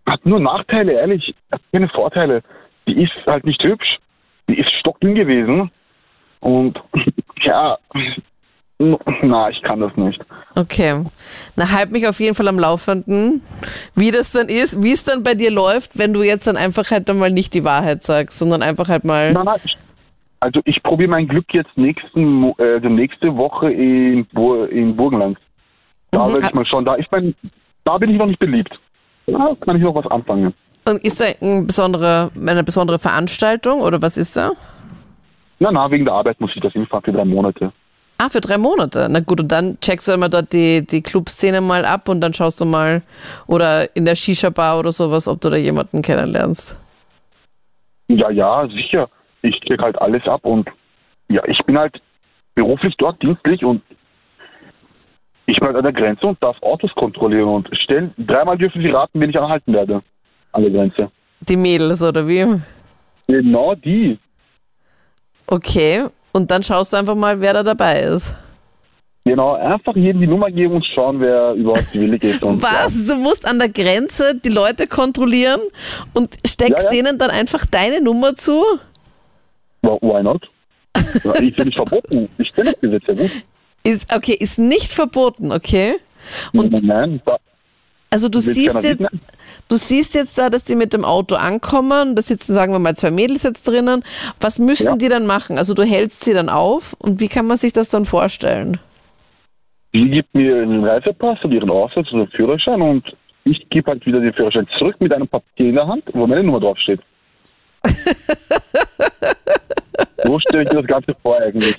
hat 0.05 0.25
nur 0.25 0.39
Nachteile, 0.39 0.93
ehrlich, 0.93 1.33
hat 1.51 1.61
keine 1.71 1.89
Vorteile. 1.89 2.41
Die 2.87 3.01
ist 3.03 3.13
halt 3.25 3.45
nicht 3.45 3.63
hübsch, 3.63 3.99
die 4.49 4.59
ist 4.59 4.71
stockdünn 4.79 5.15
gewesen 5.15 5.71
und 6.39 6.79
ja, 7.41 7.77
Na, 9.21 9.49
ich 9.49 9.61
kann 9.61 9.79
das 9.79 9.95
nicht. 9.95 10.19
Okay. 10.55 11.05
Na, 11.55 11.71
halt 11.71 11.91
mich 11.91 12.07
auf 12.07 12.19
jeden 12.19 12.35
Fall 12.35 12.47
am 12.47 12.59
Laufenden, 12.59 13.41
wie 13.95 14.11
das 14.11 14.31
dann 14.31 14.49
ist, 14.49 14.81
wie 14.81 14.91
es 14.91 15.03
dann 15.03 15.23
bei 15.23 15.35
dir 15.35 15.51
läuft, 15.51 15.97
wenn 15.97 16.13
du 16.13 16.23
jetzt 16.23 16.47
dann 16.47 16.57
einfach 16.57 16.89
halt 16.91 17.07
dann 17.07 17.19
mal 17.19 17.31
nicht 17.31 17.53
die 17.53 17.63
Wahrheit 17.63 18.03
sagst, 18.03 18.39
sondern 18.39 18.61
einfach 18.61 18.89
halt 18.89 19.03
mal. 19.03 19.33
Nein, 19.33 19.45
nein, 19.45 19.59
ich, 19.63 19.77
also 20.41 20.59
ich 20.65 20.81
probiere 20.83 21.09
mein 21.09 21.27
Glück 21.27 21.45
jetzt 21.53 21.75
nächsten, 21.77 22.51
äh, 22.57 22.73
also 22.75 22.89
nächste 22.89 23.35
Woche 23.37 23.71
in, 23.71 24.25
Bur 24.33 24.69
in 24.69 24.95
Burgenland. 24.95 25.37
Da 26.11 26.27
Mhm. 26.27 26.33
werde 26.33 26.45
ich 26.47 26.53
mal 26.53 26.65
schauen. 26.65 26.83
Da 26.83 26.95
ist 26.95 27.09
mein, 27.11 27.33
da 27.85 27.97
bin 27.97 28.09
ich 28.09 28.17
noch 28.17 28.25
nicht 28.25 28.39
beliebt. 28.39 28.77
Da 29.27 29.55
kann 29.61 29.77
ich 29.77 29.83
noch 29.83 29.95
was 29.95 30.07
anfangen. 30.07 30.53
Und 30.85 31.03
ist 31.05 31.21
da 31.21 31.25
ein 31.41 31.67
besondere, 31.67 32.31
eine 32.35 32.63
besondere 32.63 32.99
Veranstaltung 32.99 33.81
oder 33.81 34.01
was 34.01 34.17
ist 34.17 34.35
da? 34.35 34.51
Na, 35.59 35.71
na, 35.71 35.89
wegen 35.91 36.05
der 36.05 36.15
Arbeit 36.15 36.41
muss 36.41 36.51
ich 36.55 36.61
das 36.61 36.73
hinfahren 36.73 37.03
für 37.03 37.11
drei 37.13 37.23
Monate. 37.23 37.71
Ah, 38.17 38.29
für 38.29 38.41
drei 38.41 38.57
Monate. 38.57 39.07
Na 39.09 39.19
gut, 39.19 39.39
und 39.41 39.51
dann 39.51 39.79
checkst 39.79 40.07
du 40.07 40.11
immer 40.13 40.27
dort 40.29 40.51
die, 40.53 40.85
die 40.85 41.01
Clubszene 41.03 41.61
mal 41.61 41.85
ab 41.85 42.09
und 42.09 42.19
dann 42.21 42.33
schaust 42.33 42.59
du 42.61 42.65
mal, 42.65 43.03
oder 43.47 43.95
in 43.95 44.05
der 44.05 44.15
Shisha-Bar 44.15 44.79
oder 44.79 44.91
sowas, 44.91 45.27
ob 45.27 45.39
du 45.41 45.49
da 45.51 45.55
jemanden 45.57 46.01
kennenlernst. 46.01 46.77
Ja, 48.07 48.29
ja, 48.31 48.67
sicher. 48.67 49.07
Ich 49.41 49.59
check 49.61 49.81
halt 49.81 49.99
alles 50.01 50.23
ab 50.27 50.45
und 50.45 50.69
ja, 51.29 51.41
ich 51.47 51.57
bin 51.65 51.77
halt 51.77 52.01
beruflich 52.55 52.93
dort 52.97 53.21
dienstlich 53.21 53.63
und 53.63 53.81
ich 55.45 55.57
bin 55.57 55.67
halt 55.67 55.77
an 55.77 55.83
der 55.83 55.93
Grenze 55.93 56.27
und 56.27 56.41
darf 56.43 56.61
Autos 56.61 56.91
kontrollieren 56.95 57.47
und 57.49 57.69
stellen, 57.77 58.13
dreimal 58.17 58.57
dürfen 58.57 58.81
sie 58.81 58.89
raten, 58.89 59.19
wen 59.19 59.29
ich 59.29 59.37
anhalten 59.39 59.73
werde. 59.73 60.01
An 60.53 60.61
der 60.63 60.71
Grenze. 60.71 61.11
Die 61.41 61.55
Mädels 61.57 62.03
oder 62.03 62.27
wie? 62.27 62.45
Genau 63.27 63.73
die. 63.75 64.19
Okay, 65.47 66.05
und 66.31 66.51
dann 66.51 66.63
schaust 66.63 66.93
du 66.93 66.97
einfach 66.97 67.15
mal, 67.15 67.39
wer 67.41 67.53
da 67.53 67.63
dabei 67.63 68.01
ist. 68.01 68.35
Genau, 69.23 69.53
einfach 69.53 69.95
jedem 69.95 70.21
die 70.21 70.27
Nummer 70.27 70.49
geben 70.49 70.75
und 70.75 70.85
schauen, 70.95 71.19
wer 71.19 71.53
überhaupt 71.53 71.93
willig 71.93 72.23
ist. 72.23 72.43
Und, 72.43 72.61
Was? 72.63 73.05
Du 73.07 73.15
musst 73.15 73.45
an 73.45 73.59
der 73.59 73.69
Grenze 73.69 74.33
die 74.35 74.49
Leute 74.49 74.87
kontrollieren 74.87 75.61
und 76.13 76.35
steckst 76.45 76.85
Ja, 76.85 76.91
ja. 76.91 77.03
denen 77.03 77.19
dann 77.19 77.29
einfach 77.29 77.65
deine 77.65 78.01
Nummer 78.01 78.35
zu? 78.35 78.63
Ja, 79.83 79.97
why 80.01 80.23
not? 80.23 80.49
Ja, 81.23 81.35
ich 81.41 81.55
bin 81.55 81.65
nicht 81.65 81.75
verboten. 81.77 82.29
Ich 82.37 82.51
kenne 82.53 82.71
das 82.71 82.79
Gesetz 82.81 83.03
ja 83.07 83.13
gut. 83.13 83.31
Ist, 83.83 84.13
okay, 84.13 84.35
ist 84.39 84.59
nicht 84.59 84.91
verboten, 84.91 85.51
okay? 85.51 85.95
Und 86.53 86.71
nein, 86.71 86.85
nein, 86.85 87.21
da, 87.25 87.37
Also 88.11 88.29
du 88.29 88.39
siehst 88.39 88.83
jetzt, 88.83 89.07
du 89.69 89.75
siehst 89.75 90.13
jetzt 90.13 90.37
da, 90.37 90.49
dass 90.51 90.63
die 90.63 90.75
mit 90.75 90.93
dem 90.93 91.03
Auto 91.03 91.35
ankommen, 91.35 92.15
da 92.15 92.21
sitzen, 92.21 92.53
sagen 92.53 92.73
wir 92.73 92.79
mal, 92.79 92.95
zwei 92.95 93.09
Mädels 93.09 93.41
jetzt 93.43 93.67
drinnen. 93.67 94.03
Was 94.39 94.59
müssen 94.59 94.85
Ja. 94.85 94.95
die 94.97 95.09
dann 95.09 95.25
machen? 95.25 95.57
Also 95.57 95.73
du 95.73 95.83
hältst 95.83 96.23
sie 96.25 96.33
dann 96.33 96.49
auf 96.49 96.93
und 96.99 97.19
wie 97.19 97.27
kann 97.27 97.47
man 97.47 97.57
sich 97.57 97.73
das 97.73 97.89
dann 97.89 98.05
vorstellen? 98.05 98.79
sie 99.93 100.09
gibt 100.09 100.33
mir 100.33 100.61
einen 100.61 100.85
Reisepass 100.85 101.43
und 101.43 101.51
ihren 101.51 101.69
Ausweis 101.69 102.05
oder 102.13 102.25
Führerschein 102.27 102.81
und 102.81 103.03
ich 103.43 103.67
gebe 103.69 103.91
halt 103.91 104.05
wieder 104.05 104.21
den 104.21 104.31
Führerschein 104.33 104.65
zurück 104.77 104.95
mit 104.99 105.11
einem 105.11 105.27
Papier 105.27 105.67
in 105.69 105.75
der 105.75 105.85
Hand, 105.87 106.03
wo 106.13 106.25
meine 106.27 106.43
Nummer 106.43 106.61
draufsteht. 106.61 107.01
so 110.23 110.39
stelle 110.39 110.63
ich 110.63 110.71
mir 110.71 110.79
das 110.81 110.87
Ganze 110.87 111.15
vor 111.21 111.37
eigentlich. 111.37 111.75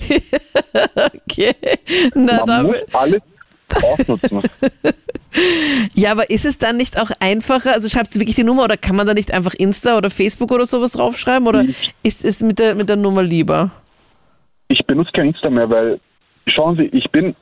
Okay. 1.29 1.53
Na, 2.15 2.43
Man 2.45 2.65
muss 2.67 2.75
alles 2.93 3.21
ausnutzen. 3.83 4.41
ja, 5.95 6.11
aber 6.11 6.29
ist 6.29 6.45
es 6.45 6.57
dann 6.57 6.77
nicht 6.77 6.99
auch 6.99 7.11
einfacher? 7.19 7.73
Also 7.73 7.89
schreibst 7.89 8.15
du 8.15 8.19
wirklich 8.19 8.35
die 8.35 8.43
Nummer 8.43 8.63
oder 8.65 8.77
kann 8.77 8.95
man 8.95 9.07
da 9.07 9.13
nicht 9.13 9.33
einfach 9.33 9.53
Insta 9.53 9.97
oder 9.97 10.09
Facebook 10.09 10.51
oder 10.51 10.65
sowas 10.65 10.91
draufschreiben? 10.91 11.47
Oder 11.47 11.61
Hm. 11.61 11.73
ist 12.03 12.23
es 12.25 12.41
mit 12.41 12.59
der, 12.59 12.75
mit 12.75 12.89
der 12.89 12.97
Nummer 12.97 13.23
lieber? 13.23 13.71
Ich 14.67 14.85
benutze 14.85 15.11
kein 15.13 15.27
Insta 15.27 15.49
mehr, 15.49 15.69
weil, 15.69 15.99
schauen 16.47 16.75
Sie, 16.77 16.83
ich 16.85 17.09
bin, 17.11 17.35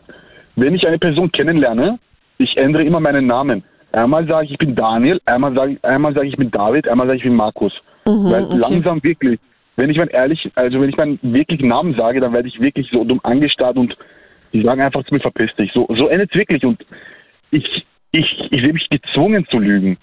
wenn 0.55 0.75
ich 0.75 0.85
eine 0.87 0.99
Person 0.99 1.31
kennenlerne, 1.31 1.99
ich 2.37 2.55
ändere 2.57 2.83
immer 2.83 2.99
meinen 2.99 3.27
Namen. 3.27 3.63
Einmal 3.91 4.25
sage 4.25 4.45
ich, 4.45 4.51
ich 4.53 4.57
bin 4.57 4.75
Daniel, 4.75 5.19
einmal 5.25 5.53
sage 5.53 5.73
ich, 5.73 5.83
einmal 5.83 6.13
sage 6.13 6.27
ich, 6.27 6.33
ich 6.33 6.39
bin 6.39 6.51
David, 6.51 6.87
einmal 6.87 7.07
sage 7.07 7.17
ich, 7.17 7.23
ich 7.23 7.29
bin 7.29 7.35
Markus. 7.35 7.73
Weil 8.31 8.45
okay. 8.45 8.57
langsam 8.57 9.03
wirklich, 9.03 9.39
wenn 9.75 9.89
ich 9.89 9.97
meinen 9.97 10.09
ehrlich, 10.09 10.51
also 10.55 10.79
wenn 10.81 10.89
ich 10.89 10.97
meinen 10.97 11.19
wirklichen 11.21 11.67
Namen 11.67 11.95
sage, 11.95 12.19
dann 12.19 12.33
werde 12.33 12.47
ich 12.47 12.59
wirklich 12.59 12.87
so 12.91 13.03
dumm 13.03 13.19
angestarrt 13.23 13.77
und 13.77 13.95
die 14.53 14.61
sagen 14.63 14.81
einfach 14.81 15.03
zu 15.05 15.13
mir, 15.13 15.19
verpiss 15.21 15.49
dich. 15.57 15.71
So, 15.73 15.87
so 15.97 16.07
endet 16.07 16.29
es 16.31 16.35
wirklich 16.37 16.63
und 16.65 16.85
ich, 17.51 17.65
ich, 18.11 18.25
ich 18.51 18.61
sehe 18.61 18.73
mich 18.73 18.87
gezwungen 18.89 19.45
zu 19.49 19.59
lügen. 19.59 19.97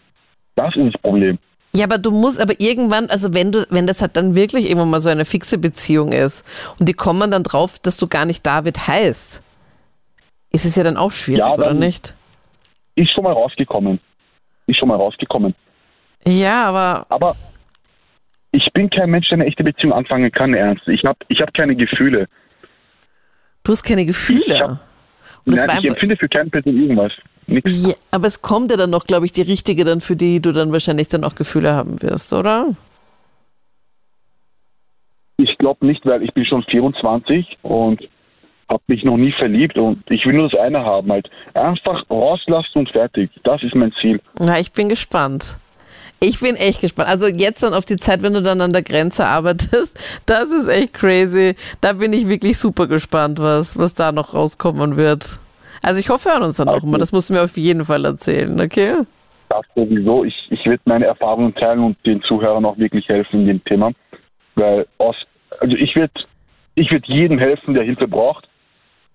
Das 0.57 0.75
ist 0.77 0.95
das 0.95 1.03
Problem. 1.03 1.39
Ja, 1.75 1.85
aber 1.85 1.99
du 1.99 2.11
musst 2.11 2.41
aber 2.41 2.55
irgendwann, 2.59 3.11
also 3.11 3.35
wenn 3.35 3.53
du, 3.53 3.67
wenn 3.71 3.87
das 3.87 4.01
halt 4.01 4.17
dann 4.17 4.35
wirklich 4.35 4.67
irgendwann 4.67 4.91
mal 4.91 5.01
so 5.01 5.11
eine 5.11 5.25
fixe 5.27 5.59
Beziehung 5.59 6.13
ist 6.13 6.45
und 6.81 6.89
die 6.89 6.95
kommen 6.95 7.31
dann 7.31 7.43
drauf, 7.43 7.79
dass 7.79 7.99
du 7.99 8.09
gar 8.09 8.25
nicht 8.25 8.45
David 8.47 8.89
heißt, 8.89 9.43
ist 10.51 10.65
es 10.65 10.77
ja 10.77 10.83
dann 10.83 10.97
auch 10.97 11.13
schwierig, 11.13 11.41
Ja, 11.41 11.53
oder 11.53 11.65
dann- 11.65 11.79
nicht? 11.79 12.15
Ist 12.95 13.13
schon 13.13 13.23
mal 13.25 13.33
rausgekommen. 13.33 14.01
Ist 14.67 14.79
schon 14.79 14.89
mal 14.89 14.97
rausgekommen. 14.97 15.55
Ja, 16.27 16.65
aber 16.65 17.07
Aber 17.11 17.37
ich 18.53 18.69
bin 18.73 18.91
kein 18.91 19.11
Mensch, 19.11 19.29
der 19.29 19.37
eine 19.37 19.47
echte 19.47 19.65
Beziehung 19.65 19.93
anfangen 19.93 20.31
kann, 20.31 20.55
ernst. 20.55 20.87
Ich 20.89 21.05
habe 21.05 21.19
ich 21.29 21.41
hab 21.41 21.53
keine 21.55 21.77
Gefühle. 21.77 22.27
du 23.65 23.73
hast 23.73 23.83
keine 23.83 24.05
Gefühle. 24.07 24.43
Ich 24.47 24.61
hab- 24.61 24.81
Nein, 25.45 25.79
ich 25.83 25.89
empfinde 25.89 26.17
für 26.17 26.29
keine 26.29 26.51
Person 26.51 26.77
irgendwas. 26.77 27.13
Ja, 27.47 27.95
aber 28.11 28.27
es 28.27 28.43
kommt 28.43 28.71
ja 28.71 28.77
dann 28.77 28.91
noch, 28.91 29.07
glaube 29.07 29.25
ich, 29.25 29.33
die 29.33 29.41
richtige 29.41 29.85
dann, 29.85 30.03
für 30.03 30.15
die 30.17 30.41
du 30.43 30.53
dann 30.53 30.73
wahrscheinlich 30.73 31.09
dann 31.09 31.25
auch 31.25 31.35
Gefühle 31.35 31.73
haben 31.73 32.03
wirst, 32.03 32.35
oder? 32.35 32.75
Ich 35.39 35.57
glaube 35.59 35.87
nicht, 35.87 36.05
weil 36.05 36.23
ich 36.23 36.35
bin 36.35 36.45
schon 36.45 36.63
24 36.65 37.59
und 37.63 38.03
habe 38.69 38.83
mich 38.89 39.03
noch 39.05 39.17
nie 39.17 39.33
verliebt 39.33 39.79
und 39.79 40.03
ich 40.11 40.27
will 40.27 40.35
nur 40.35 40.51
das 40.51 40.61
eine 40.61 40.81
haben, 40.85 41.11
halt 41.11 41.31
einfach 41.55 42.05
rauslassen 42.11 42.79
und 42.81 42.91
fertig. 42.91 43.31
Das 43.45 43.63
ist 43.63 43.75
mein 43.75 43.93
Ziel. 44.01 44.21
Na, 44.39 44.59
ich 44.61 44.73
bin 44.73 44.89
gespannt. 44.91 45.57
Ich 46.21 46.41
bin 46.41 46.57
echt 46.57 46.81
gespannt. 46.81 47.09
Also 47.09 47.27
jetzt 47.27 47.63
dann 47.63 47.75
auf 47.75 47.85
die 47.85 47.97
Zeit, 47.97 48.23
wenn 48.23 48.35
du 48.35 48.43
dann 48.43 48.61
an 48.61 48.73
der 48.73 48.83
Grenze 48.83 49.25
arbeitest, 49.27 49.99
das 50.27 50.51
ist 50.51 50.69
echt 50.69 50.95
crazy. 50.95 51.55
Da 51.81 51.93
bin 51.93 52.13
ich 52.13 52.29
wirklich 52.29 52.59
super 52.59 52.87
gespannt, 52.87 53.39
was, 53.39 53.79
was 53.79 53.95
da 53.95 54.11
noch 54.13 54.35
rauskommen 54.35 54.97
wird. 54.97 55.39
Also 55.83 56.01
ich 56.01 56.11
hoffe, 56.11 56.27
wir 56.27 56.33
hören 56.33 56.43
uns 56.43 56.57
dann 56.57 56.69
auch 56.69 56.79
Okay. 56.79 56.87
mal. 56.87 56.99
Das 56.99 57.13
musst 57.13 57.31
du 57.31 57.35
mir 57.35 57.43
auf 57.45 57.57
jeden 57.57 57.85
Fall 57.85 58.05
erzählen, 58.05 58.61
okay? 58.61 58.95
Das 59.49 59.65
sowieso. 59.77 60.25
Ich, 60.25 60.35
ich 60.51 60.67
werde 60.67 60.83
meine 60.87 61.07
Erfahrungen 61.07 61.55
teilen 61.55 61.81
und 61.81 61.97
den 62.05 62.21
Zuhörern 62.23 62.65
auch 62.65 62.77
wirklich 62.79 63.09
helfen 63.09 63.43
in 63.43 63.47
dem 63.47 63.65
Thema. 63.65 63.93
Weil 64.57 64.87
aus, 64.99 65.17
also 65.61 65.75
ich 65.77 65.95
werde 65.95 66.13
ich 66.75 66.91
werd 66.93 67.07
jedem 67.07 67.39
helfen, 67.39 67.75
der 67.75 67.85
Hilfe 67.85 68.07
braucht. 68.09 68.49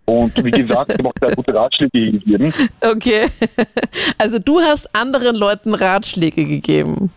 Und 0.06 0.44
wie 0.44 0.52
gesagt, 0.52 0.92
ich 0.92 1.00
habe 1.00 1.10
auch 1.10 1.14
sehr 1.20 1.36
gute 1.36 1.54
Ratschläge 1.54 2.12
gegeben. 2.12 2.54
Okay. 2.82 3.28
Also 4.18 4.40
du 4.40 4.60
hast 4.60 4.94
anderen 4.96 5.36
Leuten 5.36 5.74
Ratschläge 5.74 6.46
gegeben. 6.46 7.12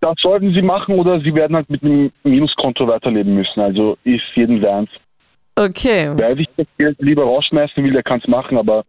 Das 0.00 0.14
sollten 0.20 0.52
sie 0.52 0.62
machen 0.62 0.98
oder 0.98 1.20
sie 1.20 1.34
werden 1.34 1.56
halt 1.56 1.70
mit 1.70 1.82
einem 1.82 2.12
Minuskonto 2.22 2.86
weiterleben 2.86 3.34
müssen. 3.34 3.60
Also 3.60 3.96
ist 4.04 4.22
jedem 4.34 4.60
seins. 4.60 4.90
Okay. 5.56 6.12
Wer 6.14 6.36
sich 6.36 6.48
das 6.56 6.66
Geld 6.76 6.96
lieber 7.00 7.24
rausschmeißen 7.24 7.82
will, 7.82 7.92
der 7.92 8.02
kann 8.02 8.20
es 8.20 8.28
machen, 8.28 8.58
aber 8.58 8.84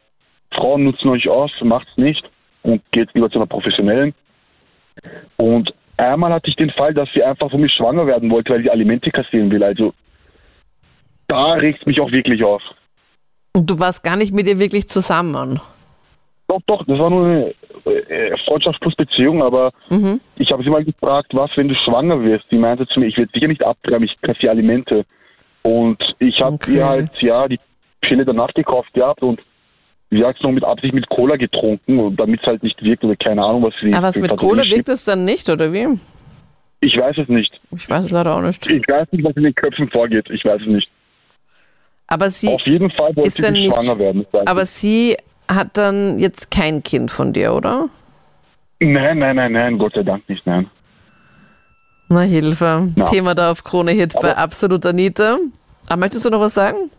Frauen 0.52 0.84
nutzen 0.84 1.10
euch 1.10 1.30
aus, 1.30 1.52
macht's 1.62 1.95
nicht 1.98 2.24
und 2.63 2.82
geht 2.91 3.13
lieber 3.13 3.30
zu 3.30 3.38
einer 3.38 3.48
Professionellen. 3.48 4.13
Und 5.38 5.74
einmal 5.98 6.34
hatte 6.34 6.50
ich 6.50 6.56
den 6.56 6.71
Fall, 6.71 6.93
dass 6.93 7.10
sie 7.13 7.24
einfach 7.24 7.52
von 7.52 7.62
mir 7.62 7.69
schwanger 7.69 8.08
werden 8.08 8.30
wollte, 8.32 8.54
weil 8.54 8.63
sie 8.63 8.71
Alimente 8.71 9.12
kassieren 9.12 9.52
will. 9.52 9.63
Also 9.63 9.93
da 11.28 11.54
regt 11.54 11.86
mich 11.86 12.00
auch 12.00 12.12
wirklich 12.12 12.43
auf. 12.43 12.62
Und 13.56 13.70
du 13.70 13.80
warst 13.80 14.04
gar 14.04 14.18
nicht 14.18 14.34
mit 14.34 14.48
ihr 14.48 14.60
wirklich 14.60 14.88
zusammen. 14.89 15.60
Doch, 16.48 16.62
doch, 16.68 16.86
das 16.86 17.00
war 17.00 17.10
nur 17.10 17.26
eine 17.26 17.54
äh, 17.86 18.38
Freundschaft 18.46 18.80
plus 18.82 18.96
Beziehung, 18.96 19.41
aber 19.41 19.72
Mhm. 19.89 20.20
ich 20.36 20.52
habe 20.52 20.63
sie 20.63 20.70
mal 20.70 20.84
gefragt, 20.84 21.30
was, 21.34 21.50
wenn 21.56 21.68
du 21.70 21.76
schwanger 21.76 22.22
wirst? 22.24 22.46
Die 22.52 22.58
meinte 22.58 22.86
zu 22.88 23.00
mir, 23.00 23.08
ich 23.08 23.18
werde 23.18 23.32
sicher 23.34 23.48
nicht 23.48 23.63
abtreiben, 23.63 24.04
ich 24.04 24.15
kassiere 24.22 24.52
Alimente. 24.52 25.06
Und 25.63 25.98
ich 26.20 26.39
habe 26.41 26.56
Okay. 26.56 26.76
ihr 26.76 26.86
halt, 26.88 27.22
ja, 27.22 27.48
die 27.48 27.60
Pille 28.02 28.26
danach 28.26 28.54
gekauft 28.54 28.94
gehabt 28.94 29.24
und 29.24 29.39
hat 30.13 30.36
es 30.38 30.44
noch 30.44 30.52
mit 30.52 30.63
Absicht 30.63 30.94
mit 30.94 31.10
Cola 31.10 31.36
getrunken, 31.36 32.15
damit 32.15 32.39
es 32.41 32.46
halt 32.46 32.62
nicht 32.62 32.82
wirkt 32.84 33.04
oder 33.04 33.15
keine 33.15 33.44
Ahnung, 33.44 33.63
was 33.63 33.74
sie... 33.82 33.94
Aber 33.94 34.08
was 34.08 34.15
mit 34.15 34.32
ich, 34.32 34.39
wirkt 34.76 34.89
es 34.89 35.06
dann 35.06 35.26
nicht, 35.26 35.50
oder 35.50 35.74
wie? 35.74 35.88
Ich 36.82 36.96
weiß 36.96 37.18
es 37.18 37.28
nicht. 37.28 37.60
Ich 37.76 37.89
weiß 37.89 38.06
es 38.06 38.12
leider 38.12 38.36
auch 38.36 38.41
nicht. 38.41 38.70
Ich 38.70 38.88
weiß 38.88 39.08
nicht, 39.12 39.24
was 39.26 39.36
in 39.36 39.44
den 39.44 39.56
Köpfen 39.56 39.89
vorgeht. 39.89 40.30
Ich 40.30 40.46
weiß 40.46 40.62
es 40.62 40.68
nicht. 40.68 40.88
Aber 42.08 42.30
sie, 42.30 42.50
Auf 42.50 42.62
jeden 42.66 42.91
Fall 42.91 43.16
wollte 43.16 43.28
ist 43.30 43.38
sie 43.41 43.51
nicht 43.51 43.74
schwanger 43.74 43.97
werden. 43.97 44.26
aber 44.45 44.62
ich. 44.64 44.70
sie 44.70 45.18
hat 45.47 45.76
dann 45.78 46.20
jetzt 46.20 46.51
kein 46.51 46.84
Kind 46.84 47.10
von 47.12 47.34
dir, 47.34 47.53
oder? 47.53 47.89
Nein, 48.80 49.20
nein, 49.20 49.36
nein, 49.36 49.51
nein, 49.53 49.78
Gott 49.78 49.93
sei 49.95 50.03
Dank 50.03 50.28
nicht, 50.30 50.45
nein. 50.45 50.70
Na 52.10 52.22
Hilfe. 52.22 52.88
Ja. 52.95 53.03
Thema 53.06 53.34
da 53.34 53.51
auf 53.51 53.64
Krone 53.64 53.91
Hit 53.91 54.14
bei 54.22 54.32
Aber- 54.32 54.38
Absolut 54.38 54.86
Anita. 54.86 55.38
Aber 55.88 55.99
möchtest 55.99 56.26
du 56.26 56.30
noch 56.30 56.39
was 56.39 56.53
sagen? 56.53 56.91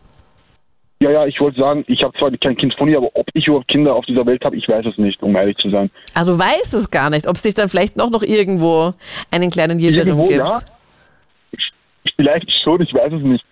Ja, 0.99 1.11
ja, 1.11 1.25
ich 1.27 1.39
wollte 1.39 1.59
sagen, 1.59 1.85
ich 1.87 2.01
habe 2.03 2.17
zwar 2.17 2.31
kein 2.31 2.57
Kind 2.57 2.73
von 2.75 2.89
ihr, 2.89 2.97
aber 2.97 3.09
ob 3.13 3.27
ich 3.33 3.45
überhaupt 3.47 3.67
Kinder 3.67 3.93
auf 3.93 4.05
dieser 4.05 4.25
Welt 4.25 4.43
habe, 4.43 4.55
ich 4.55 4.67
weiß 4.67 4.85
es 4.87 4.97
nicht, 4.97 5.21
um 5.21 5.35
ehrlich 5.35 5.55
zu 5.57 5.69
sein. 5.69 5.91
Ah, 6.15 6.25
du 6.25 6.37
weißt 6.37 6.73
es 6.73 6.89
gar 6.89 7.09
nicht, 7.11 7.27
ob 7.27 7.35
es 7.35 7.43
dich 7.43 7.53
dann 7.53 7.69
vielleicht 7.69 7.95
noch, 7.95 8.09
noch 8.09 8.23
irgendwo 8.23 8.93
einen 9.31 9.51
kleinen 9.51 9.79
Jüngeren 9.79 10.17
gibt. 10.27 10.39
ja. 10.39 10.59
Vielleicht 12.15 12.47
schon, 12.63 12.81
ich 12.81 12.93
weiß 12.93 13.13
es 13.13 13.21
nicht. 13.21 13.45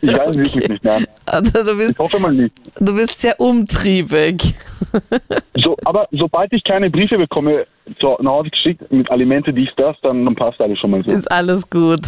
Ich 0.00 0.16
weiß 0.16 0.30
es 0.30 0.36
wirklich 0.36 0.68
nicht, 0.68 0.84
nein. 0.84 1.06
Also 1.26 1.62
du 1.64 1.72
Ich 1.72 1.86
bist, 1.88 1.98
hoffe 1.98 2.18
mal 2.18 2.32
nicht. 2.32 2.54
du 2.80 2.94
bist 2.94 3.20
sehr 3.20 3.38
umtriebig. 3.40 4.54
So, 5.56 5.76
aber 5.84 6.06
sobald 6.12 6.52
ich 6.52 6.62
keine 6.62 6.88
Briefe 6.88 7.18
bekomme, 7.18 7.66
so 8.00 8.16
nach 8.20 8.30
Hause 8.30 8.50
geschickt, 8.50 8.90
mit 8.92 9.10
Alimente, 9.10 9.52
dies, 9.52 9.68
das, 9.76 9.96
dann, 10.02 10.24
dann 10.24 10.36
passt 10.36 10.60
alles 10.60 10.78
schon 10.78 10.90
mal 10.92 11.02
so. 11.04 11.10
Ist 11.10 11.30
alles 11.30 11.68
gut. 11.68 12.06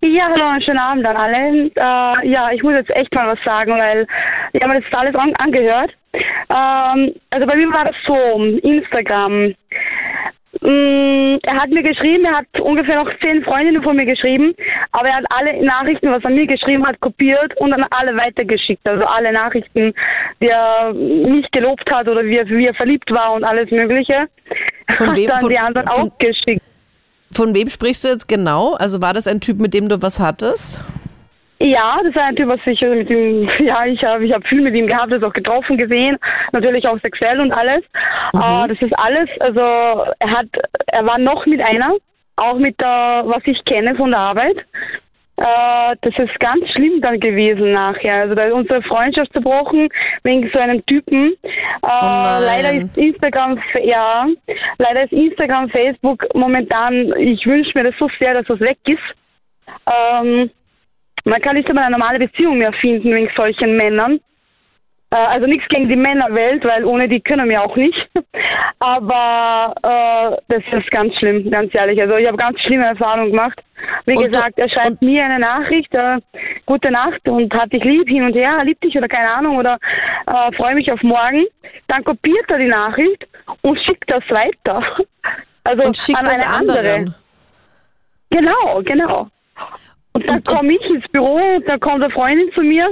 Ja, 0.00 0.24
hallo, 0.28 0.46
einen 0.52 0.62
schönen 0.62 0.78
Abend 0.78 1.04
an 1.04 1.16
alle. 1.16 1.66
Äh, 1.74 2.28
ja, 2.32 2.50
ich 2.52 2.62
muss 2.62 2.74
jetzt 2.74 2.90
echt 2.90 3.12
mal 3.14 3.26
was 3.28 3.38
sagen, 3.44 3.72
weil 3.72 4.06
ich 4.52 4.62
habe 4.62 4.74
mir 4.74 4.80
das 4.80 4.92
alles 4.98 5.14
an 5.16 5.34
angehört. 5.36 5.90
Ähm, 6.14 7.14
also 7.30 7.46
bei 7.46 7.56
mir 7.56 7.66
war 7.72 7.84
das 7.84 7.96
so, 8.06 8.44
Instagram. 8.68 9.54
Mm, 10.62 11.38
er 11.42 11.56
hat 11.60 11.70
mir 11.70 11.82
geschrieben, 11.82 12.24
er 12.24 12.38
hat 12.38 12.60
ungefähr 12.60 12.96
noch 13.02 13.10
zehn 13.20 13.42
Freundinnen 13.42 13.82
von 13.82 13.96
mir 13.96 14.04
geschrieben, 14.06 14.54
aber 14.92 15.08
er 15.08 15.16
hat 15.16 15.24
alle 15.30 15.64
Nachrichten, 15.64 16.08
was 16.10 16.22
er 16.22 16.30
mir 16.30 16.46
geschrieben 16.46 16.86
hat, 16.86 17.00
kopiert 17.00 17.56
und 17.58 17.70
dann 17.72 17.84
alle 17.90 18.16
weitergeschickt. 18.16 18.86
Also 18.86 19.04
alle 19.04 19.32
Nachrichten, 19.32 19.92
die 20.40 20.46
er 20.46 20.92
nicht 20.92 21.50
gelobt 21.50 21.90
hat 21.92 22.06
oder 22.08 22.24
wie 22.24 22.36
er, 22.36 22.46
wie 22.48 22.66
er 22.66 22.74
verliebt 22.74 23.10
war 23.10 23.32
und 23.34 23.42
alles 23.42 23.70
Mögliche. 23.72 24.28
Von 24.90 25.08
hat 25.08 25.16
wem- 25.16 25.26
dann 25.28 25.40
von- 25.40 25.48
die 25.50 25.58
anderen 25.58 25.88
von- 25.88 26.10
auch 26.10 26.18
geschickt. 26.18 26.62
Von 27.34 27.54
wem 27.54 27.68
sprichst 27.68 28.04
du 28.04 28.08
jetzt 28.08 28.28
genau? 28.28 28.74
Also 28.74 29.00
war 29.02 29.14
das 29.14 29.26
ein 29.26 29.40
Typ, 29.40 29.58
mit 29.58 29.74
dem 29.74 29.88
du 29.88 30.00
was 30.02 30.20
hattest? 30.20 30.84
Ja, 31.62 32.00
das 32.02 32.12
war 32.16 32.28
ein 32.28 32.34
Typ, 32.34 32.48
was 32.48 32.58
ich 32.66 32.82
äh, 32.82 32.88
mit 32.88 33.08
ihm, 33.08 33.48
ja, 33.60 33.86
ich 33.86 34.02
habe 34.02 34.26
ich 34.26 34.32
hab 34.32 34.44
viel 34.48 34.62
mit 34.62 34.74
ihm 34.74 34.88
gehabt, 34.88 35.12
das 35.12 35.22
auch 35.22 35.32
getroffen 35.32 35.76
gesehen, 35.78 36.18
natürlich 36.50 36.88
auch 36.88 36.98
sexuell 37.00 37.40
und 37.40 37.52
alles. 37.52 37.82
Äh, 38.34 38.68
das 38.68 38.80
ist 38.80 38.92
alles, 38.98 39.28
also 39.38 39.60
er 39.60 40.30
hat, 40.30 40.48
er 40.86 41.06
war 41.06 41.18
noch 41.18 41.46
mit 41.46 41.60
einer, 41.60 41.94
auch 42.34 42.58
mit 42.58 42.80
der, 42.80 43.22
was 43.26 43.42
ich 43.44 43.64
kenne 43.64 43.94
von 43.94 44.10
der 44.10 44.20
Arbeit. 44.20 44.56
Äh, 45.36 45.94
das 46.00 46.14
ist 46.18 46.40
ganz 46.40 46.68
schlimm 46.74 47.00
dann 47.00 47.20
gewesen 47.20 47.72
nachher. 47.72 48.22
Also 48.22 48.34
da 48.34 48.42
ist 48.42 48.54
unsere 48.54 48.82
Freundschaft 48.82 49.32
zerbrochen 49.32 49.88
wegen 50.24 50.50
so 50.52 50.58
einem 50.58 50.84
Typen. 50.86 51.32
Äh, 51.44 51.46
nein. 51.82 52.42
leider 52.44 52.72
ist 52.72 52.96
Instagram, 52.98 53.60
ja, 53.84 54.26
leider 54.78 55.04
ist 55.04 55.12
Instagram, 55.12 55.68
Facebook 55.68 56.26
momentan, 56.34 57.12
ich 57.18 57.46
wünsche 57.46 57.70
mir 57.76 57.84
das 57.84 57.94
so 58.00 58.08
sehr, 58.18 58.34
dass 58.34 58.46
das 58.48 58.58
weg 58.58 58.78
ist. 58.86 58.98
Ähm, 59.86 60.50
man 61.24 61.40
kann 61.40 61.56
nicht 61.56 61.68
einmal 61.68 61.84
eine 61.84 61.98
normale 61.98 62.18
Beziehung 62.18 62.58
mehr 62.58 62.72
finden 62.74 63.14
wegen 63.14 63.30
solchen 63.36 63.76
Männern. 63.76 64.20
Äh, 65.10 65.16
also 65.16 65.46
nichts 65.46 65.68
gegen 65.68 65.88
die 65.88 65.96
Männerwelt, 65.96 66.64
weil 66.64 66.84
ohne 66.84 67.08
die 67.08 67.20
können 67.20 67.48
wir 67.48 67.62
auch 67.62 67.76
nicht. 67.76 68.10
Aber 68.78 69.74
äh, 69.82 70.36
das 70.48 70.62
ist 70.80 70.90
ganz 70.90 71.14
schlimm, 71.18 71.50
ganz 71.50 71.72
ehrlich. 71.74 72.00
Also 72.00 72.16
ich 72.16 72.26
habe 72.26 72.36
ganz 72.36 72.58
schlimme 72.60 72.86
Erfahrungen 72.86 73.30
gemacht. 73.30 73.62
Wie 74.06 74.16
Und 74.16 74.24
gesagt, 74.24 74.58
er 74.58 74.68
schreibt 74.68 75.02
mir 75.02 75.24
eine 75.24 75.38
Nachricht, 75.38 75.92
äh, 75.94 76.18
gute 76.66 76.90
Nacht 76.90 77.28
und 77.28 77.52
hat 77.54 77.72
dich 77.72 77.84
lieb 77.84 78.08
hin 78.08 78.24
und 78.24 78.34
her, 78.34 78.58
lieb 78.64 78.80
dich 78.80 78.96
oder 78.96 79.08
keine 79.08 79.36
Ahnung 79.36 79.58
oder 79.58 79.78
äh, 80.26 80.56
freue 80.56 80.74
mich 80.74 80.90
auf 80.90 81.02
morgen. 81.02 81.46
Dann 81.88 82.02
kopiert 82.04 82.48
er 82.48 82.58
die 82.58 82.68
Nachricht 82.68 83.26
und 83.60 83.78
schickt 83.84 84.10
das 84.10 84.24
weiter. 84.30 84.82
Also 85.64 85.84
Und 85.84 85.96
schickt 85.96 86.18
an 86.18 86.26
eine 86.26 86.44
andere. 86.44 86.78
anderen. 86.78 87.14
Genau, 88.30 88.82
genau. 88.82 89.28
Und 90.14 90.28
dann 90.28 90.44
komme 90.44 90.72
ich 90.72 90.90
ins 90.90 91.08
Büro 91.08 91.36
und 91.56 91.66
dann 91.68 91.80
kommt 91.80 92.02
eine 92.02 92.10
Freundin 92.12 92.50
zu 92.54 92.60
mir 92.62 92.86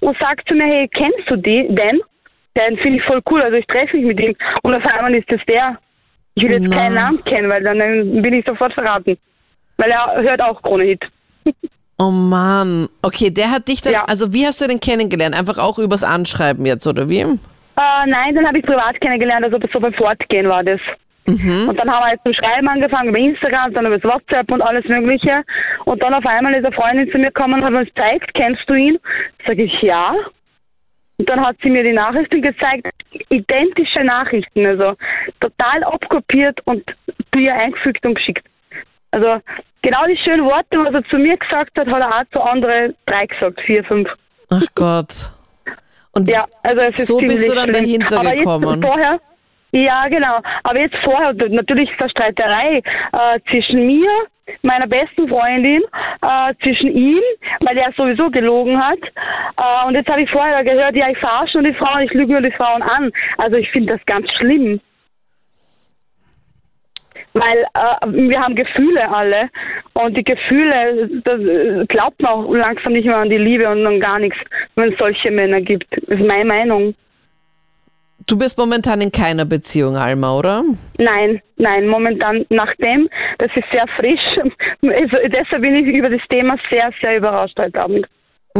und 0.00 0.16
sagt 0.18 0.46
zu 0.48 0.54
mir, 0.54 0.64
hey, 0.64 0.88
kennst 0.88 1.28
du 1.28 1.36
die, 1.36 1.66
den? 1.68 2.00
Den 2.56 2.76
finde 2.78 2.98
ich 2.98 3.04
voll 3.04 3.20
cool, 3.30 3.42
also 3.42 3.56
ich 3.56 3.66
treffe 3.66 3.96
mich 3.96 4.06
mit 4.06 4.20
ihm. 4.20 4.34
Und 4.62 4.74
auf 4.74 4.84
einmal 4.92 5.14
ist 5.14 5.30
das 5.30 5.40
der. 5.48 5.78
Ich 6.34 6.42
will 6.42 6.50
jetzt 6.52 6.68
Na. 6.68 6.76
keinen 6.76 6.94
Namen 6.94 7.24
kennen, 7.24 7.48
weil 7.50 7.62
dann 7.62 8.22
bin 8.22 8.34
ich 8.34 8.44
sofort 8.46 8.72
verraten. 8.74 9.16
Weil 9.78 9.90
er 9.90 10.22
hört 10.22 10.42
auch 10.42 10.62
Krone-Hit. 10.62 11.02
Oh 11.98 12.10
Mann. 12.10 12.88
Okay, 13.00 13.30
der 13.30 13.50
hat 13.50 13.68
dich 13.68 13.80
dann, 13.80 13.94
Ja. 13.94 14.04
also 14.04 14.34
wie 14.34 14.44
hast 14.44 14.60
du 14.60 14.66
den 14.66 14.80
kennengelernt? 14.80 15.34
Einfach 15.34 15.56
auch 15.56 15.78
übers 15.78 16.04
Anschreiben 16.04 16.66
jetzt, 16.66 16.86
oder 16.86 17.08
wie? 17.08 17.20
Äh, 17.20 17.26
nein, 18.06 18.34
dann 18.34 18.46
habe 18.46 18.58
ich 18.58 18.66
privat 18.66 19.00
kennengelernt, 19.00 19.44
also 19.44 19.58
so 19.72 19.80
beim 19.80 19.94
Fortgehen 19.94 20.46
war 20.46 20.62
das. 20.62 20.78
Mhm. 21.26 21.68
Und 21.68 21.76
dann 21.80 21.90
haben 21.90 22.04
wir 22.04 22.12
jetzt 22.12 22.24
zum 22.24 22.34
Schreiben 22.34 22.68
angefangen 22.68 23.08
über 23.08 23.18
Instagram, 23.18 23.72
dann 23.74 23.86
über 23.86 23.98
das 23.98 24.12
WhatsApp 24.12 24.50
und 24.50 24.62
alles 24.62 24.84
Mögliche. 24.86 25.42
Und 25.84 26.02
dann 26.02 26.14
auf 26.14 26.24
einmal 26.26 26.54
ist 26.54 26.64
eine 26.64 26.74
Freundin 26.74 27.10
zu 27.10 27.18
mir 27.18 27.28
gekommen 27.28 27.54
und 27.54 27.64
hat 27.64 27.72
uns 27.72 27.94
gezeigt, 27.94 28.32
kennst 28.34 28.62
du 28.68 28.74
ihn? 28.74 28.98
Sag 29.46 29.58
ich 29.58 29.72
ja. 29.82 30.14
Und 31.18 31.28
dann 31.30 31.40
hat 31.40 31.56
sie 31.62 31.70
mir 31.70 31.82
die 31.82 31.92
Nachrichten 31.92 32.42
gezeigt, 32.42 32.92
identische 33.30 34.04
Nachrichten, 34.04 34.66
also 34.66 34.94
total 35.40 35.84
abkopiert 35.84 36.60
und 36.64 36.84
zu 37.32 37.40
ihr 37.40 37.54
eingefügt 37.54 38.04
und 38.04 38.14
geschickt. 38.16 38.46
Also 39.10 39.40
genau 39.82 40.02
die 40.08 40.18
schönen 40.18 40.44
Worte, 40.44 40.76
was 40.78 40.94
er 40.94 41.04
zu 41.08 41.16
mir 41.16 41.36
gesagt 41.36 41.78
hat, 41.78 41.86
hat 41.86 42.00
er 42.00 42.08
auch 42.08 42.24
zu 42.32 42.40
anderen 42.40 42.94
drei 43.06 43.26
gesagt, 43.26 43.60
vier, 43.62 43.82
fünf. 43.84 44.08
Ach 44.50 44.66
Gott. 44.74 45.30
Und 46.12 46.28
Ja, 46.28 46.44
also 46.62 46.82
so 46.94 47.18
bist 47.18 47.48
du 47.48 47.54
dann 47.54 47.72
dahinter 47.72 48.20
Aber 48.20 48.30
gekommen. 48.32 48.80
Jetzt 48.80 48.86
vorher, 48.86 49.20
ja, 49.76 50.00
genau. 50.08 50.38
Aber 50.62 50.80
jetzt 50.80 50.96
vorher, 51.04 51.34
natürlich 51.34 51.90
ist 51.90 52.00
da 52.00 52.08
Streiterei 52.08 52.78
äh, 52.78 53.40
zwischen 53.50 53.86
mir, 53.86 54.08
meiner 54.62 54.86
besten 54.86 55.28
Freundin, 55.28 55.82
äh, 56.22 56.54
zwischen 56.62 56.96
ihm, 56.96 57.20
weil 57.60 57.76
er 57.76 57.92
sowieso 57.94 58.30
gelogen 58.30 58.78
hat. 58.78 59.00
Äh, 59.02 59.86
und 59.86 59.94
jetzt 59.94 60.08
habe 60.08 60.22
ich 60.22 60.30
vorher 60.30 60.64
gehört, 60.64 60.96
ja, 60.96 61.10
ich 61.10 61.18
verarsche 61.18 61.60
nur 61.60 61.70
die 61.70 61.76
Frauen, 61.76 62.00
ich 62.00 62.12
lüge 62.12 62.32
nur 62.32 62.40
die 62.40 62.52
Frauen 62.52 62.82
an. 62.82 63.12
Also 63.36 63.56
ich 63.56 63.70
finde 63.70 63.92
das 63.92 64.06
ganz 64.06 64.32
schlimm. 64.38 64.80
Weil 67.34 67.66
äh, 67.74 68.30
wir 68.30 68.40
haben 68.40 68.54
Gefühle 68.54 69.10
alle 69.14 69.50
und 69.92 70.16
die 70.16 70.24
Gefühle, 70.24 71.20
das 71.22 71.38
äh, 71.38 71.84
glaubt 71.86 72.22
man 72.22 72.32
auch 72.32 72.50
langsam 72.50 72.94
nicht 72.94 73.04
mehr 73.04 73.18
an 73.18 73.28
die 73.28 73.36
Liebe 73.36 73.68
und 73.68 73.86
an 73.86 74.00
gar 74.00 74.18
nichts, 74.18 74.38
wenn 74.74 74.90
es 74.90 74.98
solche 74.98 75.30
Männer 75.30 75.60
gibt. 75.60 75.86
Das 75.92 76.18
ist 76.18 76.26
meine 76.26 76.46
Meinung. 76.46 76.94
Du 78.26 78.38
bist 78.38 78.58
momentan 78.58 79.00
in 79.00 79.12
keiner 79.12 79.44
Beziehung, 79.44 79.96
Alma, 79.96 80.36
oder? 80.36 80.62
Nein, 80.98 81.40
nein, 81.56 81.86
momentan 81.86 82.44
nachdem, 82.50 83.08
das 83.38 83.50
ist 83.54 83.66
sehr 83.72 83.86
frisch. 83.96 84.52
Also 84.82 85.16
deshalb 85.28 85.62
bin 85.62 85.74
ich 85.74 85.94
über 85.94 86.10
das 86.10 86.20
Thema 86.28 86.56
sehr, 86.70 86.90
sehr 87.00 87.16
überrascht 87.16 87.58
heute 87.58 87.80
Abend. 87.80 88.06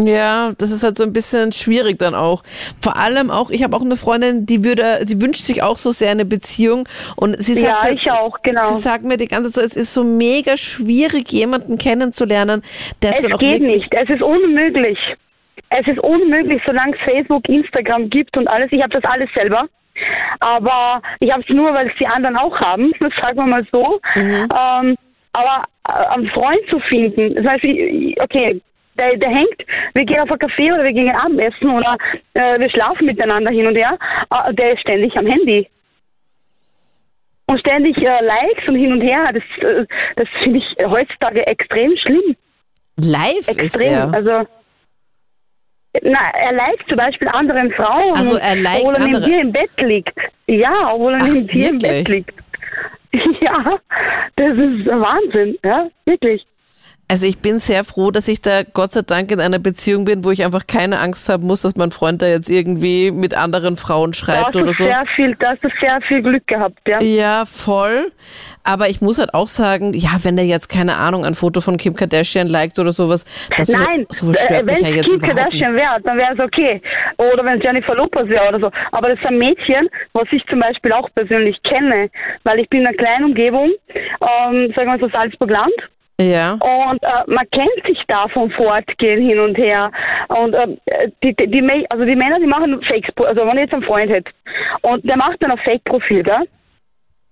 Ja, 0.05 0.53
das 0.59 0.73
ist 0.73 0.83
halt 0.83 0.99
so 0.99 1.05
ein 1.05 1.13
bisschen 1.13 1.53
schwierig 1.53 1.99
dann 1.99 2.15
auch. 2.15 2.43
Vor 2.83 2.97
allem 2.97 3.31
auch, 3.31 3.51
ich 3.51 3.63
habe 3.63 3.75
auch 3.77 3.81
eine 3.81 3.97
Freundin, 3.97 4.45
die 4.45 4.63
würde, 4.63 5.01
sie 5.07 5.23
wünscht 5.23 5.43
sich 5.43 5.63
auch 5.63 5.77
so 5.79 5.91
sehr 5.91 6.11
eine 6.11 6.27
Beziehung 6.27 6.87
und 7.17 7.43
sie 7.43 7.55
sagt, 7.55 7.67
Ja, 7.67 7.81
halt, 7.81 7.99
ich 7.99 8.11
auch, 8.11 8.37
genau. 8.43 8.65
sie 8.67 8.81
sagt 8.83 9.05
mir 9.05 9.17
die 9.17 9.29
ganze 9.29 9.53
Zeit 9.53 9.63
so, 9.63 9.67
es 9.67 9.77
ist 9.77 9.95
so 9.95 10.05
mega 10.05 10.57
schwierig, 10.57 11.33
jemanden 11.33 11.79
kennenzulernen, 11.79 12.63
der 13.03 13.13
es 13.13 13.17
Es 13.17 13.23
dann 13.23 13.33
auch 13.33 13.39
geht 13.39 13.61
wirklich 13.61 13.91
nicht, 13.91 13.95
es 13.95 14.11
ist 14.11 14.23
unmöglich. 14.23 14.99
Es 15.71 15.87
ist 15.87 15.99
unmöglich, 15.99 16.63
solange 16.65 16.97
es 16.97 17.13
Facebook, 17.13 17.49
Instagram 17.49 18.09
gibt 18.11 18.37
und 18.37 18.47
alles. 18.49 18.71
Ich 18.71 18.83
habe 18.83 19.01
das 19.01 19.13
alles 19.13 19.29
selber. 19.35 19.69
Aber 20.41 21.01
ich 21.21 21.31
habe 21.33 21.43
es 21.43 21.49
nur, 21.49 21.73
weil 21.73 21.89
es 21.89 21.97
die 21.99 22.07
anderen 22.07 22.37
auch 22.37 22.59
haben, 22.61 22.93
sagen 23.23 23.37
wir 23.37 23.47
mal 23.47 23.67
so. 23.73 24.01
Ähm, 24.17 24.97
aber 25.33 25.65
äh, 25.89 26.15
einen 26.15 26.29
Freund 26.31 26.61
zu 26.71 26.79
finden, 26.81 27.35
das 27.35 27.53
heißt, 27.53 27.65
okay, 28.21 28.61
der, 28.99 29.17
der 29.19 29.31
hängt, 29.31 29.65
wir 29.95 30.05
gehen 30.05 30.21
auf 30.21 30.31
ein 30.31 30.39
Café 30.39 30.73
oder 30.73 30.85
wir 30.85 30.93
gehen 30.93 31.11
Abendessen 31.11 31.71
oder 31.71 31.99
äh, 32.35 32.59
wir 32.59 32.71
schlafen 32.71 33.07
miteinander 33.07 33.53
hin 33.53 33.67
und 33.67 33.77
her, 33.77 33.99
äh, 34.31 34.55
der 34.55 34.73
ist 34.73 34.81
ständig 34.81 35.17
am 35.17 35.27
Handy. 35.27 35.69
Und 37.47 37.61
ständig 37.61 37.97
äh, 37.99 38.25
Likes 38.25 38.67
und 38.69 38.77
hin 38.77 38.93
und 38.93 39.01
her, 39.03 39.25
das, 39.33 39.43
äh, 39.63 39.87
das 40.17 40.29
finde 40.43 40.59
ich 40.59 40.85
heutzutage 40.85 41.47
extrem 41.47 41.97
schlimm. 41.99 42.37
live 42.97 43.49
ist 43.49 43.61
Extrem. 43.61 43.93
er. 43.93 44.15
Also, 44.15 44.49
na, 46.03 46.19
er 46.41 46.53
liked 46.53 46.89
zum 46.89 46.97
Beispiel 46.97 47.29
anderen 47.29 47.71
Frauen. 47.73 48.15
Also 48.17 48.37
er 48.37 48.57
liked 48.57 48.81
Obwohl 48.81 48.95
er 48.95 48.99
neben 49.01 49.15
andere- 49.17 49.31
dir 49.31 49.41
im 49.41 49.53
Bett 49.53 49.71
liegt. 49.81 50.19
Ja, 50.47 50.73
obwohl 50.93 51.15
er 51.15 51.21
Ach, 51.23 51.27
neben 51.29 51.47
dir 51.47 51.69
im? 51.71 51.79
Bett 51.79 52.09
liegt. 52.09 52.35
Ja, 53.41 53.79
das 54.37 54.53
ist 54.53 54.87
Wahnsinn. 54.87 55.57
Ja, 55.65 55.89
wirklich. 56.05 56.45
Also 57.09 57.27
ich 57.27 57.39
bin 57.39 57.61
sehr 57.61 57.85
froh, 57.85 58.11
dass 58.11 58.27
ich 58.27 58.43
da 58.43 58.65
Gott 58.65 58.93
sei 58.93 59.03
Dank 59.07 59.31
in 59.31 59.39
einer 59.39 59.61
Beziehung 59.61 60.05
bin, 60.05 60.25
wo 60.25 60.33
ich 60.33 60.45
einfach 60.45 60.67
keine 60.67 60.99
Angst 60.99 61.29
haben 61.29 61.47
muss, 61.47 61.63
dass 61.63 61.77
mein 61.77 61.93
Freund 61.93 62.21
da 62.21 62.27
jetzt 62.27 62.51
irgendwie 62.51 63.13
mit 63.13 63.37
anderen 63.37 63.77
Frauen 63.77 64.13
schreibt 64.13 64.49
hast, 64.49 64.57
oder 64.57 64.67
du 64.67 64.73
so. 64.73 64.85
sehr 64.85 65.05
viel, 65.15 65.37
da 65.39 65.51
hast 65.51 65.63
du 65.63 65.69
sehr 65.81 66.01
viel 66.09 66.21
Glück 66.21 66.45
gehabt, 66.49 66.81
ja. 66.89 67.01
Ja, 67.01 67.45
voll. 67.47 68.11
Aber 68.65 68.89
ich 68.89 69.01
muss 69.01 69.21
halt 69.21 69.35
auch 69.35 69.47
sagen, 69.47 69.95
ja, 69.95 70.17
wenn 70.25 70.35
der 70.35 70.47
jetzt, 70.47 70.69
keine 70.69 70.97
Ahnung, 70.97 71.25
ein 71.25 71.37
Foto 71.37 71.61
von 71.61 71.77
Kim 71.77 71.95
Kardashian 71.95 72.49
liked 72.49 72.81
oder 72.81 72.91
sowas, 72.91 73.25
das 73.57 73.69
Nein, 73.69 74.07
so, 74.09 74.27
so 74.27 74.33
stört 74.33 74.63
äh, 74.63 74.65
mich 74.65 74.75
wenn 74.75 74.85
ja 74.87 74.97
jetzt 74.97 75.05
Kim 75.05 75.15
überhaupt. 75.15 75.37
Kardashian 75.37 75.77
wäre, 75.77 76.01
dann 76.03 76.19
wäre 76.19 76.33
es 76.35 76.41
okay. 76.41 76.83
Oder 77.19 77.45
wenn 77.45 77.59
es 77.59 77.63
Jennifer 77.63 77.95
Lopez 77.95 78.29
wäre 78.29 78.49
oder 78.49 78.59
so. 78.59 78.71
Aber 78.91 79.11
das 79.11 79.21
ist 79.21 79.27
ein 79.27 79.39
Mädchen, 79.39 79.89
was 80.13 80.25
ich 80.33 80.45
zum 80.51 80.59
Beispiel 80.59 80.93
auch 80.93 81.09
persönlich 81.15 81.57
kenne, 81.63 82.11
weil 82.43 82.59
ich 82.59 82.69
bin 82.69 82.81
in 82.81 82.89
einer 82.89 82.97
kleinen 82.97 83.27
Umgebung, 83.27 83.71
ähm, 83.95 84.73
sagen 84.75 84.91
wir 84.91 84.99
so 84.99 85.09
Salzburg-Land. 85.09 85.73
Ja. 86.19 86.53
Und 86.55 87.03
äh, 87.03 87.25
man 87.27 87.51
kennt 87.51 87.87
sich 87.87 88.03
da 88.09 88.27
vom 88.29 88.51
Fortgehen 88.51 89.29
hin 89.29 89.39
und 89.39 89.57
her. 89.59 89.91
Und 90.29 90.55
äh, 90.55 90.77
die, 91.23 91.35
die, 91.37 91.51
die, 91.51 91.87
also 91.91 92.05
die 92.05 92.17
Männer, 92.17 92.41
die 92.41 92.47
machen 92.47 92.83
Fakes, 92.83 93.15
also 93.19 93.43
wenn 93.43 93.57
ich 93.57 93.65
jetzt 93.65 93.75
einen 93.75 93.83
Freund 93.83 94.11
hätte 94.11 94.31
und 94.83 95.05
der 95.05 95.19
macht 95.19 95.37
dann 95.41 95.53
ein 95.53 95.59
Fake-Profil, 95.59 96.23
gell? 96.23 96.49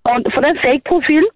Und 0.03 0.31
von 0.31 0.43
dem 0.43 0.55
Fake-Profil 0.57 1.27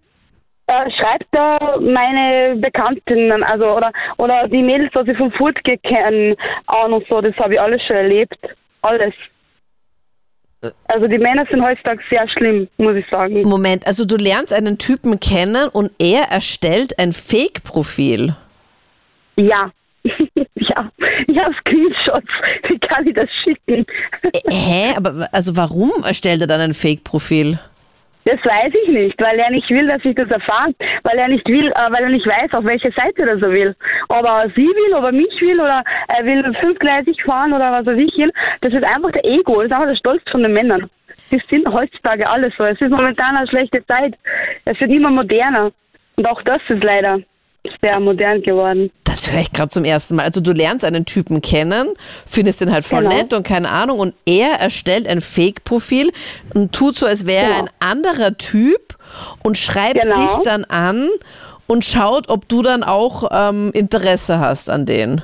äh, 0.67 0.91
schreibt 0.91 1.25
da 1.31 1.77
meine 1.79 2.55
Bekannten, 2.57 3.31
also 3.43 3.65
oder 3.77 3.91
oder 4.17 4.47
die 4.47 4.61
Mädels, 4.61 4.91
die 4.93 5.11
ich 5.11 5.17
vom 5.17 5.31
Furt 5.31 5.57
kennen, 5.63 6.35
an 6.67 6.93
und 6.93 7.07
so, 7.07 7.19
das 7.19 7.35
habe 7.37 7.55
ich 7.55 7.61
alles 7.61 7.81
schon 7.87 7.95
erlebt. 7.95 8.37
Alles. 8.83 9.15
Also 10.89 11.07
die 11.07 11.17
Männer 11.17 11.45
sind 11.49 11.63
heutzutage 11.63 12.01
sehr 12.09 12.27
schlimm, 12.29 12.67
muss 12.77 12.95
ich 12.95 13.05
sagen. 13.09 13.41
Moment, 13.43 13.87
also 13.87 14.05
du 14.05 14.17
lernst 14.17 14.51
einen 14.51 14.77
Typen 14.77 15.19
kennen 15.19 15.69
und 15.69 15.91
er 15.99 16.23
erstellt 16.31 16.99
ein 16.99 17.13
Fake-Profil. 17.13 18.35
Ja. 19.37 19.71
ja, 20.03 20.91
ich 21.27 21.39
habe 21.39 21.53
Screenshots. 21.61 22.27
Wie 22.67 22.79
kann 22.79 23.07
ich 23.07 23.13
das 23.13 23.29
schicken? 23.43 23.85
Äh, 24.21 24.51
Hä? 24.51 24.93
Aber 24.97 25.27
also 25.31 25.55
warum 25.55 25.91
erstellt 26.03 26.41
er 26.41 26.47
dann 26.47 26.61
ein 26.61 26.73
Fake-Profil? 26.73 27.59
Das 28.29 28.45
weiß 28.45 28.71
ich 28.83 28.89
nicht, 28.89 29.19
weil 29.19 29.39
er 29.39 29.49
nicht 29.49 29.67
will, 29.71 29.87
dass 29.87 30.05
ich 30.05 30.13
das 30.13 30.29
erfahre, 30.29 30.71
weil 31.01 31.17
er 31.17 31.29
nicht 31.29 31.47
will, 31.47 31.71
äh, 31.71 31.91
weil 31.91 32.03
er 32.03 32.09
nicht 32.09 32.27
weiß, 32.27 32.53
auf 32.53 32.63
welche 32.63 32.91
Seite 32.91 33.23
er 33.23 33.39
so 33.39 33.49
will. 33.49 33.75
Ob 34.07 34.23
er 34.23 34.47
sie 34.55 34.67
will, 34.67 34.93
ob 34.93 35.05
er 35.05 35.11
mich 35.11 35.33
will 35.41 35.59
oder 35.59 35.83
er 36.07 36.25
will 36.25 36.43
fünfgleisig 36.59 37.23
fahren 37.23 37.53
oder 37.53 37.71
was 37.71 37.87
weiß 37.87 37.97
ich 37.97 38.15
will. 38.17 38.31
Das 38.61 38.71
ist 38.71 38.83
einfach 38.83 39.11
der 39.13 39.25
Ego, 39.25 39.55
das 39.55 39.65
ist 39.65 39.71
einfach 39.71 39.87
der 39.87 39.95
Stolz 39.95 40.21
von 40.29 40.43
den 40.43 40.53
Männern. 40.53 40.91
Die 41.31 41.41
sind 41.49 41.67
heutzutage 41.73 42.29
alles 42.29 42.53
so. 42.55 42.65
Es 42.65 42.79
ist 42.79 42.91
momentan 42.91 43.35
eine 43.35 43.47
schlechte 43.47 43.83
Zeit. 43.87 44.13
Es 44.65 44.79
wird 44.79 44.91
immer 44.91 45.09
moderner. 45.09 45.71
Und 46.15 46.29
auch 46.29 46.43
das 46.43 46.61
ist 46.69 46.83
leider 46.83 47.21
sehr 47.81 47.99
modern 47.99 48.41
geworden. 48.41 48.91
Das 49.03 49.31
höre 49.31 49.41
ich 49.41 49.51
gerade 49.51 49.69
zum 49.69 49.83
ersten 49.83 50.15
Mal. 50.15 50.23
Also 50.25 50.41
du 50.41 50.51
lernst 50.51 50.85
einen 50.85 51.05
Typen 51.05 51.41
kennen, 51.41 51.93
findest 52.25 52.61
den 52.61 52.71
halt 52.71 52.85
voll 52.85 53.03
Genau. 53.03 53.15
nett 53.15 53.33
und 53.33 53.45
keine 53.45 53.69
Ahnung 53.69 53.99
und 53.99 54.13
er 54.25 54.59
erstellt 54.59 55.07
ein 55.07 55.21
Fake-Profil 55.21 56.11
und 56.53 56.73
tut 56.73 56.97
so, 56.97 57.05
als 57.05 57.25
wäre 57.25 57.43
er 57.45 57.49
Genau. 57.59 57.61
ein 57.65 57.69
anderer 57.79 58.37
Typ 58.37 58.95
und 59.43 59.57
schreibt 59.57 60.01
Genau. 60.01 60.15
dich 60.21 60.37
dann 60.43 60.63
an 60.65 61.09
und 61.67 61.83
schaut, 61.85 62.29
ob 62.29 62.47
du 62.47 62.61
dann 62.61 62.83
auch 62.83 63.29
ähm, 63.31 63.71
Interesse 63.73 64.39
hast 64.39 64.69
an 64.69 64.85
denen. 64.85 65.21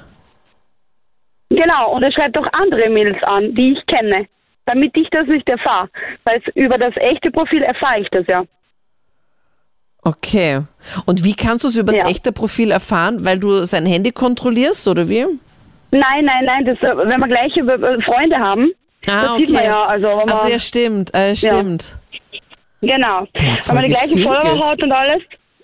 Genau, 1.49 1.93
und 1.93 2.03
er 2.03 2.11
schreibt 2.11 2.37
auch 2.37 2.47
andere 2.53 2.89
Mädels 2.89 3.21
an, 3.23 3.53
die 3.55 3.73
ich 3.77 3.85
kenne, 3.85 4.25
damit 4.65 4.91
ich 4.97 5.07
das 5.11 5.27
nicht 5.27 5.47
erfahre. 5.47 5.89
Weil 6.23 6.41
über 6.55 6.77
das 6.77 6.93
echte 6.97 7.31
Profil 7.31 7.61
erfahre 7.63 8.01
ich 8.01 8.09
das 8.09 8.25
ja. 8.27 8.43
Okay. 10.05 10.61
Und 11.05 11.23
wie 11.23 11.35
kannst 11.35 11.63
du 11.63 11.67
es 11.67 11.75
über 11.77 11.91
das 11.91 12.01
Ja. 12.01 12.07
echte 12.07 12.31
Profil 12.31 12.69
erfahren? 12.71 13.25
Weil 13.25 13.39
du 13.39 13.65
sein 13.65 13.85
Handy 13.87 14.11
kontrollierst 14.11 14.87
oder 14.87 15.09
wie? 15.09 15.25
Nein, 15.91 16.25
nein, 16.25 16.45
nein, 16.45 16.65
das, 16.65 16.77
äh, 16.79 16.95
wenn 16.95 17.19
wir 17.19 17.27
gleiche 17.27 17.59
äh, 17.61 18.01
Freunde 18.03 18.37
haben, 18.37 18.71
das 19.05 19.35
sieht 19.37 19.51
man 19.51 19.63
ja. 19.63 19.81
Also, 19.83 20.07
wenn 20.09 20.15
man, 20.17 20.29
also 20.29 20.47
ja, 20.47 20.59
stimmt, 20.59 21.13
äh, 21.15 21.35
stimmt. 21.35 21.95
genau. 22.81 23.25
voll 23.25 23.27
wenn 23.67 23.75
man 23.75 23.83
die 23.85 23.89
gleichen. 23.89 24.19
Follower 24.19 24.69
hat 24.71 24.81
und 24.83 24.91
alles. 24.91 25.21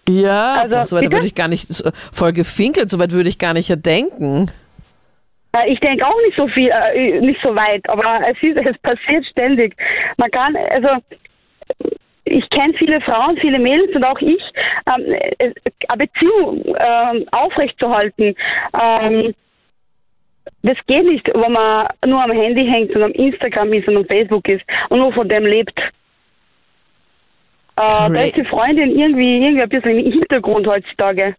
Ja, 0.09 0.63
Also, 0.63 0.95
so 0.95 1.01
weit 1.01 1.11
würde 1.11 1.27
ich 1.27 1.35
gar 1.35 1.47
nicht, 1.47 1.67
so- 1.71 1.91
voll 2.11 2.33
gefinkelt, 2.33 2.89
so 2.89 2.97
weit 2.99 3.11
würde 3.11 3.29
ich 3.29 3.37
gar 3.37 3.53
nicht 3.53 3.69
denken. 3.85 4.49
Äh, 5.53 5.71
Ich 5.71 5.79
denke 5.81 6.03
auch 6.05 6.17
nicht 6.25 6.35
so 6.35 6.47
viel, 6.47 6.69
äh, 6.95 7.19
nicht 7.21 7.39
so 7.43 7.49
weit, 7.55 7.87
aber 7.89 8.21
es, 8.27 8.37
ist, 8.41 8.57
es 8.57 8.77
passiert 8.81 9.23
ständig. 9.31 9.75
Man 10.17 10.31
kann, 10.31 10.55
also 10.71 10.87
ich 12.25 12.47
kenne 12.49 12.73
viele 12.77 13.01
Frauen, 13.01 13.37
viele 13.37 13.59
Mädels 13.59 13.95
und 13.95 14.03
auch 14.03 14.19
ich, 14.21 14.41
ähm, 14.87 15.15
es- 15.39 15.53
eine 15.87 16.05
Beziehung 16.05 16.63
ähm, 16.79 17.25
aufrechtzuerhalten. 17.31 18.35
Ähm, 18.81 19.33
das 20.63 20.77
geht 20.87 21.03
nicht, 21.05 21.27
wenn 21.33 21.51
man 21.51 21.87
nur 22.05 22.23
am 22.23 22.31
Handy 22.31 22.65
hängt 22.65 22.95
und 22.95 23.03
am 23.03 23.11
Instagram 23.11 23.73
ist 23.73 23.87
und 23.87 23.97
am 23.97 24.05
Facebook 24.05 24.47
ist 24.47 24.63
und 24.89 24.99
nur 24.99 25.11
von 25.13 25.27
dem 25.27 25.45
lebt. 25.45 25.77
Äh, 25.79 25.83
da 27.77 28.21
ist 28.21 28.35
die 28.35 28.45
Freundin 28.45 28.97
irgendwie, 28.97 29.37
irgendwie 29.43 29.61
ein 29.63 29.69
bisschen 29.69 29.97
im 29.97 30.11
Hintergrund 30.11 30.67
heutzutage. 30.67 31.35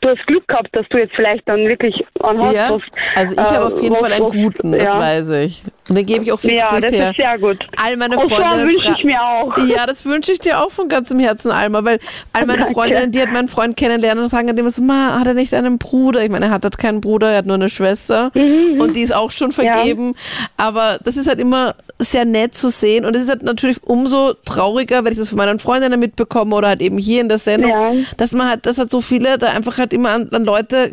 Du 0.00 0.08
hast 0.08 0.26
Glück 0.26 0.46
gehabt, 0.48 0.68
dass 0.72 0.88
du 0.88 0.98
jetzt 0.98 1.14
vielleicht 1.14 1.48
dann 1.48 1.66
wirklich 1.68 1.94
an 2.20 2.38
hast, 2.42 2.54
Ja, 2.54 2.70
was, 2.70 2.82
also 3.14 3.34
ich 3.34 3.40
habe 3.40 3.54
äh, 3.64 3.66
auf 3.66 3.82
jeden 3.82 3.94
was- 3.94 4.00
Fall 4.00 4.12
einen 4.12 4.28
guten, 4.28 4.72
das 4.72 4.82
ja. 4.82 4.98
weiß 4.98 5.28
ich. 5.44 5.62
Und 5.88 5.96
den 5.96 6.06
gebe 6.06 6.22
ich 6.22 6.30
auch 6.30 6.38
fix 6.38 6.54
Ja, 6.54 6.78
das 6.78 6.92
her. 6.92 7.10
ist 7.10 7.16
sehr 7.16 7.38
gut. 7.38 7.58
All 7.76 7.96
meine 7.96 8.16
Und 8.16 8.30
Freundinnen 8.32 8.68
wünsche 8.68 8.88
fra- 8.88 8.96
ich 8.98 9.04
mir 9.04 9.20
auch. 9.20 9.58
Ja, 9.66 9.84
das 9.84 10.04
wünsche 10.04 10.30
ich 10.30 10.38
dir 10.38 10.60
auch 10.62 10.70
von 10.70 10.88
ganzem 10.88 11.18
Herzen, 11.18 11.50
Alma, 11.50 11.82
weil 11.82 11.98
all 12.32 12.46
meine 12.46 12.60
Danke. 12.60 12.74
Freundinnen, 12.74 13.10
die 13.10 13.20
hat 13.20 13.32
meinen 13.32 13.48
Freund 13.48 13.76
kennenlernen 13.76 14.22
und 14.22 14.30
sagen 14.30 14.46
dann 14.46 14.56
immer 14.56 14.70
so, 14.70 14.80
Ma, 14.80 15.18
hat 15.18 15.26
er 15.26 15.34
nicht 15.34 15.52
einen 15.54 15.78
Bruder? 15.78 16.22
Ich 16.22 16.30
meine, 16.30 16.46
er 16.46 16.50
hat 16.52 16.62
halt 16.62 16.78
keinen 16.78 17.00
Bruder, 17.00 17.30
er 17.32 17.38
hat 17.38 17.46
nur 17.46 17.56
eine 17.56 17.68
Schwester 17.68 18.30
und 18.34 18.94
die 18.94 19.02
ist 19.02 19.12
auch 19.12 19.32
schon 19.32 19.50
vergeben. 19.50 20.14
Aber 20.56 21.00
das 21.02 21.16
ist 21.16 21.26
halt 21.26 21.40
immer 21.40 21.74
sehr 21.98 22.24
nett 22.24 22.54
zu 22.54 22.68
sehen 22.68 23.04
und 23.04 23.14
es 23.16 23.24
ist 23.24 23.28
halt 23.28 23.42
natürlich 23.42 23.78
umso 23.84 24.34
trauriger, 24.34 25.04
wenn 25.04 25.12
ich 25.12 25.18
das 25.18 25.30
von 25.30 25.38
meinen 25.38 25.58
Freundinnen 25.58 25.98
mitbekomme 26.00 26.54
oder 26.54 26.68
halt 26.68 26.80
eben 26.80 26.96
hier 26.98 27.20
in 27.20 27.28
der 27.28 27.38
Sendung, 27.38 27.70
Ja. 27.70 27.92
dass 28.16 28.32
man 28.32 28.48
halt, 28.48 28.66
dass 28.66 28.78
halt 28.78 28.90
so 28.90 29.00
viele 29.00 29.36
da 29.38 29.48
einfach 29.50 29.78
halt 29.78 29.92
immer 29.92 30.10
an, 30.10 30.28
an 30.32 30.44
Leute 30.44 30.92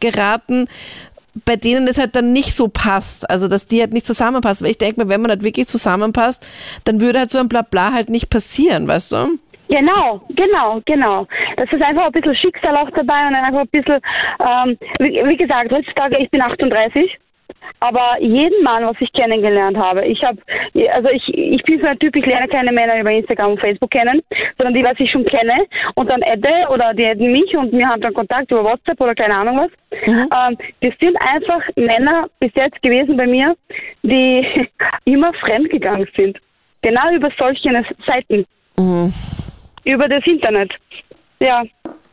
geraten, 0.00 0.66
bei 1.44 1.56
denen 1.56 1.88
es 1.88 1.98
halt 1.98 2.16
dann 2.16 2.32
nicht 2.32 2.54
so 2.54 2.68
passt, 2.68 3.28
also 3.28 3.48
dass 3.48 3.66
die 3.66 3.80
halt 3.80 3.92
nicht 3.92 4.06
zusammenpassen. 4.06 4.64
Weil 4.64 4.72
ich 4.72 4.78
denke 4.78 5.02
mir, 5.02 5.08
wenn 5.08 5.20
man 5.20 5.30
halt 5.30 5.42
wirklich 5.42 5.68
zusammenpasst, 5.68 6.46
dann 6.84 7.00
würde 7.00 7.20
halt 7.20 7.30
so 7.30 7.38
ein 7.38 7.48
Blabla 7.48 7.92
halt 7.92 8.10
nicht 8.10 8.30
passieren, 8.30 8.86
weißt 8.88 9.12
du? 9.12 9.38
Genau, 9.68 10.20
genau, 10.30 10.80
genau. 10.84 11.26
Das 11.56 11.72
ist 11.72 11.82
einfach 11.82 12.06
ein 12.06 12.12
bisschen 12.12 12.34
Schicksal 12.34 12.76
auch 12.76 12.90
dabei 12.90 13.28
und 13.28 13.36
einfach 13.36 13.60
ein 13.60 13.68
bisschen, 13.68 14.00
ähm, 14.40 14.76
wie, 14.98 15.22
wie 15.28 15.36
gesagt, 15.36 15.70
heutzutage, 15.70 16.18
ich 16.18 16.28
bin 16.30 16.42
38, 16.42 17.16
aber 17.80 18.20
jeden 18.20 18.62
Mann, 18.62 18.84
was 18.86 18.96
ich 19.00 19.12
kennengelernt 19.12 19.76
habe, 19.76 20.06
ich 20.06 20.22
habe, 20.22 20.38
also 20.92 21.08
ich, 21.08 21.26
ich 21.28 21.62
bin 21.64 21.80
so 21.80 21.86
ein 21.86 21.98
Typ, 21.98 22.14
ich 22.14 22.26
lerne 22.26 22.48
keine 22.48 22.72
Männer 22.72 23.00
über 23.00 23.10
Instagram 23.10 23.52
und 23.52 23.60
Facebook 23.60 23.90
kennen, 23.90 24.22
sondern 24.58 24.74
die, 24.74 24.84
was 24.84 24.98
ich 24.98 25.10
schon 25.10 25.24
kenne 25.24 25.66
und 25.94 26.10
dann 26.10 26.22
adde 26.22 26.68
oder 26.70 26.92
die 26.94 27.06
adden 27.06 27.32
mich 27.32 27.56
und 27.56 27.72
wir 27.72 27.88
haben 27.88 28.00
dann 28.00 28.14
Kontakt 28.14 28.50
über 28.50 28.64
WhatsApp 28.64 29.00
oder 29.00 29.14
keine 29.14 29.38
Ahnung 29.38 29.58
was. 29.58 29.70
Ähm, 30.06 30.56
das 30.80 30.92
sind 31.00 31.16
einfach 31.32 31.62
Männer 31.76 32.28
bis 32.38 32.52
jetzt 32.54 32.80
gewesen 32.82 33.16
bei 33.16 33.26
mir, 33.26 33.56
die 34.02 34.68
immer 35.04 35.32
fremdgegangen 35.34 36.08
sind. 36.14 36.38
Genau 36.82 37.10
über 37.12 37.30
solche 37.38 37.84
Seiten 38.06 38.46
über 39.84 40.08
das 40.08 40.26
Internet. 40.26 40.72
Ja, 41.40 41.62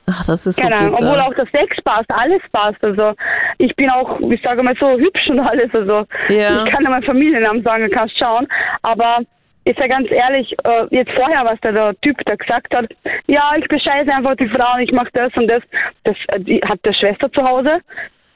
Ach, 0.09 0.25
das 0.25 0.45
ist 0.45 0.55
so 0.59 0.61
keine 0.61 0.77
Ahnung. 0.77 0.95
bitter. 0.95 1.09
Obwohl 1.09 1.21
auch 1.21 1.33
das 1.35 1.49
Sex 1.53 1.75
passt, 1.83 2.09
alles 2.09 2.41
passt. 2.51 2.81
Also 2.83 3.13
ich 3.57 3.75
bin 3.75 3.89
auch, 3.91 4.19
ich 4.21 4.41
sage 4.41 4.63
mal 4.63 4.73
so, 4.79 4.91
hübsch 4.97 5.27
und 5.29 5.39
alles. 5.39 5.69
Also 5.73 6.05
Ja. 6.29 6.63
ich 6.63 6.71
kann 6.71 6.83
ja 6.83 6.89
meinen 6.89 7.03
Familiennamen 7.03 7.61
sagen, 7.63 7.89
kannst 7.91 8.17
schauen. 8.17 8.47
Aber 8.83 9.19
ist 9.65 9.77
ja 9.79 9.87
ganz 9.87 10.07
ehrlich, 10.09 10.55
äh, 10.63 10.85
jetzt 10.91 11.11
vorher, 11.11 11.43
was 11.43 11.59
der, 11.59 11.73
der 11.73 11.93
Typ 12.01 12.15
da 12.25 12.35
gesagt 12.35 12.73
hat, 12.73 12.85
ja, 13.27 13.51
ich 13.57 13.67
bescheiße 13.67 14.09
einfach 14.15 14.35
die 14.37 14.47
Frau, 14.47 14.77
ich 14.79 14.93
mache 14.93 15.09
das 15.11 15.33
und 15.35 15.47
das. 15.47 15.61
Das 16.05 16.15
äh, 16.29 16.39
die 16.39 16.61
hat 16.63 16.79
der 16.85 16.93
Schwester 16.93 17.29
zu 17.33 17.43
Hause. 17.43 17.81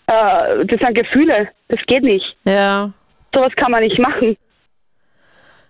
Äh, 0.08 0.66
das 0.66 0.80
sind 0.80 0.94
Gefühle. 0.94 1.48
Das 1.70 1.80
geht 1.88 2.04
nicht. 2.04 2.36
ja. 2.46 2.90
Sowas 3.34 3.54
kann 3.56 3.72
man 3.72 3.82
nicht 3.82 3.98
machen. 3.98 4.36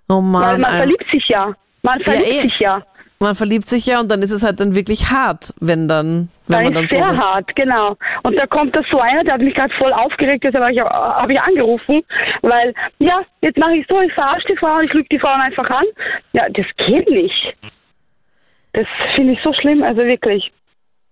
Oh 0.10 0.16
Weil 0.16 0.22
Mann, 0.24 0.42
man 0.42 0.66
Alma. 0.66 0.68
verliebt 0.78 1.06
sich 1.12 1.28
ja. 1.28 1.54
Man 1.84 2.00
verliebt 2.02 2.26
eh. 2.28 2.42
sich 2.42 2.60
ja. 2.60 2.82
Man 3.22 3.36
verliebt 3.36 3.70
sich 3.70 3.86
ja 3.86 4.00
und 4.00 4.10
dann 4.12 4.22
ist 4.22 4.32
es 4.32 4.44
halt 4.44 4.60
dann 4.60 4.76
wirklich 4.76 5.10
hart, 5.12 5.54
wenn 5.62 5.88
dann, 5.88 6.30
wenn 6.48 6.58
Da 6.58 6.64
man 6.64 6.74
dann 6.74 6.84
ist 6.84 6.90
sehr 6.92 7.06
sowas. 7.08 7.20
hart, 7.26 7.56
genau. 7.56 7.96
Und 8.24 8.40
da 8.40 8.46
kommt 8.48 8.76
das 8.76 8.86
so 8.92 9.00
einer, 9.00 9.24
der 9.24 9.36
hat 9.36 9.42
mich 9.42 9.56
gerade 9.56 9.74
voll 9.78 9.94
aufgeregt, 9.94 10.44
deshalb 10.44 10.64
habe 10.64 10.74
ich, 10.74 10.80
hab 10.82 11.30
ich 11.30 11.40
angerufen, 11.42 12.02
weil, 12.42 12.74
ja, 13.00 13.22
jetzt 13.42 13.58
mache 13.58 13.76
ich 13.78 13.86
so, 13.90 14.02
ich 14.02 14.14
verarsche 14.14 14.48
die 14.50 14.58
Frauen, 14.58 14.84
ich 14.86 14.94
lüge 14.94 15.08
die 15.12 15.20
Frauen 15.20 15.42
einfach 15.42 15.70
an. 15.70 15.86
Ja, 16.34 16.48
das 16.50 16.66
geht 16.78 17.10
nicht. 17.10 17.56
Das 18.74 18.88
finde 19.16 19.34
ich 19.34 19.40
so 19.44 19.54
schlimm, 19.54 19.84
also 19.84 20.02
wirklich. 20.02 20.52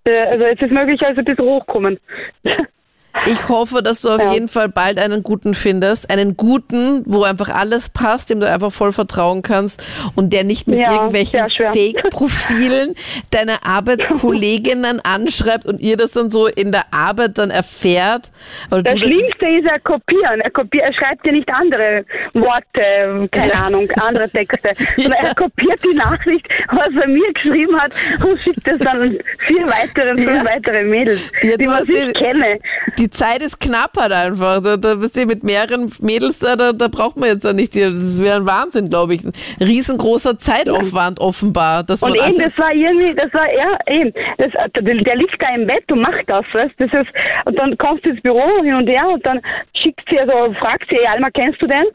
Äh, 0.05 0.26
Also 0.32 0.45
jetzt 0.45 0.62
ist 0.62 0.72
möglich, 0.72 1.01
also 1.05 1.20
ein 1.20 1.26
bisschen 1.26 1.45
hochkommen. 1.45 1.99
Ich 3.26 3.49
hoffe, 3.49 3.84
dass 3.84 4.01
du 4.01 4.10
auf 4.10 4.24
Ja. 4.24 4.34
jeden 4.34 4.47
Fall 4.47 4.70
bald 4.70 4.97
einen 4.99 5.24
guten 5.24 5.53
findest. 5.53 6.10
Einen 6.10 6.38
guten, 6.38 7.03
wo 7.05 7.24
einfach 7.24 7.49
alles 7.49 7.89
passt, 7.89 8.30
dem 8.30 8.39
du 8.39 8.49
einfach 8.49 8.72
voll 8.72 8.91
vertrauen 8.91 9.41
kannst 9.41 9.84
und 10.16 10.32
der 10.32 10.43
nicht 10.43 10.68
mit 10.68 10.80
Ja, 10.82 10.93
irgendwelchen. 10.93 11.47
Fake-Profilen 11.49 12.95
deine 13.32 13.64
Arbeitskolleginnen 13.66 14.99
anschreibt 15.03 15.66
und 15.66 15.80
ihr 15.82 15.97
das 15.97 16.12
dann 16.12 16.30
so 16.30 16.47
in 16.47 16.72
der 16.72 16.86
Arbeit 16.91 17.38
dann 17.38 17.49
erfährt. 17.49 18.32
Oder 18.72 18.84
Das 18.84 18.93
das 18.93 19.01
Schlimmste 19.03 19.45
ist 19.47 19.66
er 19.72 19.80
kopieren. 19.80 20.41
Er, 20.41 20.51
kopiert, 20.51 20.88
er 20.88 20.93
schreibt 20.93 21.26
ja 21.26 21.32
nicht 21.32 21.49
andere 21.53 22.05
Worte, 22.34 23.28
keine 23.32 23.49
Ja. 23.53 23.60
Ahnung, 23.66 23.89
andere 24.01 24.30
Texte, 24.30 24.70
sondern 24.95 25.26
er 25.26 25.36
kopiert 25.36 25.80
die 25.84 25.95
Nachricht, 25.95 26.47
was 26.72 26.88
er 27.01 27.07
mir 27.10 27.34
geschrieben 27.34 27.80
hat 27.82 27.93
und 28.24 28.39
schickt 28.41 28.68
es 28.68 28.80
dann 28.80 29.01
an 29.01 29.18
vier 29.47 29.66
weitere, 29.68 30.18
fünf 30.22 30.45
weitere 30.45 30.84
Mädels, 30.84 31.30
Ja, 31.41 31.57
die 31.57 31.66
ich 31.66 32.05
die- 32.07 32.14
kenne. 32.14 32.57
Die 33.00 33.10
Zeit 33.10 33.41
ist 33.41 33.60
knapp 33.60 33.97
halt 33.97 34.12
einfach. 34.12 34.62
Da, 34.62 34.78
da 34.78 34.95
bist 34.95 35.16
du 35.16 35.26
mit 35.26 35.43
mehreren 35.43 35.91
Mädels 36.02 36.39
da, 36.39 36.56
da, 36.56 36.74
da 36.74 36.88
braucht 36.89 37.18
man 37.18 37.30
jetzt 37.30 37.45
dann 37.45 37.56
nicht. 37.56 37.76
Das 37.76 38.22
wäre 38.22 38.38
ein 38.38 38.45
Wahnsinn, 38.45 38.89
glaube 38.89 39.16
ich. 39.16 39.24
Ein 39.24 39.34
riesengroßer 39.62 40.38
Zeitaufwand 40.38 41.20
offenbar. 41.20 41.84
Dass 41.84 42.04
Und 42.04 42.16
eben, 42.16 42.38
das 42.38 42.58
war 42.60 42.74
irgendwie, 42.74 43.16
das 43.16 43.34
war, 43.34 43.47
ja, 43.52 43.78
eben, 43.88 44.14
das, 44.38 44.52
der, 44.76 45.16
liegt 45.16 45.41
da 45.41 45.56
im 45.56 45.66
Bett 45.66 45.89
und 45.91 46.02
macht 46.02 46.24
das, 46.28 46.45
weißt 46.54 46.76
das 46.78 46.91
ist, 46.93 47.10
und 47.45 47.58
dann 47.60 47.78
kommst 47.78 48.06
du 48.06 48.10
ins 48.10 48.22
Büro 48.22 48.43
hin 48.64 48.76
und 48.76 48.88
her 48.88 49.08
und 49.10 49.26
dann 49.26 49.41
schickt 49.82 50.02
sie, 50.10 50.20
also 50.20 50.54
fragt 50.56 50.89
sie, 50.89 51.08
Alma, 51.08 51.30
kennst 51.32 51.62
du 51.62 51.68
den? 51.68 51.86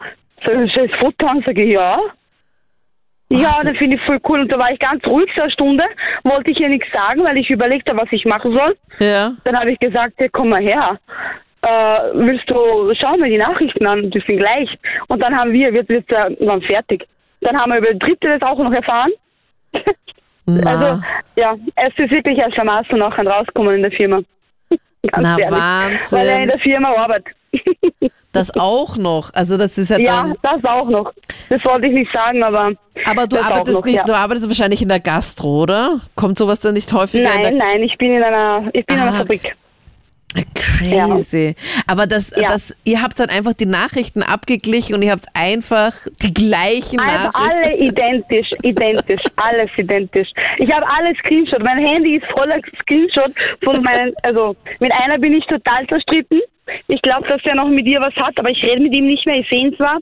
So 0.45 0.51
ein 0.51 0.69
schönes 0.71 0.91
Foto 0.99 1.27
an, 1.27 1.43
sage 1.45 1.63
ich, 1.63 1.73
ja. 1.73 1.99
Ja, 3.31 3.49
Was? 3.49 3.63
das 3.63 3.77
finde 3.79 3.97
ich 3.97 4.03
voll 4.03 4.19
cool. 4.29 4.41
Und 4.41 4.53
da 4.53 4.59
war 4.59 4.71
ich 4.71 4.79
ganz 4.79 5.05
ruhig 5.07 5.31
so 5.35 5.43
eine 5.43 5.51
Stunde, 5.51 5.85
wollte 6.25 6.51
ich 6.51 6.61
ihr 6.61 6.69
nichts 6.69 6.89
sagen, 6.93 7.25
weil 7.25 7.37
ich 7.39 7.51
überlegt 7.51 7.89
habe, 7.89 8.03
was 8.03 8.13
ich 8.13 8.25
machen 8.25 8.53
soll. 8.53 8.77
Ja. 9.01 9.33
Dann 9.45 9.59
habe 9.59 9.73
ich 9.73 9.79
gesagt, 9.79 10.15
hey, 10.17 10.29
komm 10.31 10.51
mal 10.51 10.63
her. 10.63 10.99
Äh, 11.63 12.01
willst 12.13 12.49
du, 12.51 12.93
schau 13.01 13.17
mir 13.17 13.31
die 13.31 13.39
Nachrichten 13.39 13.87
an, 13.87 14.11
die 14.11 14.23
sind 14.27 14.37
gleich. 14.37 14.69
Und 15.09 15.23
dann 15.23 15.35
haben 15.35 15.53
wir, 15.53 15.73
wir, 15.73 15.89
wir 15.89 16.05
waren 16.47 16.63
fertig. 16.63 17.07
Dann 17.41 17.59
haben 17.59 17.73
wir 17.73 17.79
über 17.79 17.95
Dritte 17.95 18.39
das 18.39 18.43
auch 18.43 18.59
noch 18.59 18.73
erfahren. 18.73 19.11
Na, 20.47 20.71
Also, 20.71 21.03
ja, 21.37 21.55
es 21.77 21.99
ist 21.99 22.11
wirklich 22.11 22.43
ein 22.45 22.53
Schlamassel 22.53 22.99
nachher 22.99 23.27
rausgekommen 23.27 23.77
in 23.77 23.83
der 23.83 23.93
Firma. 23.93 24.21
Ganz 24.69 25.23
Na, 25.23 25.39
ehrlich. 25.39 25.51
Wahnsinn. 25.59 26.19
Weil 26.19 26.29
er 26.29 26.43
in 26.43 26.49
der 26.49 26.59
Firma 26.59 26.89
arbeitet. 26.91 27.35
das 28.35 28.55
auch 28.57 28.97
noch. 28.97 29.33
Also 29.35 29.57
das 29.57 29.79
ist 29.79 29.91
ja 29.91 29.99
Ja, 29.99 30.23
dann. 30.23 30.35
das 30.43 30.65
auch 30.65 30.89
noch. 30.89 31.13
Das 31.49 31.65
wollte 31.65 31.87
ich 31.87 31.93
nicht 31.95 32.13
sagen, 32.13 32.43
aber. 32.43 32.73
Aber 33.07 33.27
du 33.27 33.39
arbeitest 33.43 33.79
noch, 33.79 33.85
nicht, 33.85 33.97
ja. 33.97 34.05
du 34.05 34.15
arbeitest 34.15 34.49
wahrscheinlich 34.49 34.83
in 34.83 34.89
der 34.89 35.01
Gastro, 35.01 35.63
oder? 35.63 36.01
Kommt 36.15 36.39
sowas 36.39 36.61
dann 36.61 36.75
nicht 36.75 36.93
häufiger 36.93 37.33
in 37.35 37.43
Nein, 37.43 37.57
nein, 37.57 37.83
ich 37.83 37.97
bin 37.99 38.13
in 38.13 38.23
einer, 38.23 38.69
ich 38.73 38.85
bin 38.87 38.97
in 38.97 39.03
Ah, 39.03 39.09
einer 39.09 39.19
Fabrik. 39.19 39.57
Crazy. 40.55 41.55
Aber 41.87 42.07
das, 42.07 42.33
Ja. 42.37 42.49
das, 42.49 42.75
ihr 42.85 43.03
habt 43.03 43.19
dann 43.21 43.31
einfach 43.31 43.53
die 43.55 43.67
Nachrichten 43.67 44.23
abgeglichen 44.23 44.95
und 44.97 45.03
ihr 45.03 45.13
habt 45.13 45.27
einfach 45.35 45.93
die 46.23 46.33
gleichen 46.35 46.99
Einfach 47.01 47.33
Nachrichten. 47.35 47.63
alle 47.65 47.77
identisch, 47.79 48.49
identisch, 48.63 49.23
alles 49.37 49.71
identisch. 49.77 50.29
Ich 50.59 50.71
habe 50.75 50.87
alles 50.87 51.17
Screenshot. 51.19 51.63
Mein 51.63 51.85
Handy 51.87 52.17
ist 52.17 52.27
voller 52.33 52.59
Screenshot 52.83 53.33
von 53.63 53.83
meinen, 53.83 54.13
also 54.23 54.57
mit 54.81 54.93
einer 55.03 55.19
bin 55.19 55.35
ich 55.35 55.45
total 55.47 55.87
zerstritten. 55.89 56.41
Ich 56.89 57.01
glaube, 57.03 57.29
dass 57.29 57.41
er 57.45 57.57
noch 57.57 57.69
mit 57.69 57.87
ihr 57.87 58.01
was 58.01 58.15
hat, 58.17 58.39
aber 58.39 58.51
ich 58.51 58.63
rede 58.63 58.81
mit 58.83 58.93
ihm 58.93 59.07
nicht 59.07 59.27
mehr. 59.27 59.37
Ich 59.37 59.49
sehe 59.49 59.67
ihn 59.67 59.77
zwar, 59.77 59.99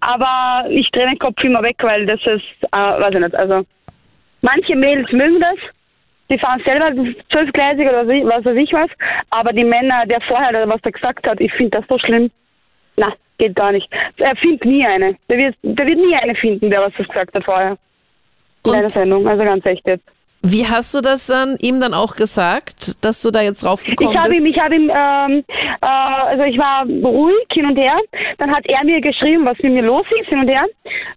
aber 0.00 0.68
ich 0.70 0.88
drehe 0.92 1.06
den 1.06 1.18
Kopf 1.18 1.42
immer 1.42 1.62
weg, 1.62 1.76
weil 1.80 2.04
das 2.06 2.20
ist, 2.20 2.44
äh, 2.70 2.76
weiß 2.76 3.14
ich 3.14 3.20
nicht, 3.20 3.34
also 3.34 3.64
manche 4.42 4.76
Mädels 4.76 5.10
mögen 5.12 5.40
das. 5.40 5.58
Die 6.32 6.38
fahren 6.38 6.62
selber 6.66 6.86
zwölfgleisig 7.30 7.86
oder 7.86 8.06
was 8.06 8.44
weiß 8.44 8.56
ich 8.56 8.72
was, 8.72 8.88
aber 9.28 9.52
die 9.52 9.64
Männer, 9.64 10.06
der 10.06 10.20
vorher, 10.22 10.66
was 10.66 10.80
er 10.82 10.92
gesagt 10.92 11.26
hat, 11.28 11.38
ich 11.40 11.52
finde 11.52 11.78
das 11.78 11.86
so 11.88 11.98
schlimm. 11.98 12.30
Na, 12.96 13.12
geht 13.36 13.54
gar 13.54 13.70
nicht. 13.72 13.86
Er 14.16 14.34
findet 14.36 14.64
nie 14.64 14.86
eine. 14.86 15.16
Der 15.28 15.36
wird, 15.36 15.56
der 15.62 15.86
wird 15.86 15.98
nie 15.98 16.14
eine 16.22 16.34
finden, 16.34 16.70
der 16.70 16.80
was 16.80 16.92
das 16.96 17.06
gesagt 17.06 17.34
hat 17.34 17.44
vorher. 17.44 17.76
In 18.64 18.70
Und- 18.70 18.76
einer 18.78 18.88
Sendung, 18.88 19.28
also 19.28 19.44
ganz 19.44 19.66
echt 19.66 19.86
jetzt. 19.86 20.08
Wie 20.44 20.66
hast 20.66 20.92
du 20.94 21.00
das 21.00 21.26
dann 21.28 21.56
ihm 21.60 21.80
dann 21.80 21.94
auch 21.94 22.16
gesagt, 22.16 23.04
dass 23.04 23.22
du 23.22 23.30
da 23.30 23.42
jetzt 23.42 23.62
draufgekommen 23.64 24.12
Ich 24.12 24.18
habe 24.18 24.30
bist? 24.30 24.40
ihm, 24.40 24.46
ich 24.46 24.58
habe 24.58 24.74
ihm, 24.74 24.90
ähm, 24.90 25.44
äh, 25.80 25.86
also 25.86 26.42
ich 26.42 26.58
war 26.58 26.84
ruhig 26.84 27.46
hin 27.52 27.66
und 27.66 27.76
her. 27.76 27.94
Dann 28.38 28.50
hat 28.50 28.64
er 28.66 28.84
mir 28.84 29.00
geschrieben, 29.00 29.44
was 29.46 29.56
mit 29.62 29.72
mir 29.72 29.82
los 29.82 30.04
ist 30.20 30.28
hin 30.28 30.40
und 30.40 30.48
her. 30.48 30.64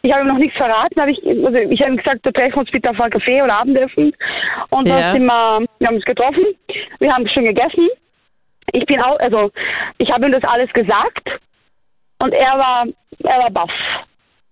Ich 0.04 0.14
habe 0.14 0.24
ihm 0.24 0.28
noch 0.28 0.38
nichts 0.38 0.56
verraten. 0.56 1.02
Habe 1.02 1.12
ich, 1.12 1.18
also 1.26 1.58
ich 1.58 1.82
habe 1.82 1.92
ihm 1.94 1.98
gesagt, 1.98 2.24
wir 2.24 2.34
treffen 2.34 2.60
uns 2.60 2.70
bitte 2.70 2.90
auf 2.92 3.02
einen 3.02 3.12
Kaffee 3.12 3.42
oder 3.42 3.60
Abendessen. 3.60 4.14
Und 4.70 4.88
Ja. 4.88 5.00
dann 5.00 5.14
sind 5.14 5.26
wir, 5.26 5.66
wir 5.80 5.88
haben 5.88 5.96
uns 5.96 6.06
getroffen. 6.06 6.46
Wir 7.00 7.12
haben 7.12 7.28
schon 7.30 7.46
gegessen. 7.46 7.90
Ich 8.74 8.86
bin 8.86 9.02
auch, 9.02 9.18
also 9.20 9.50
ich 9.98 10.12
habe 10.12 10.28
ihm 10.28 10.34
das 10.34 10.44
alles 10.44 10.72
gesagt 10.74 11.28
und 12.20 12.32
er 12.34 12.54
war, 12.60 12.86
er 13.24 13.38
war 13.40 13.52
baff. 13.52 13.72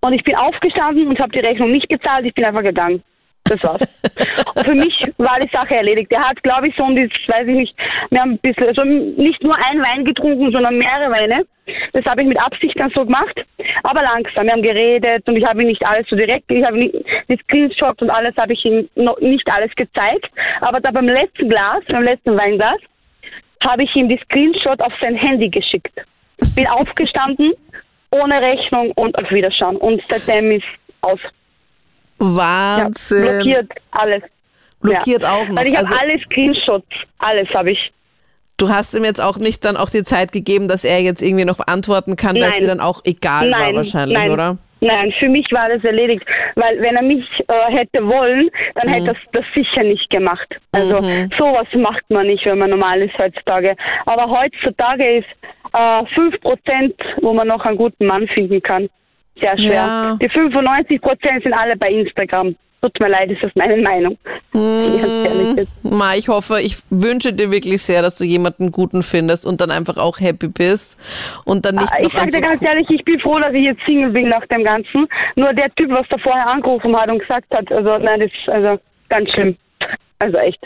Und 0.02 0.14
ich 0.14 0.24
bin 0.24 0.36
aufgestanden 0.36 1.08
und 1.08 1.20
habe 1.20 1.30
die 1.32 1.40
Rechnung 1.40 1.72
nicht 1.72 1.88
gezahlt. 1.90 2.26
Ich 2.26 2.34
bin 2.34 2.44
einfach 2.46 2.64
gegangen. 2.64 3.04
Das 3.46 3.64
war's. 3.64 3.82
Und 4.56 4.66
für 4.66 4.74
mich 4.74 4.98
war 5.18 5.38
die 5.40 5.50
Sache 5.52 5.76
erledigt. 5.76 6.12
Er 6.12 6.30
hat, 6.30 6.42
glaube 6.44 6.70
ich, 6.70 6.76
so 6.76 6.84
um 6.84 6.96
die, 6.96 7.10
weiß 7.28 7.48
ich 7.48 7.56
nicht, 7.56 7.76
wir 8.10 8.20
haben 8.20 8.32
ein 8.32 8.38
bisschen, 8.40 8.68
also 8.68 8.84
nicht 8.84 9.44
nur 9.44 9.56
ein 9.56 9.80
Wein 9.80 10.06
getrunken, 10.06 10.52
sondern 10.52 10.78
mehrere 10.78 11.12
Weine. 11.12 11.46
Das 11.92 12.06
habe 12.06 12.22
ich 12.22 12.28
mit 12.28 12.42
Absicht 12.42 12.80
dann 12.80 12.92
so 12.96 13.04
gemacht. 13.04 13.44
Aber 13.84 14.02
langsam. 14.02 14.46
Wir 14.46 14.54
haben 14.54 14.62
geredet 14.62 15.28
und 15.28 15.36
ich 15.36 15.46
habe 15.46 15.62
ihm 15.62 15.68
nicht 15.68 15.86
alles 15.86 16.08
so 16.10 16.16
direkt, 16.16 16.50
ich 16.52 16.66
habe 16.66 16.78
nicht, 16.78 16.96
die 17.30 17.38
Screenshots 17.44 18.02
und 18.02 18.10
alles 18.10 18.36
habe 18.38 18.54
ich 18.54 18.64
ihm 18.66 18.90
noch 18.96 19.20
nicht 19.20 19.48
alles 19.52 19.74
gezeigt. 19.76 20.30
Aber 20.62 20.80
da 20.80 20.92
beim 20.92 21.08
letzten 21.08 21.50
Glas, 21.50 21.84
beim 21.88 22.04
letzten 22.04 22.38
Weinglas, 22.38 22.80
habe 23.64 23.84
ich 23.84 23.96
ihm 23.96 24.10
die 24.10 24.20
Screenshot 24.26 24.82
auf 24.82 24.94
sein 25.02 25.16
Handy 25.16 25.50
geschickt. 25.50 25.94
Bin 26.56 26.68
aufgestanden, 26.68 27.54
ohne 28.12 28.42
Rechnung 28.42 28.92
und 28.92 29.18
auf 29.18 29.30
Wiederschauen. 29.32 29.78
Und 29.78 30.02
seitdem 30.08 30.52
ist 30.52 30.66
aus. 31.02 31.20
Ja, 32.24 32.36
Wahnsinn. 32.84 33.22
blockiert 33.24 33.72
alles. 33.92 34.24
Blockiert 34.82 35.24
ja. 35.24 35.32
auch 35.32 35.48
noch. 35.48 35.56
Weil 35.56 35.68
ich 35.68 35.76
habe 35.76 35.88
Also- 35.88 36.00
alle 36.02 36.20
Screenshots, 36.20 36.88
alles 37.20 37.48
habe 37.54 37.72
ich. 37.72 37.92
Du 38.58 38.70
hast 38.70 38.94
ihm 38.94 39.04
jetzt 39.04 39.22
auch 39.22 39.38
nicht 39.38 39.66
dann 39.66 39.78
auch 39.78 39.90
die 39.90 40.04
Zeit 40.04 40.32
gegeben, 40.32 40.68
dass 40.68 40.84
er 40.84 41.00
jetzt 41.02 41.22
irgendwie 41.22 41.44
noch 41.46 41.60
antworten 41.66 42.16
kann, 42.16 42.36
weil 42.36 42.44
es 42.44 42.58
dir 42.60 42.68
dann 42.68 42.80
auch 42.80 43.02
egal 43.04 43.50
war 43.52 43.60
nein, 43.60 43.76
wahrscheinlich, 43.76 44.18
nein, 44.18 44.30
oder? 44.32 44.58
Nein, 44.80 45.14
für 45.18 45.30
mich 45.30 45.48
war 45.52 45.70
das 45.70 45.84
erledigt, 45.84 46.24
weil 46.56 46.80
wenn 46.82 46.96
er 46.96 47.04
mich 47.04 47.26
äh, 47.48 47.72
hätte 47.72 48.06
wollen, 48.06 48.50
dann 48.76 48.88
Mhm. 48.90 48.94
hätte 48.94 49.08
er 49.10 49.16
das 49.32 49.46
sicher 49.56 49.84
nicht 49.84 50.08
gemacht. 50.10 50.48
Also 50.74 50.98
sowas 51.38 51.68
macht 51.74 52.04
man 52.10 52.28
nicht, 52.28 52.46
wenn 52.46 52.58
man 52.60 52.70
normal 52.70 53.02
ist 53.02 53.18
heutzutage. 53.18 53.76
Aber 54.06 54.30
heutzutage 54.30 55.20
ist 55.20 55.28
äh, 55.74 56.04
5%, 56.14 56.94
wo 57.22 57.34
man 57.34 57.48
noch 57.48 57.66
einen 57.66 57.78
guten 57.78 58.06
Mann 58.06 58.28
finden 58.28 58.62
kann, 58.62 58.90
sehr 59.40 59.58
schwer. 59.58 59.74
Ja. 59.74 60.18
Die 60.22 60.30
95% 60.30 61.44
sind 61.44 61.54
alle 61.54 61.76
bei 61.78 61.88
Instagram. 61.88 62.56
Tut 62.82 63.00
mir 63.00 63.08
leid, 63.08 63.32
ist 63.32 63.42
das 63.42 63.52
meine 63.56 63.78
Meinung. 63.78 64.18
Jetzt. 64.54 65.86
Ma, 65.86 66.16
ich 66.16 66.28
hoffe, 66.28 66.60
ich 66.62 66.78
wünsche 66.90 67.32
dir 67.32 67.50
wirklich 67.50 67.82
sehr, 67.82 68.02
dass 68.02 68.18
du 68.18 68.26
jemanden 68.26 68.72
guten 68.74 69.04
findest 69.04 69.46
und 69.46 69.62
dann 69.62 69.72
einfach 69.72 69.96
auch 69.96 70.20
happy 70.20 70.50
bist 70.50 71.00
und 71.46 71.66
dann 71.66 71.76
nicht 71.76 71.90
Ah, 71.94 71.98
Ich 72.02 72.12
sage 72.12 72.32
dir 72.32 72.42
ganz 72.42 72.62
ehrlich, 72.62 72.86
ich 72.90 73.06
bin 73.06 73.18
froh, 73.22 73.40
dass 73.40 73.54
ich 73.54 73.64
jetzt 73.64 73.80
Single 73.86 74.10
bin 74.12 74.28
nach 74.28 74.46
dem 74.48 74.66
Ganzen. 74.66 75.08
Nur 75.36 75.54
der 75.54 75.74
Typ, 75.76 75.92
was 75.92 76.06
da 76.10 76.18
vorher 76.18 76.50
angerufen 76.52 76.94
hat 76.98 77.10
und 77.10 77.20
gesagt 77.20 77.46
hat, 77.56 77.72
also 77.72 77.98
nein, 78.04 78.20
das 78.20 78.32
ist 78.32 78.50
also 78.50 78.82
ganz 79.08 79.30
schlimm. 79.32 79.56
Also 80.20 80.38
echt. 80.40 80.60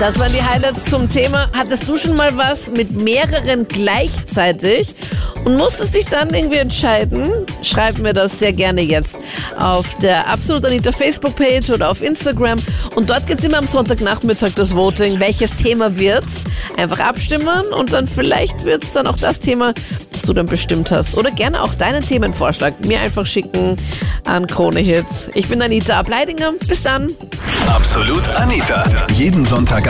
Das 0.00 0.18
waren 0.18 0.32
die 0.32 0.42
Highlights 0.42 0.86
zum 0.86 1.10
Thema. 1.10 1.50
Hattest 1.52 1.86
du 1.86 1.94
schon 1.98 2.16
mal 2.16 2.34
was 2.34 2.70
mit 2.70 2.90
mehreren 2.90 3.68
gleichzeitig 3.68 4.94
und 5.44 5.58
musstest 5.58 5.94
dich 5.94 6.06
dann 6.06 6.32
irgendwie 6.32 6.56
entscheiden? 6.56 7.30
Schreib 7.62 7.98
mir 7.98 8.14
das 8.14 8.38
sehr 8.38 8.54
gerne 8.54 8.80
jetzt 8.80 9.18
auf 9.58 9.92
der 9.98 10.26
Absolut 10.26 10.64
Anita 10.64 10.90
Facebook-Page 10.90 11.68
oder 11.68 11.90
auf 11.90 12.02
Instagram. 12.02 12.60
Und 12.96 13.10
dort 13.10 13.26
gibt 13.26 13.40
es 13.40 13.46
immer 13.46 13.58
am 13.58 13.66
Sonntagnachmittag 13.66 14.52
das 14.54 14.74
Voting. 14.74 15.20
Welches 15.20 15.54
Thema 15.56 15.94
wird's? 15.98 16.42
Einfach 16.78 17.00
abstimmen 17.00 17.66
und 17.76 17.92
dann 17.92 18.08
vielleicht 18.08 18.64
wird 18.64 18.82
es 18.82 18.94
dann 18.94 19.06
auch 19.06 19.18
das 19.18 19.40
Thema, 19.40 19.74
das 20.12 20.22
du 20.22 20.32
dann 20.32 20.46
bestimmt 20.46 20.90
hast. 20.90 21.18
Oder 21.18 21.30
gerne 21.30 21.62
auch 21.62 21.74
deinen 21.74 22.06
Themenvorschlag 22.06 22.82
mir 22.86 23.00
einfach 23.00 23.26
schicken 23.26 23.76
an 24.24 24.46
Krone 24.46 24.80
Hits. 24.80 25.28
Ich 25.34 25.48
bin 25.48 25.60
Anita 25.60 25.98
Ableidinger. 25.98 26.52
Bis 26.66 26.82
dann. 26.82 27.10
Absolut 27.66 28.26
Anita. 28.36 28.84
Jeden 29.12 29.44
Sonntag 29.44 29.89